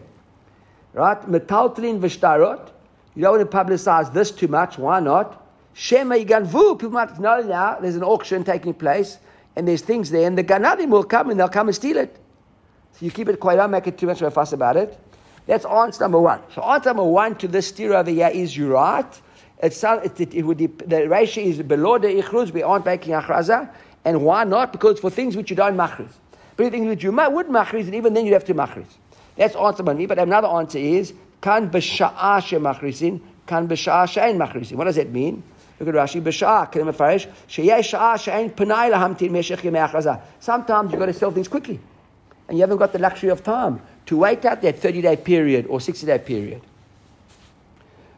right? 0.93 1.19
Metaltlin 1.23 1.99
v'shtarot. 1.99 2.69
You 3.15 3.23
don't 3.23 3.37
want 3.37 3.51
to 3.51 3.57
publicize 3.57 4.13
this 4.13 4.31
too 4.31 4.47
much. 4.47 4.77
Why 4.77 4.99
not? 4.99 5.42
Shema 5.73 6.15
Yiganvu. 6.15 6.79
People 6.79 6.91
might 6.91 7.19
know 7.19 7.41
now 7.41 7.79
there's 7.79 7.95
an 7.95 8.03
auction 8.03 8.43
taking 8.43 8.73
place 8.73 9.17
and 9.55 9.67
there's 9.67 9.81
things 9.81 10.09
there, 10.09 10.25
and 10.25 10.37
the 10.37 10.43
Ganadim 10.43 10.89
will 10.89 11.03
come 11.03 11.29
and 11.29 11.39
they'll 11.39 11.47
come 11.49 11.67
and 11.67 11.75
steal 11.75 11.97
it. 11.97 12.17
So 12.93 13.05
you 13.05 13.11
keep 13.11 13.29
it 13.29 13.39
quiet, 13.39 13.57
don't 13.57 13.71
make 13.71 13.87
it 13.87 13.97
too 13.97 14.07
much 14.07 14.21
of 14.21 14.27
a 14.27 14.31
fuss 14.31 14.53
about 14.53 14.77
it. 14.77 14.99
That's 15.45 15.65
answer 15.65 16.03
number 16.03 16.19
one. 16.19 16.41
So 16.55 16.61
answer 16.63 16.89
number 16.89 17.03
one 17.03 17.35
to 17.35 17.47
this 17.47 17.67
steer 17.67 17.93
over 17.93 18.09
here 18.09 18.29
is 18.33 18.55
you're 18.55 18.71
right. 18.71 19.21
It's, 19.61 19.83
it, 19.83 20.19
it, 20.19 20.33
it 20.33 20.41
would, 20.43 20.57
the 20.57 21.07
ratio 21.07 21.43
is 21.43 21.61
below 21.61 21.97
the 21.97 22.07
ichruz, 22.07 22.51
we 22.51 22.63
aren't 22.63 22.85
making 22.85 23.13
achraza. 23.13 23.69
And 24.05 24.23
why 24.23 24.43
not? 24.43 24.71
Because 24.71 24.99
for 24.99 25.09
things 25.09 25.35
which 25.35 25.49
you 25.49 25.55
don't 25.55 25.77
machriz. 25.77 26.11
But 26.55 26.71
things 26.71 26.87
which 26.87 27.03
you 27.03 27.11
would 27.11 27.47
machriz, 27.47 27.85
and 27.85 27.95
even 27.95 28.13
then 28.13 28.25
you'd 28.25 28.33
have 28.33 28.45
to 28.45 28.53
machriz. 28.53 28.87
That's 29.35 29.55
answer 29.55 29.83
number 29.83 29.99
one. 29.99 30.07
But 30.07 30.19
another 30.19 30.47
answer 30.47 30.77
is, 30.77 31.13
kan 31.41 31.69
b'sha'a 31.69 32.41
machrizin, 32.59 33.21
kan 33.47 33.67
b'sha'a 33.67 34.07
she'en 34.09 34.37
machrizin. 34.37 34.73
What 34.73 34.85
does 34.85 34.95
that 34.95 35.11
mean? 35.11 35.43
Look 35.79 35.89
at 35.89 35.95
Rashi, 35.95 36.21
achraza. 39.71 40.21
Sometimes 40.39 40.91
you've 40.91 40.99
got 40.99 41.07
to 41.07 41.13
sell 41.13 41.31
things 41.31 41.47
quickly. 41.47 41.79
And 42.47 42.57
you 42.57 42.61
haven't 42.61 42.77
got 42.77 42.93
the 42.93 42.99
luxury 42.99 43.29
of 43.29 43.43
time 43.43 43.81
to 44.05 44.17
wait 44.17 44.45
out 44.45 44.61
that 44.61 44.79
30 44.79 45.01
day 45.01 45.15
period 45.15 45.65
or 45.67 45.79
60 45.79 46.05
day 46.05 46.19
period. 46.19 46.61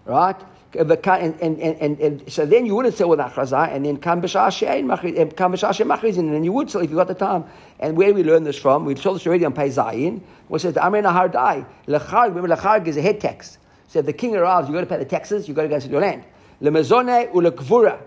Right? 0.05 0.35
And, 0.77 0.91
and, 0.91 1.59
and, 1.61 1.99
and, 2.01 2.31
so 2.31 2.45
then 2.45 2.65
you 2.65 2.75
wouldn't 2.75 2.95
sell 2.95 3.07
with 3.07 3.19
achrazah, 3.19 3.73
and 3.73 3.85
then 3.85 3.95
kam 3.95 4.21
machriz, 4.21 6.17
and 6.17 6.33
then 6.33 6.43
you 6.43 6.51
would 6.51 6.69
sell 6.69 6.81
if 6.81 6.89
you 6.89 6.97
got 6.97 7.07
the 7.07 7.13
time. 7.13 7.45
And 7.79 7.95
where 7.95 8.13
we 8.13 8.23
learn 8.23 8.43
this 8.43 8.57
from, 8.57 8.83
we 8.83 8.95
saw 8.97 9.13
this 9.13 9.25
already 9.25 9.45
on 9.45 9.53
Pei 9.53 9.69
Zayin, 9.69 10.21
where 10.49 10.57
it 10.57 10.61
says 10.61 10.73
the 10.73 10.81
Amrin 10.81 11.03
Ahardai, 11.03 11.65
lechag, 11.87 12.35
remember 12.35 12.53
lechag 12.53 12.87
is 12.87 12.97
a 12.97 13.01
head 13.01 13.21
tax. 13.21 13.57
So 13.87 13.99
if 13.99 14.05
the 14.05 14.13
king 14.13 14.35
arrives, 14.35 14.67
you've 14.67 14.75
got 14.75 14.81
to 14.81 14.87
pay 14.87 14.97
the 14.97 15.05
taxes, 15.05 15.47
you've 15.47 15.55
got 15.55 15.63
to 15.63 15.69
go 15.69 15.79
to 15.79 15.87
your 15.87 16.01
land. 16.01 16.25
Lemezone 16.61 17.31
ulekvura, 17.31 17.99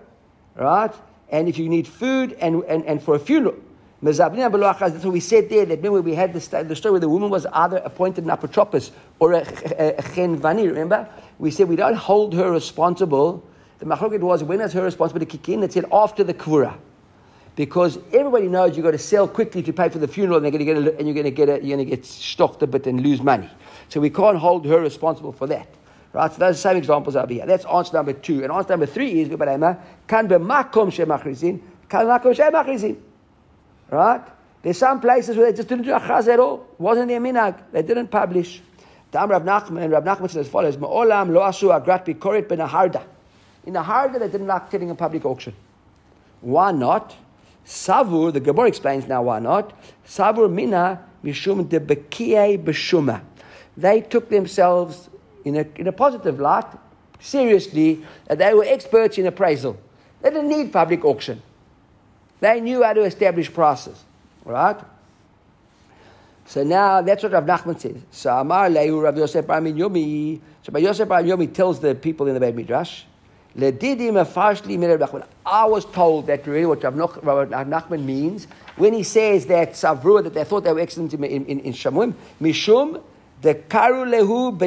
right? 0.55 0.93
And 1.31 1.47
if 1.47 1.57
you 1.57 1.69
need 1.69 1.87
food 1.87 2.33
and, 2.41 2.63
and, 2.63 2.83
and 2.85 3.01
for 3.01 3.15
a 3.15 3.19
funeral, 3.19 3.55
that's 4.01 4.19
what 4.19 5.03
we 5.05 5.19
said 5.19 5.49
there. 5.49 5.65
That 5.65 5.77
remember 5.77 6.01
we 6.01 6.15
had 6.15 6.33
the, 6.33 6.63
the 6.63 6.75
story 6.75 6.93
where 6.93 7.01
the 7.01 7.09
woman 7.09 7.29
was 7.29 7.45
either 7.47 7.77
appointed 7.77 8.23
an 8.23 8.29
apotropos 8.29 8.91
or 9.19 9.33
a, 9.33 9.41
chenvani. 9.43 10.67
Remember, 10.67 11.07
we 11.37 11.51
said 11.51 11.67
we 11.67 11.75
don't 11.75 11.95
hold 11.95 12.33
her 12.33 12.49
responsible. 12.49 13.45
The 13.79 13.85
machloket 13.85 14.21
was 14.21 14.43
when 14.43 14.61
is 14.61 14.73
her 14.73 14.83
responsibility 14.83 15.31
to 15.31 15.37
kick 15.37 15.49
in? 15.49 15.63
It 15.63 15.73
said 15.73 15.85
after 15.91 16.23
the 16.23 16.33
kvura, 16.33 16.77
because 17.55 17.99
everybody 18.13 18.47
knows 18.47 18.77
you've 18.77 18.85
got 18.85 18.91
to 18.91 18.97
sell 18.97 19.27
quickly 19.27 19.61
to 19.63 19.73
pay 19.73 19.89
for 19.89 19.99
the 19.99 20.07
funeral, 20.07 20.37
and, 20.37 20.45
they're 20.45 20.51
going 20.51 20.65
to 20.65 20.73
get 20.73 20.77
a, 20.77 20.97
and 20.97 21.07
you're 21.07 21.13
going 21.13 21.25
to 21.25 21.31
get 21.31 21.47
you're 21.47 21.75
going 21.77 21.89
to 21.89 21.95
get 21.95 22.05
stocked 22.05 22.63
a 22.63 22.67
bit 22.67 22.87
and 22.87 23.01
lose 23.01 23.21
money. 23.21 23.49
So 23.89 23.99
we 23.99 24.09
can't 24.09 24.37
hold 24.37 24.65
her 24.65 24.79
responsible 24.79 25.33
for 25.33 25.47
that. 25.47 25.67
Right, 26.11 26.31
so 26.31 26.39
those 26.39 26.41
are 26.41 26.51
the 26.51 26.57
same 26.57 26.77
examples 26.77 27.15
over 27.15 27.31
here. 27.31 27.45
That's 27.45 27.65
answer 27.65 27.97
number 27.97 28.13
two. 28.13 28.43
And 28.43 28.51
answer 28.51 28.71
number 28.71 28.87
three 28.87 29.21
is, 29.21 29.29
can 29.29 29.37
be 29.37 30.35
makom 30.35 30.89
shemachrizin, 30.89 31.61
kan 31.87 32.05
makom 32.07 32.35
shemachrizin. 32.35 32.97
Right? 33.91 34.21
There's 34.61 34.77
some 34.77 34.99
places 34.99 35.37
where 35.37 35.51
they 35.51 35.55
just 35.55 35.69
didn't 35.69 35.85
do 35.85 35.91
achaz 35.91 36.27
at 36.27 36.39
all. 36.39 36.67
Wasn't 36.77 37.07
their 37.07 37.21
minag. 37.21 37.61
They 37.71 37.81
didn't 37.81 38.07
publish. 38.07 38.61
Dam 39.11 39.29
Rav 39.31 39.43
Nachman, 39.43 39.91
Rav 39.91 40.03
Nachman 40.03 40.29
says 40.29 40.47
as 40.47 40.49
follows: 40.49 40.77
Ma'olam 40.77 41.31
lo 41.31 41.41
asu 41.41 41.69
agrat 41.69 42.05
bikorit 42.05 42.47
ben 42.47 42.59
harda. 42.59 43.03
In 43.65 43.73
Nehardea, 43.73 44.19
they 44.19 44.27
didn't 44.27 44.47
like 44.47 44.69
getting 44.69 44.89
a 44.89 44.95
public 44.95 45.25
auction. 45.25 45.55
Why 46.41 46.71
not? 46.71 47.15
Savur, 47.65 48.31
the 48.31 48.39
Gemara 48.39 48.67
explains 48.67 49.07
now 49.07 49.23
why 49.23 49.39
not. 49.39 49.73
Savur 50.05 50.47
mina 50.49 51.03
mishum 51.23 51.67
de 51.67 51.79
bekie 51.79 52.63
b'shuma. 52.63 53.21
They 53.77 54.01
took 54.01 54.29
themselves 54.29 55.08
in 55.45 55.57
a, 55.57 55.65
in 55.75 55.87
a 55.87 55.91
positive 55.91 56.39
light, 56.39 56.65
seriously, 57.19 58.05
that 58.27 58.37
they 58.37 58.53
were 58.53 58.65
experts 58.65 59.17
in 59.17 59.25
appraisal. 59.25 59.77
They 60.21 60.29
didn't 60.29 60.49
need 60.49 60.71
public 60.71 61.05
auction. 61.05 61.41
They 62.39 62.61
knew 62.61 62.83
how 62.83 62.93
to 62.93 63.03
establish 63.03 63.51
prices, 63.51 64.03
right? 64.45 64.77
So 66.45 66.63
now 66.63 67.01
that's 67.01 67.21
what 67.21 67.31
Rav 67.31 67.45
Nachman 67.45 67.79
says. 67.79 67.97
So 68.11 68.35
Amar 68.35 68.69
Lehu 68.69 69.03
Rav 69.03 69.15
Yosef 69.15 69.45
Bar 69.45 69.61
Yomi. 69.61 70.39
So 70.63 70.71
by 70.71 70.79
Yosef 70.79 71.07
Bar 71.07 71.21
Yomi 71.21 71.53
tells 71.53 71.79
the 71.79 71.93
people 71.93 72.27
in 72.27 72.33
the 72.33 72.39
Beit 72.39 72.55
Midrash. 72.55 73.03
I 73.55 75.65
was 75.65 75.85
told 75.85 76.27
that 76.27 76.47
really 76.47 76.65
what 76.65 76.83
Rav 76.83 77.49
Nachman 77.49 78.03
means 78.03 78.47
when 78.77 78.93
he 78.93 79.03
says 79.03 79.45
that 79.47 79.73
Savrua, 79.73 80.23
that 80.23 80.33
they 80.33 80.43
thought 80.43 80.63
they 80.63 80.71
were 80.71 80.79
excellent 80.79 81.13
in, 81.13 81.23
in, 81.23 81.59
in 81.59 81.73
Shamuim, 81.73 82.13
Mishum, 82.41 83.01
Lehu. 83.41 84.57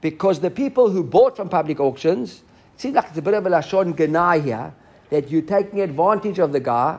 Because 0.00 0.40
the 0.40 0.50
people 0.50 0.90
who 0.90 1.02
bought 1.02 1.36
from 1.36 1.48
public 1.48 1.80
auctions, 1.80 2.42
it 2.74 2.80
seems 2.80 2.94
like 2.94 3.06
it's 3.08 3.18
a 3.18 3.22
bit 3.22 3.34
of 3.34 3.46
a 3.46 3.50
Lashon 3.50 3.94
Genai 3.94 4.44
here, 4.44 4.72
that 5.10 5.30
you're 5.30 5.42
taking 5.42 5.80
advantage 5.80 6.38
of 6.38 6.52
the 6.52 6.60
guy, 6.60 6.98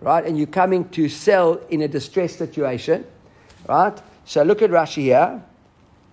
right, 0.00 0.24
and 0.24 0.36
you're 0.38 0.46
coming 0.46 0.88
to 0.90 1.08
sell 1.08 1.60
in 1.68 1.82
a 1.82 1.88
distressed 1.88 2.38
situation, 2.38 3.04
right? 3.68 4.00
So 4.24 4.42
look 4.42 4.62
at 4.62 4.70
Rashi 4.70 5.02
here. 5.02 5.42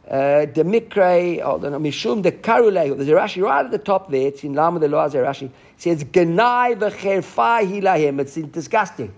Uh, 0.10 0.46
the 0.46 0.64
mikre, 0.64 1.42
hold 1.42 1.66
on, 1.66 1.74
mishum 1.84 2.24
the 2.24 2.32
karulei. 2.32 2.96
There's 2.98 3.10
a 3.10 3.14
Rashi 3.14 3.44
right 3.44 3.64
at 3.64 3.72
the 3.72 3.78
top 3.78 4.10
there. 4.10 4.28
It's 4.28 4.44
in 4.44 4.54
Lama 4.54 4.80
the 4.80 4.88
Loaz 4.88 5.14
Rashi. 5.14 5.46
It 5.46 5.52
says 5.78 6.04
genai 6.04 6.76
v'cherfai 6.76 7.72
hilahim. 7.72 8.20
It's 8.20 8.34
disgusting, 8.34 9.14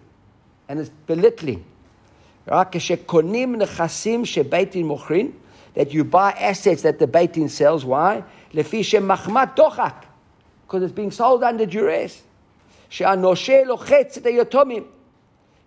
and 0.67 0.79
it's 0.79 0.89
belittling. 1.07 1.63
That 2.47 2.73
you 5.93 6.03
buy 6.03 6.31
assets 6.31 6.81
that 6.81 6.99
the 6.99 7.07
beitin 7.07 7.49
sells. 7.49 7.85
Why? 7.85 8.25
Because 8.51 8.83
it's 10.83 10.91
being 10.91 11.11
sold 11.11 11.43
under 11.43 11.65
duress. 11.65 12.23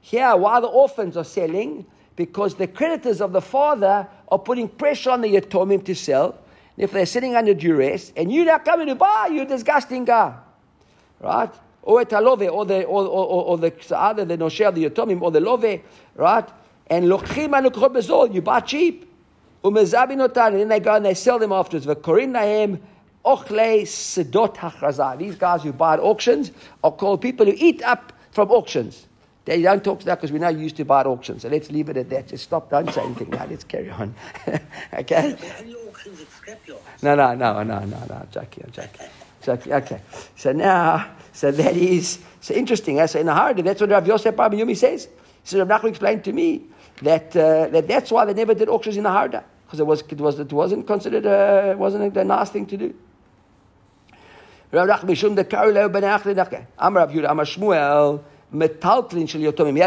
Here, 0.00 0.36
why 0.36 0.60
the 0.60 0.66
orphans 0.66 1.16
are 1.16 1.24
selling? 1.24 1.86
Because 2.16 2.54
the 2.54 2.66
creditors 2.66 3.22
of 3.22 3.32
the 3.32 3.40
father 3.40 4.06
are 4.28 4.38
putting 4.38 4.68
pressure 4.68 5.10
on 5.10 5.22
the 5.22 5.28
yatomim 5.28 5.84
to 5.86 5.94
sell. 5.94 6.38
If 6.76 6.92
they're 6.92 7.06
sitting 7.06 7.36
under 7.36 7.54
duress, 7.54 8.12
and 8.16 8.32
you're 8.32 8.44
not 8.44 8.64
coming 8.64 8.88
to 8.88 8.94
buy, 8.94 9.30
you're 9.32 9.46
disgusting 9.46 10.04
guy. 10.04 10.34
Right? 11.20 11.54
Or 11.82 12.00
or 12.00 12.36
the 12.36 12.48
or, 12.48 12.66
or, 12.84 13.44
or 13.44 13.58
the 13.58 13.72
either 13.96 14.24
the 14.24 14.36
nosher 14.36 14.74
the 14.74 14.90
yatomim 14.90 15.22
or 15.22 15.30
the 15.30 15.40
love, 15.40 15.64
right? 16.14 16.48
And 16.88 17.06
lochim 17.06 17.50
bezol, 17.50 18.32
you 18.34 18.42
buy 18.42 18.60
cheap. 18.60 19.10
Umezabin 19.64 20.22
and 20.22 20.56
then 20.56 20.68
they 20.68 20.80
go 20.80 20.94
and 20.94 21.06
they 21.06 21.14
sell 21.14 21.38
them 21.38 21.52
afterwards. 21.52 21.86
V'korim 21.86 22.32
nahem 22.32 22.80
Ochle 23.24 23.84
Sedot 23.86 24.56
Hachrazah. 24.56 25.18
These 25.18 25.36
guys 25.36 25.62
who 25.62 25.72
buy 25.72 25.94
at 25.94 26.00
auctions 26.00 26.52
are 26.82 26.92
called 26.92 27.22
people 27.22 27.46
who 27.46 27.54
eat 27.56 27.82
up 27.82 28.12
from 28.30 28.50
auctions. 28.50 29.06
They 29.46 29.60
don't 29.60 29.84
talk 29.84 30.00
to 30.00 30.06
that 30.06 30.16
because 30.16 30.32
we're 30.32 30.38
not 30.38 30.58
used 30.58 30.76
to 30.76 30.84
buy 30.84 31.00
at 31.00 31.06
auctions. 31.06 31.42
So 31.42 31.48
let's 31.48 31.70
leave 31.70 31.88
it 31.88 31.96
at 31.96 32.10
that. 32.10 32.28
Just 32.28 32.44
stop, 32.44 32.70
don't 32.70 32.90
say 32.92 33.02
anything 33.02 33.30
now. 33.30 33.46
Let's 33.46 33.64
carry 33.64 33.90
on. 33.90 34.14
okay? 34.94 35.36
No, 37.02 37.14
no, 37.14 37.34
no, 37.34 37.62
no, 37.62 37.78
no, 37.80 37.84
no. 37.84 38.26
Jackie, 38.30 38.62
I'm 38.64 38.70
joking. 38.70 39.06
Jackie, 39.42 39.72
okay. 39.74 40.00
So 40.36 40.52
now, 40.52 41.10
so 41.32 41.50
that 41.50 41.76
is, 41.76 42.20
so 42.40 42.54
interesting. 42.54 43.00
Eh? 43.00 43.06
So 43.06 43.20
in 43.20 43.26
the 43.26 43.34
heart, 43.34 43.58
that's 43.58 43.80
what 43.80 43.90
Rav 43.90 44.06
Yosef 44.06 44.34
Yumi 44.34 44.76
says. 44.76 45.08
Says, 45.44 45.60
Rav 45.60 45.68
Nachman 45.68 45.90
explained 45.90 46.24
to 46.24 46.32
me 46.32 46.64
that, 47.02 47.36
uh, 47.36 47.68
that 47.68 47.88
that's 47.88 48.10
why 48.10 48.24
they 48.24 48.34
never 48.34 48.54
did 48.54 48.68
auctions 48.68 48.96
in 48.96 49.04
Nehardea. 49.04 49.44
Because 49.66 49.80
it, 49.80 49.86
was, 49.86 50.02
it, 50.02 50.18
was, 50.20 50.38
it 50.38 50.52
wasn't 50.52 50.86
considered, 50.86 51.26
a, 51.26 51.74
wasn't 51.76 52.16
a 52.16 52.24
nice 52.24 52.50
thing 52.50 52.66
to 52.66 52.76
do. 52.76 52.94
He 54.70 54.78
has 54.78 54.98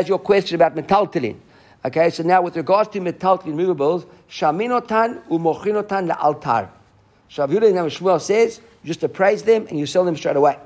your 0.08 0.20
question 0.20 0.56
about 0.56 0.76
metaltlin. 0.76 1.38
Okay, 1.86 2.10
so 2.10 2.24
now 2.24 2.42
with 2.42 2.58
regards 2.58 2.90
to 2.90 3.00
metaltlin 3.00 3.54
movables, 3.54 4.06
shaminotan 4.30 5.22
umochinotan 5.28 6.12
la'altar. 6.12 6.70
So 7.30 7.44
Rav 7.44 7.52
Yehuda 7.52 7.68
and 7.70 7.92
Shmuel 7.92 8.22
says, 8.22 8.62
just 8.84 9.04
appraise 9.04 9.44
them 9.44 9.68
and 9.70 9.78
you 9.78 9.86
sell 9.86 10.06
them 10.06 10.16
straight 10.16 10.38
away. 10.38 10.58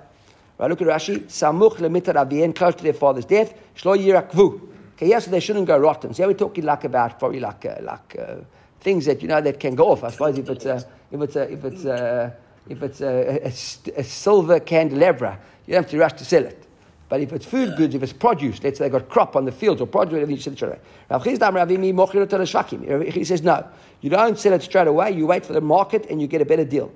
Right, 0.58 0.70
look 0.70 0.82
at 0.82 0.88
Rashi. 0.88 1.22
Samuch 1.24 1.78
lemitar 1.78 2.16
avien, 2.16 2.56
close 2.56 2.76
to 2.76 2.84
their 2.84 2.94
father's 2.94 3.26
death, 3.26 3.54
shlo 3.76 3.98
yirakvu. 3.98 4.62
Okay, 5.02 5.10
yes, 5.10 5.26
they 5.26 5.40
shouldn't 5.40 5.66
go 5.66 5.80
rotten. 5.80 6.14
So 6.14 6.28
we're 6.28 6.36
talking 6.36 6.64
like 6.64 6.84
about 6.84 7.18
probably 7.18 7.40
like 7.40 7.66
uh, 7.66 7.78
like 7.82 8.16
uh, 8.20 8.36
things 8.82 9.06
that 9.06 9.24
you 9.24 9.28
know 9.28 9.42
that 9.42 9.60
can 9.60 9.74
go 9.74 9.94
off. 9.94 10.04
I 10.04 10.12
suppose 10.12 10.38
if 10.38 10.48
it's 10.48 10.64
uh, 10.64 10.84
if 11.12 11.22
it's 11.22 11.36
uh, 11.36 11.48
if 11.50 11.66
it's 11.66 11.86
uh, 11.86 12.30
if 12.70 12.84
it's 12.84 13.02
a, 13.02 13.98
a, 13.98 14.00
a, 14.00 14.04
silver 14.04 14.60
candelabra, 14.60 15.40
you 15.66 15.74
don't 15.74 15.82
have 15.82 15.90
to 15.90 15.98
rush 15.98 16.14
to 16.14 16.26
sell 16.26 16.46
it. 16.46 16.68
But 17.10 17.20
if 17.20 17.34
it's 17.34 17.48
food 17.48 17.76
goods, 17.78 17.96
if 17.96 18.04
it's 18.04 18.14
produce, 18.14 18.64
let's 18.64 18.78
say 18.78 18.86
they 18.86 18.92
got 18.92 19.10
crop 19.10 19.36
on 19.36 19.46
the 19.46 19.52
fields 19.52 19.82
or 19.82 19.88
produce, 19.88 20.14
whatever, 20.14 20.32
you 20.32 20.38
sell 20.38 20.54
it. 20.54 23.12
He 23.12 23.26
says, 23.26 23.42
no, 23.42 23.68
you 24.02 24.12
don't 24.12 24.38
sell 24.38 24.54
it 24.54 24.62
straight 24.62 24.88
away, 24.88 25.12
you 25.12 25.26
wait 25.26 25.48
for 25.48 25.54
the 25.54 25.62
market 25.62 26.06
and 26.12 26.22
you 26.22 26.28
get 26.28 26.42
a 26.42 26.46
better 26.46 26.64
deal. 26.64 26.92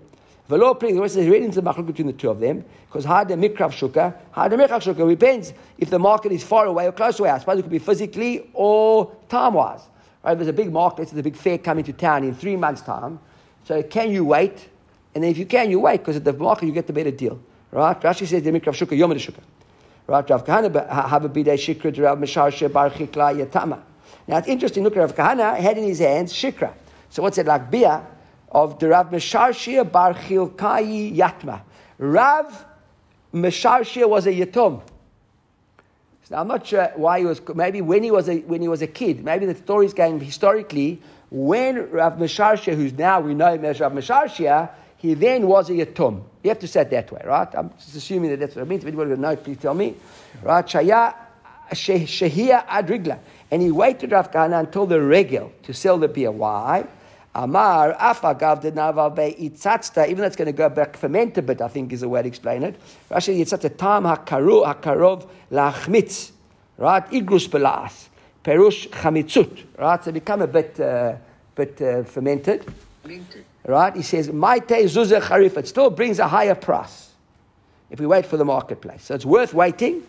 The 0.48 0.58
law 0.58 0.74
the 0.74 1.00
rest 1.00 1.18
is 1.18 1.28
reading 1.28 1.50
the 1.50 1.62
machlok 1.62 1.88
between 1.88 2.08
the 2.08 2.14
two 2.14 2.30
of 2.30 2.40
them, 2.40 2.64
because 2.88 3.04
hard 3.04 3.30
the 3.30 3.36
mikrav 3.36 3.72
shuka, 3.72 4.16
hard 4.32 4.52
the 4.52 4.58
mikrav 4.58 4.82
shuka 4.82 5.10
depends 5.10 5.54
if 5.78 5.90
the 5.90 5.98
market 5.98 6.32
is 6.32 6.44
far 6.44 6.66
away 6.66 6.88
or 6.88 6.92
close 6.92 7.20
away. 7.20 7.32
I 7.32 7.40
suppose 7.40 7.60
it 7.60 7.64
could 7.64 7.72
be 7.72 7.80
physically 7.80 8.50
or 8.54 9.16
time 9.28 9.56
wise. 9.56 9.82
Right? 10.24 10.36
There's 10.36 10.48
a 10.48 10.54
big 10.54 10.72
market, 10.72 11.08
there's 11.10 11.20
a 11.20 11.24
big 11.24 11.36
fair 11.36 11.58
coming 11.58 11.84
to 11.86 11.94
town 11.94 12.24
in 12.24 12.36
three 12.36 12.56
months' 12.56 12.82
time. 12.82 13.20
So 13.64 13.82
can 13.82 14.12
you 14.12 14.24
wait 14.24 14.70
and 15.16 15.24
then 15.24 15.32
if 15.32 15.38
you 15.38 15.46
can, 15.46 15.72
you 15.72 15.80
wait, 15.80 16.00
because 16.00 16.18
at 16.18 16.26
the 16.26 16.34
market 16.34 16.66
you 16.66 16.74
get 16.74 16.88
the 16.88 16.94
better 16.94 17.10
deal. 17.10 17.40
Right? 17.72 18.00
Rashi 18.02 18.28
says, 18.28 18.44
Demik 18.44 18.66
Rav 18.66 18.76
Shukah, 18.76 18.98
Yom 18.98 19.12
Shukah. 19.12 19.40
Right? 20.08 20.30
Rav 20.30 20.46
Kahana 20.46 21.10
have 21.10 21.24
a 21.24 21.30
bidei 21.30 21.56
shikra 21.56 21.98
Rav 22.04 22.20
Mesharshia 22.20 22.72
Bar 22.72 22.90
Chilkai 22.90 23.46
Yatama. 23.46 23.82
Now 24.28 24.38
it's 24.38 24.48
interesting, 24.50 24.84
look 24.84 24.96
Rav 24.96 25.16
Kahana 25.16 25.58
had 25.58 25.78
in 25.78 25.86
his 25.86 26.00
hands 26.00 26.34
shikra. 26.34 26.74
So 27.10 27.24
what's 27.24 27.38
it 27.38 27.46
like? 27.46 27.72
Beer 27.72 28.06
of 28.56 28.80
the 28.80 28.88
Rav 28.88 29.12
Mesharshia 29.12 29.92
Bar 29.92 30.14
Chilkai 30.14 31.14
Yatma. 31.14 31.62
Rav 31.98 32.66
Mesharshia 33.34 34.08
was 34.08 34.26
a 34.28 34.32
yatom. 34.32 34.82
So 36.24 36.38
I'm 36.38 36.48
not 36.48 36.66
sure 36.66 36.90
why 36.96 37.20
he 37.20 37.26
was. 37.26 37.42
Maybe 37.54 37.82
when 37.82 38.02
he 38.02 38.12
was 38.12 38.30
a 38.30 38.40
when 38.40 38.62
he 38.62 38.70
was 38.70 38.82
a 38.82 38.88
kid. 38.88 39.26
Maybe 39.26 39.46
the 39.46 39.56
story 39.56 39.86
is 39.86 39.94
going 39.94 40.22
historically 40.22 41.02
when 41.30 41.92
Rav 41.92 42.14
Mesharshia, 42.14 42.76
who's 42.76 42.94
now 42.94 43.20
we 43.20 43.34
know 43.34 43.54
him 43.54 43.66
as 43.66 43.82
Rav 43.82 43.92
Mesharshia, 43.92 44.70
he 44.96 45.16
then 45.16 45.48
was 45.48 45.70
a 45.70 45.74
yatom. 45.74 46.24
You 46.42 46.50
have 46.50 46.60
to 46.60 46.68
say 46.68 46.82
it 46.82 46.90
that 46.92 47.12
way, 47.12 47.24
right? 47.26 47.50
I'm 47.54 47.72
just 47.72 47.96
assuming 47.96 48.30
that 48.30 48.40
that's 48.40 48.56
what 48.56 48.62
it 48.62 48.70
means. 48.70 48.84
If 48.84 48.88
anybody 48.88 49.10
would 49.10 49.20
know, 49.20 49.36
please 49.36 49.58
tell 49.58 49.74
me. 49.74 49.96
Right? 50.42 50.66
Shaya 50.66 51.14
Shehia 51.72 52.66
Adrigla. 52.68 53.20
And 53.52 53.62
he 53.62 53.70
waited 53.70 54.14
Rav 54.14 54.32
Kahana 54.32 54.62
until 54.62 54.86
the 54.86 55.02
regel 55.02 55.52
to 55.64 55.74
sell 55.74 55.98
the 55.98 56.08
beer. 56.08 56.32
Why? 56.32 56.88
Amar 57.36 57.94
afagav 57.96 58.62
de 58.62 58.72
navabe 58.72 59.38
itzatzta. 59.38 60.06
Even 60.06 60.20
though 60.20 60.28
it's 60.28 60.38
going 60.38 60.46
to 60.46 60.54
go 60.54 60.70
back 60.70 60.96
ferment 60.96 61.38
a 61.38 61.42
bit, 61.42 61.60
I 61.60 61.68
think 61.68 61.92
is 61.92 62.00
the 62.00 62.08
way 62.08 62.22
to 62.22 62.28
explain 62.28 62.64
it. 62.64 62.80
Rashi 63.12 63.38
yitzat 63.38 63.78
tam 63.78 64.06
hakaru 64.06 64.66
hakarov 64.66 65.28
lachmitz. 65.52 66.32
Right? 66.78 67.06
Igrus 67.12 67.52
belas. 67.52 68.10
Perush 68.42 68.88
chamitzut. 68.90 69.66
Right? 69.78 70.02
So 70.02 70.14
become 70.14 70.44
a 70.44 70.48
bit, 70.48 70.80
uh, 70.80 71.16
bit 71.56 71.82
uh, 71.82 72.04
fermented. 72.04 72.66
Right? 73.66 73.96
He 73.96 74.02
says, 74.02 74.30
Maite 74.30 74.86
zuzah 74.86 75.22
charif. 75.22 75.58
It 75.58 75.68
still 75.68 75.90
brings 75.90 76.20
a 76.20 76.28
higher 76.30 76.56
price 76.56 77.12
if 77.90 78.00
we 78.00 78.06
wait 78.06 78.26
for 78.26 78.38
the 78.38 78.46
marketplace. 78.46 79.04
So 79.04 79.16
it's 79.16 79.26
worth 79.26 79.54
waiting. 79.54 80.04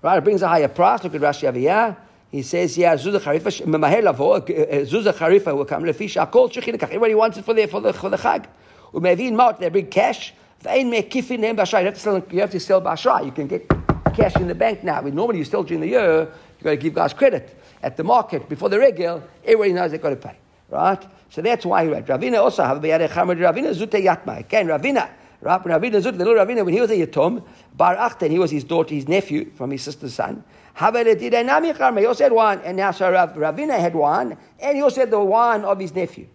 Right? 0.00 0.16
It 0.16 0.24
brings 0.24 0.40
a 0.40 0.48
higher 0.48 0.68
price. 0.68 1.04
Look 1.04 1.14
at 1.14 1.20
Rashi 1.20 1.44
over 1.44 1.58
here. 1.58 1.96
He 2.34 2.42
says, 2.42 2.76
yeah, 2.76 2.96
Zuzah 2.96 3.20
Charifa, 3.20 3.64
Memaher 3.64 4.02
Lavo, 4.02 4.32
uh, 4.32 4.40
Zuzah 4.40 5.12
Charifa 5.12 5.54
will 5.54 5.60
uh, 5.60 5.66
come, 5.66 5.84
Lefi 5.84 6.06
Shakol 6.06 6.52
Shechilekach. 6.52 6.88
Everybody 6.88 7.14
wants 7.14 7.38
it 7.38 7.44
for 7.44 7.54
the, 7.54 7.66
for 7.66 7.80
the, 7.80 7.92
for 7.92 8.10
the 8.10 8.16
Chag. 8.16 8.46
Umevin 8.92 9.36
Maut, 9.36 9.60
they 9.60 9.68
bring 9.68 9.86
cash. 9.86 10.34
Vein 10.58 10.90
Mekifin 10.90 11.44
Hem 11.44 11.56
Bashai. 11.56 11.78
You 11.78 11.84
have 11.84 11.94
to 11.94 12.00
sell, 12.00 12.26
you 12.32 12.40
have 12.40 12.50
to 12.50 12.58
sell 12.58 12.82
Bashai. 12.82 13.26
You 13.26 13.30
can 13.30 13.46
get 13.46 13.68
cash 14.16 14.34
in 14.34 14.48
the 14.48 14.54
bank 14.56 14.82
now. 14.82 15.00
Normally 15.02 15.38
you 15.38 15.44
still 15.44 15.62
during 15.62 15.82
the 15.82 15.86
year, 15.86 16.22
you've 16.22 16.64
got 16.64 16.70
to 16.70 16.76
give 16.76 16.92
guys 16.92 17.12
credit. 17.12 17.56
At 17.80 17.96
the 17.96 18.02
market, 18.02 18.48
before 18.48 18.68
the 18.68 18.80
regel, 18.80 19.22
everybody 19.44 19.72
knows 19.72 19.92
they've 19.92 20.02
got 20.02 20.10
to 20.10 20.16
pay. 20.16 20.36
Right? 20.70 21.06
So 21.30 21.40
that's 21.40 21.64
why 21.64 21.84
he 21.84 21.90
wrote, 21.92 22.06
Ravina 22.06 22.40
also 22.40 22.64
have 22.64 22.78
Beyadeh 22.78 23.10
Chamad 23.10 23.38
Ravina 23.38 23.72
Zute 23.72 24.04
Yatma. 24.04 24.40
Again, 24.40 24.66
Ravina. 24.66 25.08
Ravina 25.40 26.00
Zut, 26.00 26.18
the 26.18 26.24
little 26.24 26.44
Ravina, 26.44 26.64
when 26.64 26.74
he 26.74 26.80
was 26.80 26.90
a 26.90 27.06
Yatom, 27.06 27.44
Bar 27.76 27.94
Achten, 27.94 28.30
he 28.30 28.40
was 28.40 28.50
his 28.50 28.64
daughter, 28.64 28.92
his 28.92 29.06
nephew 29.06 29.52
from 29.54 29.70
his 29.70 29.82
sister's 29.82 30.14
son. 30.14 30.42
He 30.76 32.06
also 32.06 32.24
had 32.24 32.32
one, 32.32 32.60
and 32.60 32.76
now 32.76 32.90
so 32.90 33.10
Rav, 33.10 33.34
Ravina 33.34 33.78
had 33.78 33.94
one, 33.94 34.36
and 34.58 34.76
he 34.76 34.82
also 34.82 35.00
had 35.00 35.10
the 35.10 35.20
one 35.20 35.64
of 35.64 35.78
his 35.78 35.94
nephew. 35.94 36.26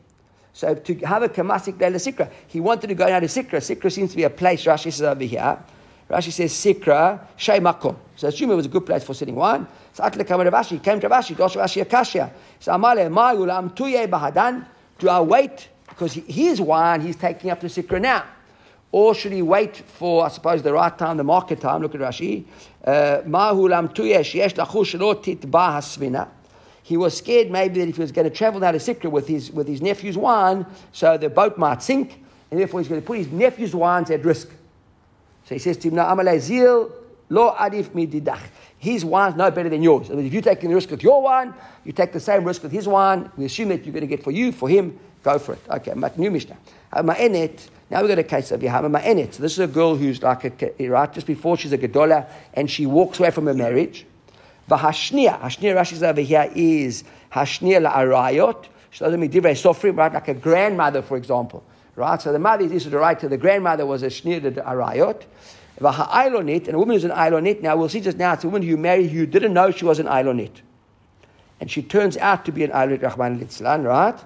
So 0.54 0.74
to 0.76 0.96
have 1.00 1.24
a 1.24 1.30
kamasik 1.30 1.78
sikra, 1.78 2.32
he 2.48 2.60
wanted 2.60 2.88
to 2.88 2.96
go 2.96 3.08
down 3.08 3.22
to 3.22 3.28
sikra. 3.28 3.60
Sikra 3.60 3.92
seems 3.92 4.12
to 4.12 4.18
be 4.18 4.24
a 4.24 4.30
place. 4.30 4.64
Rashi 4.64 4.92
says 4.92 5.02
over 5.02 5.24
here. 5.24 5.58
Rashi 6.10 6.32
says 6.32 6.54
sikra 6.54 7.20
shay 7.36 7.60
makom. 7.60 7.98
So 8.16 8.30
assume 8.30 8.52
it 8.52 8.56
was 8.56 8.66
a 8.66 8.70
good 8.70 8.86
place 8.86 9.04
for 9.04 9.14
sitting 9.14 9.36
wine. 9.36 9.68
So 9.94 10.04
Atle 10.04 10.24
came 10.24 10.40
to 10.40 10.52
Rashi, 10.52 10.82
came 10.82 11.00
to 11.02 11.10
Rashi, 11.10 11.36
Dosh 11.36 11.56
Rashi 11.56 11.84
Akashia. 11.86 12.32
So 12.60 12.72
Amale 12.72 13.12
ma 13.12 13.34
yulam 13.34 13.76
tuye 13.76 14.08
bahadan. 14.08 14.66
Do 14.98 15.10
I 15.10 15.20
wait 15.22 15.70
because 15.88 16.14
his 16.14 16.60
wine 16.62 17.02
he's 17.02 17.16
taking 17.16 17.52
up 17.52 17.60
to 17.60 17.68
sikra 17.68 18.02
now? 18.02 18.24
Or 18.92 19.14
should 19.14 19.32
he 19.32 19.42
wait 19.42 19.78
for, 19.78 20.26
I 20.26 20.30
suppose, 20.30 20.64
the 20.64 20.74
right 20.74 20.98
time, 20.98 21.18
the 21.18 21.24
market 21.24 21.62
time? 21.62 21.82
Look 21.82 21.94
at 21.94 22.02
Rashi. 22.02 22.46
Uh, 22.84 23.22
he 26.82 26.98
was 26.98 27.16
scared 27.16 27.52
maybe 27.52 27.80
that 27.82 27.90
if 27.90 27.96
he 27.98 28.02
was 28.02 28.12
going 28.12 28.28
to 28.28 28.36
travel 28.36 28.60
down 28.60 28.74
to 28.74 28.80
Sikra 28.80 29.12
with 29.12 29.28
his, 29.28 29.52
with 29.52 29.68
his 29.68 29.80
nephew's 29.80 30.18
wine, 30.18 30.66
so 30.92 31.18
the 31.18 31.30
boat 31.30 31.56
might 31.56 31.84
sink, 31.84 32.20
and 32.50 32.60
therefore 32.60 32.80
he's 32.80 32.90
going 32.90 33.00
to 33.00 33.06
put 33.06 33.20
his 33.20 33.28
nephew's 33.28 33.76
wines 33.76 34.10
at 34.10 34.26
risk. 34.26 34.50
So 35.46 35.54
he 35.54 35.60
says 35.60 35.78
to 35.78 35.90
him, 35.90 35.96
No, 35.96 36.40
zil 36.40 36.92
lo 37.30 37.54
adif 37.60 37.90
mididach. 37.90 38.42
His 38.80 39.06
wine's 39.06 39.36
no 39.36 39.52
better 39.52 39.70
than 39.70 39.84
yours. 39.84 40.10
I 40.10 40.16
mean, 40.16 40.26
if 40.26 40.34
you're 40.34 40.42
taking 40.42 40.70
the 40.70 40.76
risk 40.76 40.90
with 40.90 41.04
your 41.04 41.22
wine, 41.22 41.54
you 41.84 41.92
take 41.92 42.12
the 42.12 42.20
same 42.20 42.44
risk 42.44 42.64
with 42.64 42.72
his 42.72 42.88
wine. 42.88 43.30
We 43.38 43.46
assume 43.46 43.70
that 43.70 43.86
you're 43.86 43.94
going 43.94 44.02
to 44.02 44.08
get 44.08 44.24
for 44.24 44.32
you, 44.32 44.52
for 44.52 44.68
him, 44.68 44.98
go 45.22 45.38
for 45.38 45.54
it. 45.54 45.62
Okay, 45.70 45.94
new 46.18 46.32
Mishnah. 46.32 46.58
Now 47.90 48.02
we've 48.02 48.10
got 48.10 48.20
a 48.20 48.24
case 48.24 48.52
of 48.52 48.62
Yahama 48.62 49.00
Ma'enet. 49.00 49.34
So 49.34 49.42
this 49.42 49.54
is 49.54 49.60
a 49.60 49.68
girl 49.68 49.96
who's 49.96 50.22
like 50.22 50.62
a, 50.62 50.88
right, 50.90 51.12
just 51.12 51.26
before 51.26 51.58
she's 51.58 51.74
a 51.74 51.78
Gedola, 51.78 52.30
and 52.54 52.70
she 52.70 52.86
walks 52.86 53.20
away 53.20 53.32
from 53.32 53.48
her 53.48 53.54
marriage. 53.54 54.06
V'hashnia, 54.70 55.40
Hashnia 55.42 55.76
Rashi's 55.76 56.04
over 56.04 56.22
here 56.22 56.52
is 56.54 57.04
Hashnia 57.32 57.84
la'arayot. 57.84 58.66
She 58.92 59.00
doesn't 59.00 59.20
mean 59.20 59.32
divrei 59.32 59.54
sofrim, 59.54 59.98
right? 59.98 60.14
Like 60.14 60.28
a 60.28 60.36
grandmother, 60.36 61.02
for 61.02 61.18
example. 61.18 61.64
Right? 61.96 62.22
So 62.22 62.32
the 62.32 62.40
mother 62.40 62.66
is 62.66 62.86
the 62.86 62.98
right 62.98 63.20
to 63.20 63.28
the 63.28 63.38
grandmother 63.38 63.86
was 63.86 64.04
a 64.04 64.08
Shnia 64.08 64.42
to 64.42 64.62
arayot. 64.62 65.24
V'ha'ailonit, 65.80 66.68
and 66.68 66.76
a 66.76 66.80
woman 66.80 66.96
who's 66.96 67.04
an 67.04 67.12
ailonit. 67.12 67.62
Now 67.62 67.76
we'll 67.76 67.90
see 67.90 68.02
just 68.02 68.18
now, 68.18 68.34
it's 68.34 68.44
a 68.44 68.48
woman 68.48 68.62
who 68.62 68.68
you 68.68 68.78
married 68.78 69.10
who 69.10 69.26
didn't 69.26 69.54
know 69.54 69.72
she 69.72 69.86
was 69.86 69.98
an 69.98 70.06
ailonit. 70.06 70.62
And 71.60 71.72
she 71.72 71.82
turns 71.82 72.18
out 72.18 72.46
to 72.46 72.52
be 72.52 72.64
an 72.64 72.72
ailonit, 72.72 73.02
Rahman 73.02 73.40
Litzlan, 73.40 73.84
right? 73.86 74.20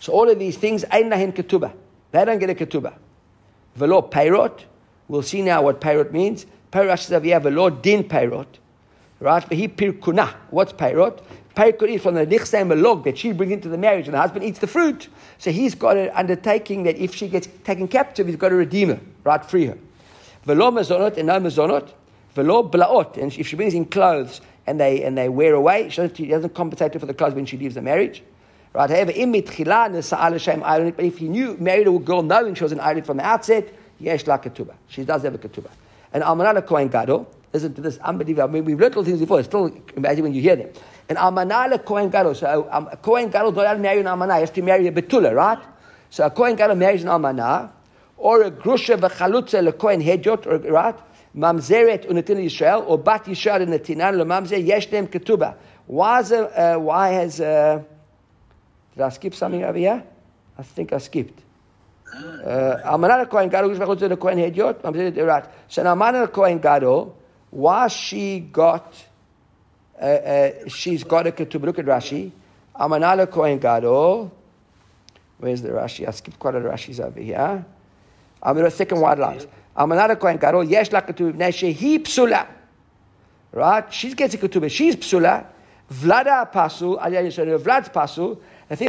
So 0.00 0.12
all 0.12 0.28
of 0.28 0.38
these 0.38 0.56
things, 0.56 0.84
Ein 0.90 1.10
Lahen 1.10 1.32
Ketubah. 1.32 1.72
They 2.12 2.24
don't 2.24 2.38
get 2.38 2.50
a 2.50 2.54
ketubah. 2.54 2.94
Velo 3.74 4.02
peirot. 4.02 4.64
We'll 5.08 5.22
see 5.22 5.42
now 5.42 5.62
what 5.62 5.80
peirot 5.80 6.12
means. 6.12 6.46
Peirot 6.72 6.98
says, 6.98 7.22
yeah, 7.24 7.38
velo 7.38 7.70
din 7.70 8.04
peirot. 8.04 8.46
Right? 9.20 9.46
But 9.46 9.56
he 9.56 9.68
pirkuna. 9.68 10.34
What's 10.50 10.72
peirot? 10.72 11.22
Peirot 11.54 11.88
is 11.88 12.02
from 12.02 12.14
the 12.14 12.26
nichsei 12.26 12.66
melog 12.66 13.04
that 13.04 13.18
she 13.18 13.32
brings 13.32 13.52
into 13.52 13.68
the 13.68 13.78
marriage 13.78 14.06
and 14.06 14.14
the 14.14 14.20
husband 14.20 14.44
eats 14.44 14.58
the 14.58 14.66
fruit. 14.66 15.08
So 15.38 15.50
he's 15.50 15.74
got 15.74 15.96
an 15.96 16.10
undertaking 16.14 16.84
that 16.84 16.96
if 16.96 17.14
she 17.14 17.28
gets 17.28 17.48
taken 17.64 17.88
captive, 17.88 18.26
he's 18.26 18.36
got 18.36 18.50
to 18.50 18.54
redeem 18.54 18.88
her, 18.88 19.00
right? 19.24 19.44
Free 19.44 19.66
her. 19.66 19.78
Velo 20.44 20.70
mazonot 20.70 21.16
and 21.16 21.26
no 21.26 21.38
mazonot. 21.38 21.92
Velo 22.34 22.62
blaot. 22.62 23.16
And 23.16 23.36
if 23.36 23.48
she 23.48 23.56
brings 23.56 23.74
in 23.74 23.84
clothes 23.84 24.40
and 24.66 24.80
they, 24.80 25.02
and 25.02 25.18
they 25.18 25.28
wear 25.28 25.54
away, 25.54 25.90
she 25.90 26.26
doesn't 26.26 26.54
compensate 26.54 26.94
her 26.94 27.00
for 27.00 27.06
the 27.06 27.14
clothes 27.14 27.34
when 27.34 27.46
she 27.46 27.56
leaves 27.56 27.74
the 27.74 27.82
marriage. 27.82 28.22
Right? 28.72 28.88
However, 28.88 29.10
in 29.10 29.32
mitchila 29.32 30.96
but 30.96 31.04
if 31.04 31.18
he 31.18 31.28
knew 31.28 31.56
married 31.58 31.88
a 31.88 31.98
girl 31.98 32.22
knowing 32.22 32.54
she 32.54 32.62
was 32.62 32.72
an 32.72 32.80
iron 32.80 33.02
from 33.02 33.16
the 33.16 33.24
outset, 33.24 33.74
yesh 33.98 34.26
la 34.26 34.38
ketubah. 34.38 34.74
She 34.88 35.04
does 35.04 35.22
have 35.22 35.34
a 35.34 35.38
ketubah. 35.38 35.70
And 36.12 36.22
almanah 36.22 36.66
kohen 36.66 36.88
gadol. 36.88 37.28
Listen 37.52 37.74
to 37.74 37.80
this 37.80 37.98
unbelievable. 37.98 38.48
I 38.48 38.52
mean, 38.52 38.64
we've 38.64 38.78
learned 38.78 38.96
all 38.96 39.04
things 39.04 39.18
before. 39.18 39.42
Still, 39.42 39.72
imagine 39.96 40.22
when 40.22 40.34
you 40.34 40.40
hear 40.40 40.54
them. 40.54 40.70
And 41.08 41.18
almanah 41.18 41.84
kohen 41.84 42.10
gadol. 42.10 42.34
So 42.34 42.68
um, 42.70 42.88
a 42.92 42.96
kohen 42.96 43.28
gadol 43.30 43.50
don't 43.50 43.80
marry 43.80 44.00
an 44.00 44.06
almanah. 44.06 44.34
He 44.34 44.40
has 44.40 44.50
to 44.50 44.62
marry 44.62 44.86
a 44.86 44.92
betula, 44.92 45.34
right? 45.34 45.58
So 46.10 46.24
a 46.24 46.30
kohen 46.30 46.54
gadol 46.54 46.76
marries 46.76 47.02
an 47.02 47.08
almanah, 47.08 47.70
or 48.16 48.42
a 48.42 48.50
grusha 48.52 48.96
v'chalutza 48.96 49.68
lekohen 49.68 50.04
hedjot, 50.04 50.46
or 50.46 50.58
right? 50.70 50.96
Mamzeret 51.36 52.08
unetin 52.08 52.44
Yisrael, 52.44 52.86
or 52.86 52.98
bat 52.98 53.24
Yisrael 53.24 53.66
unetinan 53.66 54.14
lemamzer 54.14 54.64
yesh 54.64 54.86
them 54.86 55.08
ketubah. 55.08 55.56
Why, 55.86 56.20
is, 56.20 56.30
uh, 56.30 56.76
why 56.78 57.08
has 57.08 57.40
uh, 57.40 57.82
did 59.00 59.06
I 59.06 59.08
skip 59.08 59.34
something 59.34 59.64
over 59.64 59.78
here? 59.78 60.02
I 60.58 60.62
think 60.62 60.92
I 60.92 60.98
skipped. 60.98 61.42
Almanat 62.14 63.30
Kohen 63.30 63.48
Gadol, 63.48 63.70
the 63.70 64.16
Kohen 64.16 64.36
Hediot. 64.36 64.80
I'm 64.84 65.26
right. 65.26 65.44
So 65.68 65.82
now 65.82 65.94
Almanat 65.94 66.30
Kohen 66.32 66.58
Gadol, 66.58 67.16
why 67.48 67.88
she 67.88 68.40
got, 68.40 68.94
uh, 69.98 70.04
uh, 70.04 70.68
she's 70.68 71.02
got 71.02 71.26
a 71.26 71.32
ketubah. 71.32 71.64
Look 71.64 71.78
at 71.78 71.86
Rashi. 71.86 72.30
Almanat 72.78 73.30
Kohen 73.30 73.58
Gadol. 73.58 74.30
Where's 75.38 75.62
the 75.62 75.70
Rashi? 75.70 76.06
I 76.06 76.10
skipped 76.10 76.38
quite 76.38 76.56
a 76.56 76.60
Rashi's 76.60 77.00
over 77.00 77.20
here. 77.20 77.64
I'm 78.42 78.58
in 78.58 78.64
the 78.64 78.70
second 78.70 79.00
wide 79.00 79.18
lines. 79.18 79.46
Almanat 79.74 80.20
Kohen 80.20 80.36
Gadol, 80.36 80.64
yesh 80.64 80.92
la 80.92 81.00
ketubah, 81.00 81.38
shehi 81.38 82.00
psula. 82.00 82.46
Right? 83.52 83.90
She 83.94 84.12
gets 84.12 84.34
a 84.34 84.38
ketubah. 84.38 84.70
She's 84.70 84.94
psula. 84.96 85.46
Vlada 85.90 86.52
pasul, 86.52 86.98
Vlad's 87.58 87.88
pasul. 87.88 88.38
She 88.76 88.88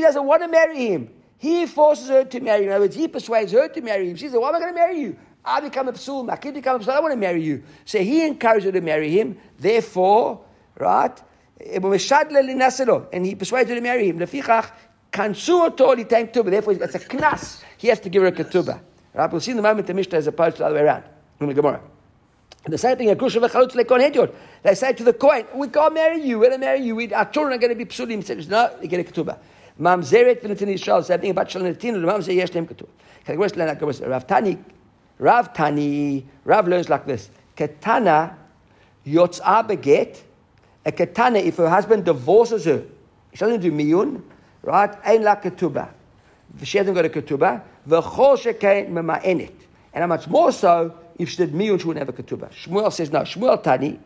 doesn't 0.00 0.24
want 0.24 0.42
to 0.42 0.48
marry 0.48 0.86
him. 0.86 1.08
He 1.38 1.66
forces 1.66 2.08
her 2.08 2.24
to 2.24 2.40
marry 2.40 2.62
him. 2.62 2.68
In 2.68 2.74
other 2.74 2.84
words, 2.84 2.94
he 2.94 3.08
persuades 3.08 3.50
her 3.50 3.66
to 3.68 3.80
marry 3.80 4.08
him. 4.08 4.16
She 4.16 4.28
says, 4.28 4.38
Why 4.38 4.50
am 4.50 4.54
I 4.54 4.60
going 4.60 4.72
to 4.72 4.78
marry 4.78 5.00
you? 5.00 5.16
I 5.44 5.60
become 5.60 5.88
a 5.88 5.92
psul, 5.92 6.24
my 6.24 6.36
kid 6.36 6.54
becomes 6.54 6.86
a 6.86 6.90
psul, 6.90 6.94
I 6.94 7.00
want 7.00 7.14
to 7.14 7.18
marry 7.18 7.42
you. 7.42 7.64
So 7.84 7.98
he 7.98 8.24
encourages 8.24 8.66
her 8.66 8.72
to 8.72 8.80
marry 8.80 9.10
him. 9.10 9.36
Therefore, 9.58 10.44
right? 10.78 11.20
And 11.58 13.26
he 13.26 13.34
persuades 13.34 13.68
her 13.68 13.74
to 13.74 13.80
marry 13.80 14.08
him. 14.08 14.18
Therefore, 14.18 14.70
it's 15.12 16.94
a 16.94 17.00
knas. 17.00 17.62
He 17.76 17.88
has 17.88 17.98
to 18.00 18.08
give 18.08 18.22
her 18.22 18.28
a 18.28 18.32
ketubah. 18.32 18.80
Right? 19.14 19.30
We'll 19.30 19.40
see 19.40 19.50
in 19.50 19.56
the 19.56 19.62
moment 19.62 19.88
the 19.88 19.94
Mishnah 19.94 20.18
as 20.18 20.28
opposed 20.28 20.56
to 20.56 20.62
the 20.62 20.66
other 20.66 20.76
way 20.76 20.82
around. 20.82 21.04
In 21.40 21.48
the 21.48 21.54
Gemara. 21.54 21.80
The 22.64 22.78
same 22.78 22.96
thing, 22.96 23.08
they 23.08 24.74
say 24.74 24.92
to 24.92 25.04
the 25.04 25.12
coin, 25.12 25.44
we 25.54 25.66
can't 25.66 25.94
marry 25.94 26.22
you, 26.22 26.38
we're 26.38 26.48
going 26.48 26.60
to 26.60 26.64
marry 26.64 26.80
you, 26.80 26.94
we, 26.94 27.12
our 27.12 27.24
children 27.24 27.54
are 27.54 27.58
going 27.58 27.76
to 27.76 27.76
be 27.76 27.84
psulim. 27.86 28.22
Says, 28.22 28.46
no, 28.48 28.70
you 28.80 28.86
get 28.86 29.00
a 29.00 29.12
ketubah. 29.12 29.38
Mamzeret 29.80 30.42
v'netin 30.42 30.68
Yisrael, 30.72 31.04
same 31.04 31.20
thing 31.20 31.30
about 31.30 31.48
shalanetin, 31.48 31.94
and 31.94 32.04
mamzer 32.04 32.32
yesh 32.32 32.50
them 32.50 32.68
ketubah. 32.68 34.08
Rav 34.08 34.26
Tani, 34.26 34.58
Rav 35.18 35.52
Tani, 35.52 36.26
Rav 36.44 36.68
learns 36.68 36.88
like 36.88 37.04
this. 37.04 37.30
Ketana, 37.56 38.36
yotz'a 39.06 39.66
beget, 39.66 40.22
a 40.86 40.92
ketana, 40.92 41.42
if 41.42 41.56
her 41.56 41.68
husband 41.68 42.04
divorces 42.04 42.64
her, 42.66 42.84
she 43.32 43.38
doesn't 43.38 43.60
do 43.60 43.72
miyun, 43.72 44.22
right? 44.62 44.94
Ein 45.04 45.22
la 45.22 45.34
ketubah. 45.34 45.88
She 46.62 46.78
hasn't 46.78 46.94
got 46.94 47.06
a 47.06 47.08
ketubah. 47.08 47.62
V'chol 47.88 48.36
shekain 48.38 48.90
mema'enet. 48.90 49.52
And 49.94 50.02
how 50.02 50.06
much 50.06 50.28
more 50.28 50.52
so 50.52 50.94
if 51.18 51.30
she 51.30 51.36
did 51.36 51.52
miyun, 51.52 51.80
she 51.80 51.86
wouldn't 51.86 52.06
have 52.06 52.08
a 52.08 52.22
ketubah. 52.22 52.50
Shmuel 52.52 52.92
says 52.92 53.10
no. 53.10 53.20
Shmuel 53.20 53.62
tani 53.62 53.98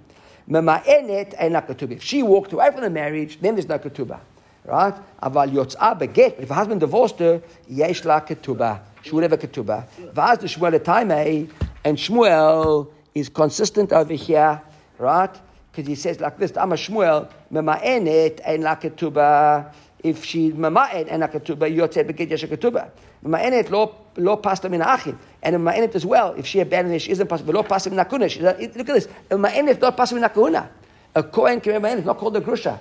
mema'enet 0.49 1.35
ein 1.41 1.53
la 1.53 1.63
ketubah. 1.63 1.93
If 1.93 2.03
she 2.03 2.23
walked 2.23 2.53
away 2.53 2.71
from 2.71 2.83
the 2.83 2.91
marriage, 2.91 3.41
then 3.41 3.55
there's 3.55 3.69
no 3.69 3.79
ketubah. 3.79 4.21
Right? 4.65 4.95
Aval 5.23 5.99
beget. 5.99 6.39
If 6.41 6.49
her 6.49 6.55
husband 6.55 6.81
divorced 6.81 7.19
her, 7.21 7.41
yesh 7.69 8.05
la 8.05 8.21
ketubah. 8.21 8.81
She 9.03 9.13
would 9.13 9.23
have 9.23 9.33
a 9.33 9.39
ketubah. 9.39 9.87
Vaz 10.13 10.39
the 10.39 10.47
Shmuel 10.47 10.83
time 10.83 11.13
and 11.13 11.97
Shmuel 11.97 12.89
is 13.15 13.29
consistent 13.29 13.93
over 13.93 14.15
here, 14.15 14.61
right? 14.99 15.31
Because 15.71 15.87
he 15.87 15.95
says 15.95 16.21
like 16.21 16.39
this, 16.39 16.57
I'm 16.57 16.73
a 16.73 16.75
Shmuel, 16.75 17.31
mema'enet 17.53 18.41
ein 18.45 18.63
la 18.63 18.75
ketubah. 18.75 19.73
If 20.03 20.25
she 20.25 20.51
mema'et 20.51 21.13
ein 21.13 21.21
la 21.21 21.29
ketubah, 21.29 21.73
yotzei 21.73 22.05
beget 22.05 22.31
yesh 22.31 22.45
ketubah. 22.45 22.91
Mema'enet 23.25 23.71
lo 23.71 23.95
lo 24.17 24.37
pasta 24.37 24.69
min 24.69 24.83
achim. 24.83 25.17
And 25.46 25.56
mema'enet 25.56 25.96
as 25.96 26.06
well, 26.06 26.34
if 26.38 26.46
she 26.46 26.60
abandoned 26.60 26.96
it, 26.96 27.00
she 27.00 27.12
isn't 27.12 27.28
pasta, 27.28 27.52
lo 27.52 27.64
pasta 27.64 27.90
min 27.90 28.00
akuna. 28.00 28.30
Look 28.76 28.90
at 28.90 28.94
this. 28.94 29.08
Mema'enet 29.30 29.82
not 29.82 29.98
pasta 29.98 30.16
min 30.16 30.24
akuna. 30.24 30.70
A 31.16 31.24
Kohen 31.24 31.60
can 31.62 31.82
mema'enet, 31.82 32.06
not 32.06 32.18
called 32.18 32.38
a 32.38 32.42
grusha. 32.42 32.80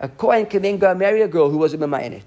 A 0.00 0.08
Kohen 0.08 0.46
can 0.46 0.62
then 0.62 0.78
go 0.78 0.94
marry 0.94 1.22
a 1.22 1.28
girl 1.28 1.48
who 1.48 1.58
was 1.58 1.74
a 1.74 1.78
mema'enet. 1.78 2.22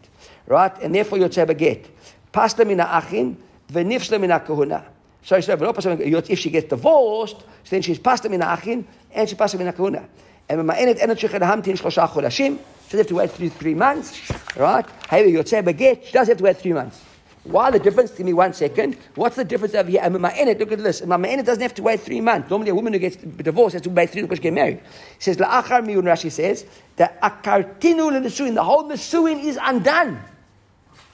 Right? 0.48 0.78
And 0.82 0.96
therefore 0.96 1.20
yotzei 1.20 1.46
beget. 1.46 1.86
Pasta 2.32 2.66
min 2.66 2.80
achim, 2.80 3.38
v'nifsla 3.72 4.20
min 4.20 4.30
kahuna. 4.30 4.84
So 5.24 5.36
he 5.36 5.42
said, 5.42 5.62
if 5.62 6.40
she 6.40 6.50
gets 6.50 6.70
divorced, 6.70 7.44
then 7.70 7.82
she's 7.82 8.00
pasta 8.00 8.30
min 8.30 8.42
achin 8.42 8.86
and 9.14 9.28
she's 9.28 9.38
pasta 9.38 9.58
min 9.58 9.72
kahuna. 9.74 10.08
And 10.50 10.60
ממאנת 10.62 10.98
אין 10.98 11.10
עוד 11.10 11.20
שכן 11.20 11.44
המתין 11.44 11.76
שלושה 11.76 12.08
חודשים, 12.08 12.58
she 12.88 12.96
does 12.96 13.02
have 13.02 13.08
to 13.08 13.16
wait 13.16 13.32
three, 13.32 13.50
three 13.50 13.74
months, 13.74 14.32
right? 14.56 14.86
Hey, 15.10 15.28
יוצא 15.28 15.62
בגט, 15.62 16.04
she 16.04 16.14
does 16.14 16.28
have 16.30 16.38
to 16.38 16.44
wait 16.44 16.58
three 16.58 16.72
months. 16.72 17.02
Why 17.44 17.72
the 17.72 17.80
difference? 17.80 18.12
Give 18.12 18.26
me 18.26 18.34
one 18.34 18.52
second. 18.52 18.98
What's 19.16 19.38
the 19.38 19.46
difference 19.46 19.74
over 19.74 19.90
here? 19.90 20.02
And 20.04 20.14
Mama'enet, 20.16 20.60
look 20.60 20.74
at 20.74 20.80
this. 20.80 21.00
Mama'enet 21.02 21.46
doesn't 21.46 21.62
have 21.62 21.74
to 21.76 21.84
wait 21.84 22.02
three 22.02 22.20
months. 22.20 22.50
Normally, 22.50 22.72
a 22.72 22.76
woman 22.76 22.92
who 22.92 23.00
gets 23.00 23.16
divorced 23.16 23.74
has 23.74 23.82
to 23.84 23.90
wait 23.90 24.10
three 24.10 24.22
months 24.22 24.36
to 24.36 24.42
get 24.42 24.54
married. 24.54 24.80
He 25.16 25.22
says, 25.22 25.38
La'achar 25.38 25.86
miyun, 25.86 26.04
Rashi 26.04 26.30
says, 26.30 26.66
that 26.98 27.22
akartinu 27.22 28.12
l'nesuin, 28.12 28.54
the 28.54 28.64
whole 28.64 28.84
nesuin 28.90 29.42
is 29.42 29.58
undone. 29.62 30.20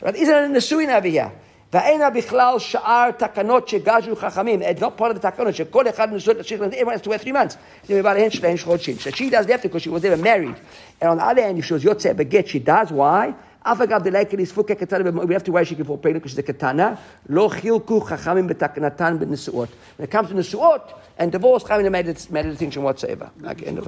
Right? 0.01 0.15
Isn't 0.15 0.33
it 0.35 0.57
a 0.57 0.59
nesuin 0.59 0.95
over 0.95 1.07
here? 1.07 1.31
ואינה 1.73 2.09
בכלל 2.09 2.59
שאר 2.59 3.11
תקנות 3.11 3.67
שגזו 3.67 4.15
חכמים. 4.15 4.61
It's 4.61 4.79
not 4.79 4.97
part 4.97 5.11
of 5.11 5.15
the 5.15 5.19
תקנות 5.19 5.55
שכל 5.55 5.89
אחד 5.89 6.13
נשואות 6.13 6.37
לשכם, 6.37 6.63
everyone 6.71 6.93
has 6.93 7.01
to 7.01 7.09
wait 7.09 7.21
three 7.21 7.31
months. 7.31 7.57
זה 7.87 7.99
מבעליהן 7.99 8.29
שלהן 8.29 8.57
חודשים. 8.57 8.95
So 8.99 9.09
she 9.09 9.29
does 9.29 9.47
that 9.47 9.61
because 9.63 9.81
she 9.81 9.89
was 9.89 10.03
never 10.03 10.17
married. 10.17 10.55
And 11.01 11.09
on 11.09 11.17
the 11.17 11.25
other 11.25 11.41
hand, 11.41 11.57
if 11.57 11.65
she 11.65 11.73
was 11.73 11.83
יוצא 11.83 12.13
בגט, 12.13 12.47
she 12.47 12.59
does, 12.59 12.91
why? 12.91 13.33
אף 13.67 13.81
אגב 13.81 14.03
דלקת 14.03 14.39
יספוק 14.39 14.67
כקטנה, 14.67 15.09
we 15.09 15.27
have 15.27 15.43
to 15.43 15.51
wait 15.51 15.67
she 15.67 15.75
can 15.75 15.85
fall 15.85 15.97
pregnant 15.97 16.23
because 16.23 16.31
she's 16.31 16.39
a 16.39 16.41
קטנה, 16.41 16.93
לא 17.29 17.47
חילקו 17.51 18.01
חכמים 18.01 18.47
בתקנתן 18.47 19.17
בנשואות. 19.19 19.69
When 19.99 20.03
it 20.03 20.11
comes 20.11 20.29
to 20.29 20.33
נשואות 20.33 20.93
and 21.19 21.23
divorce, 21.31 21.63
חכמים 21.63 21.91
made 21.91 22.07
a 22.07 22.43
distinction 22.43 22.83
whatsoever. 22.83 23.29
Okay, 23.43 23.65
end 23.65 23.77
of 23.77 23.81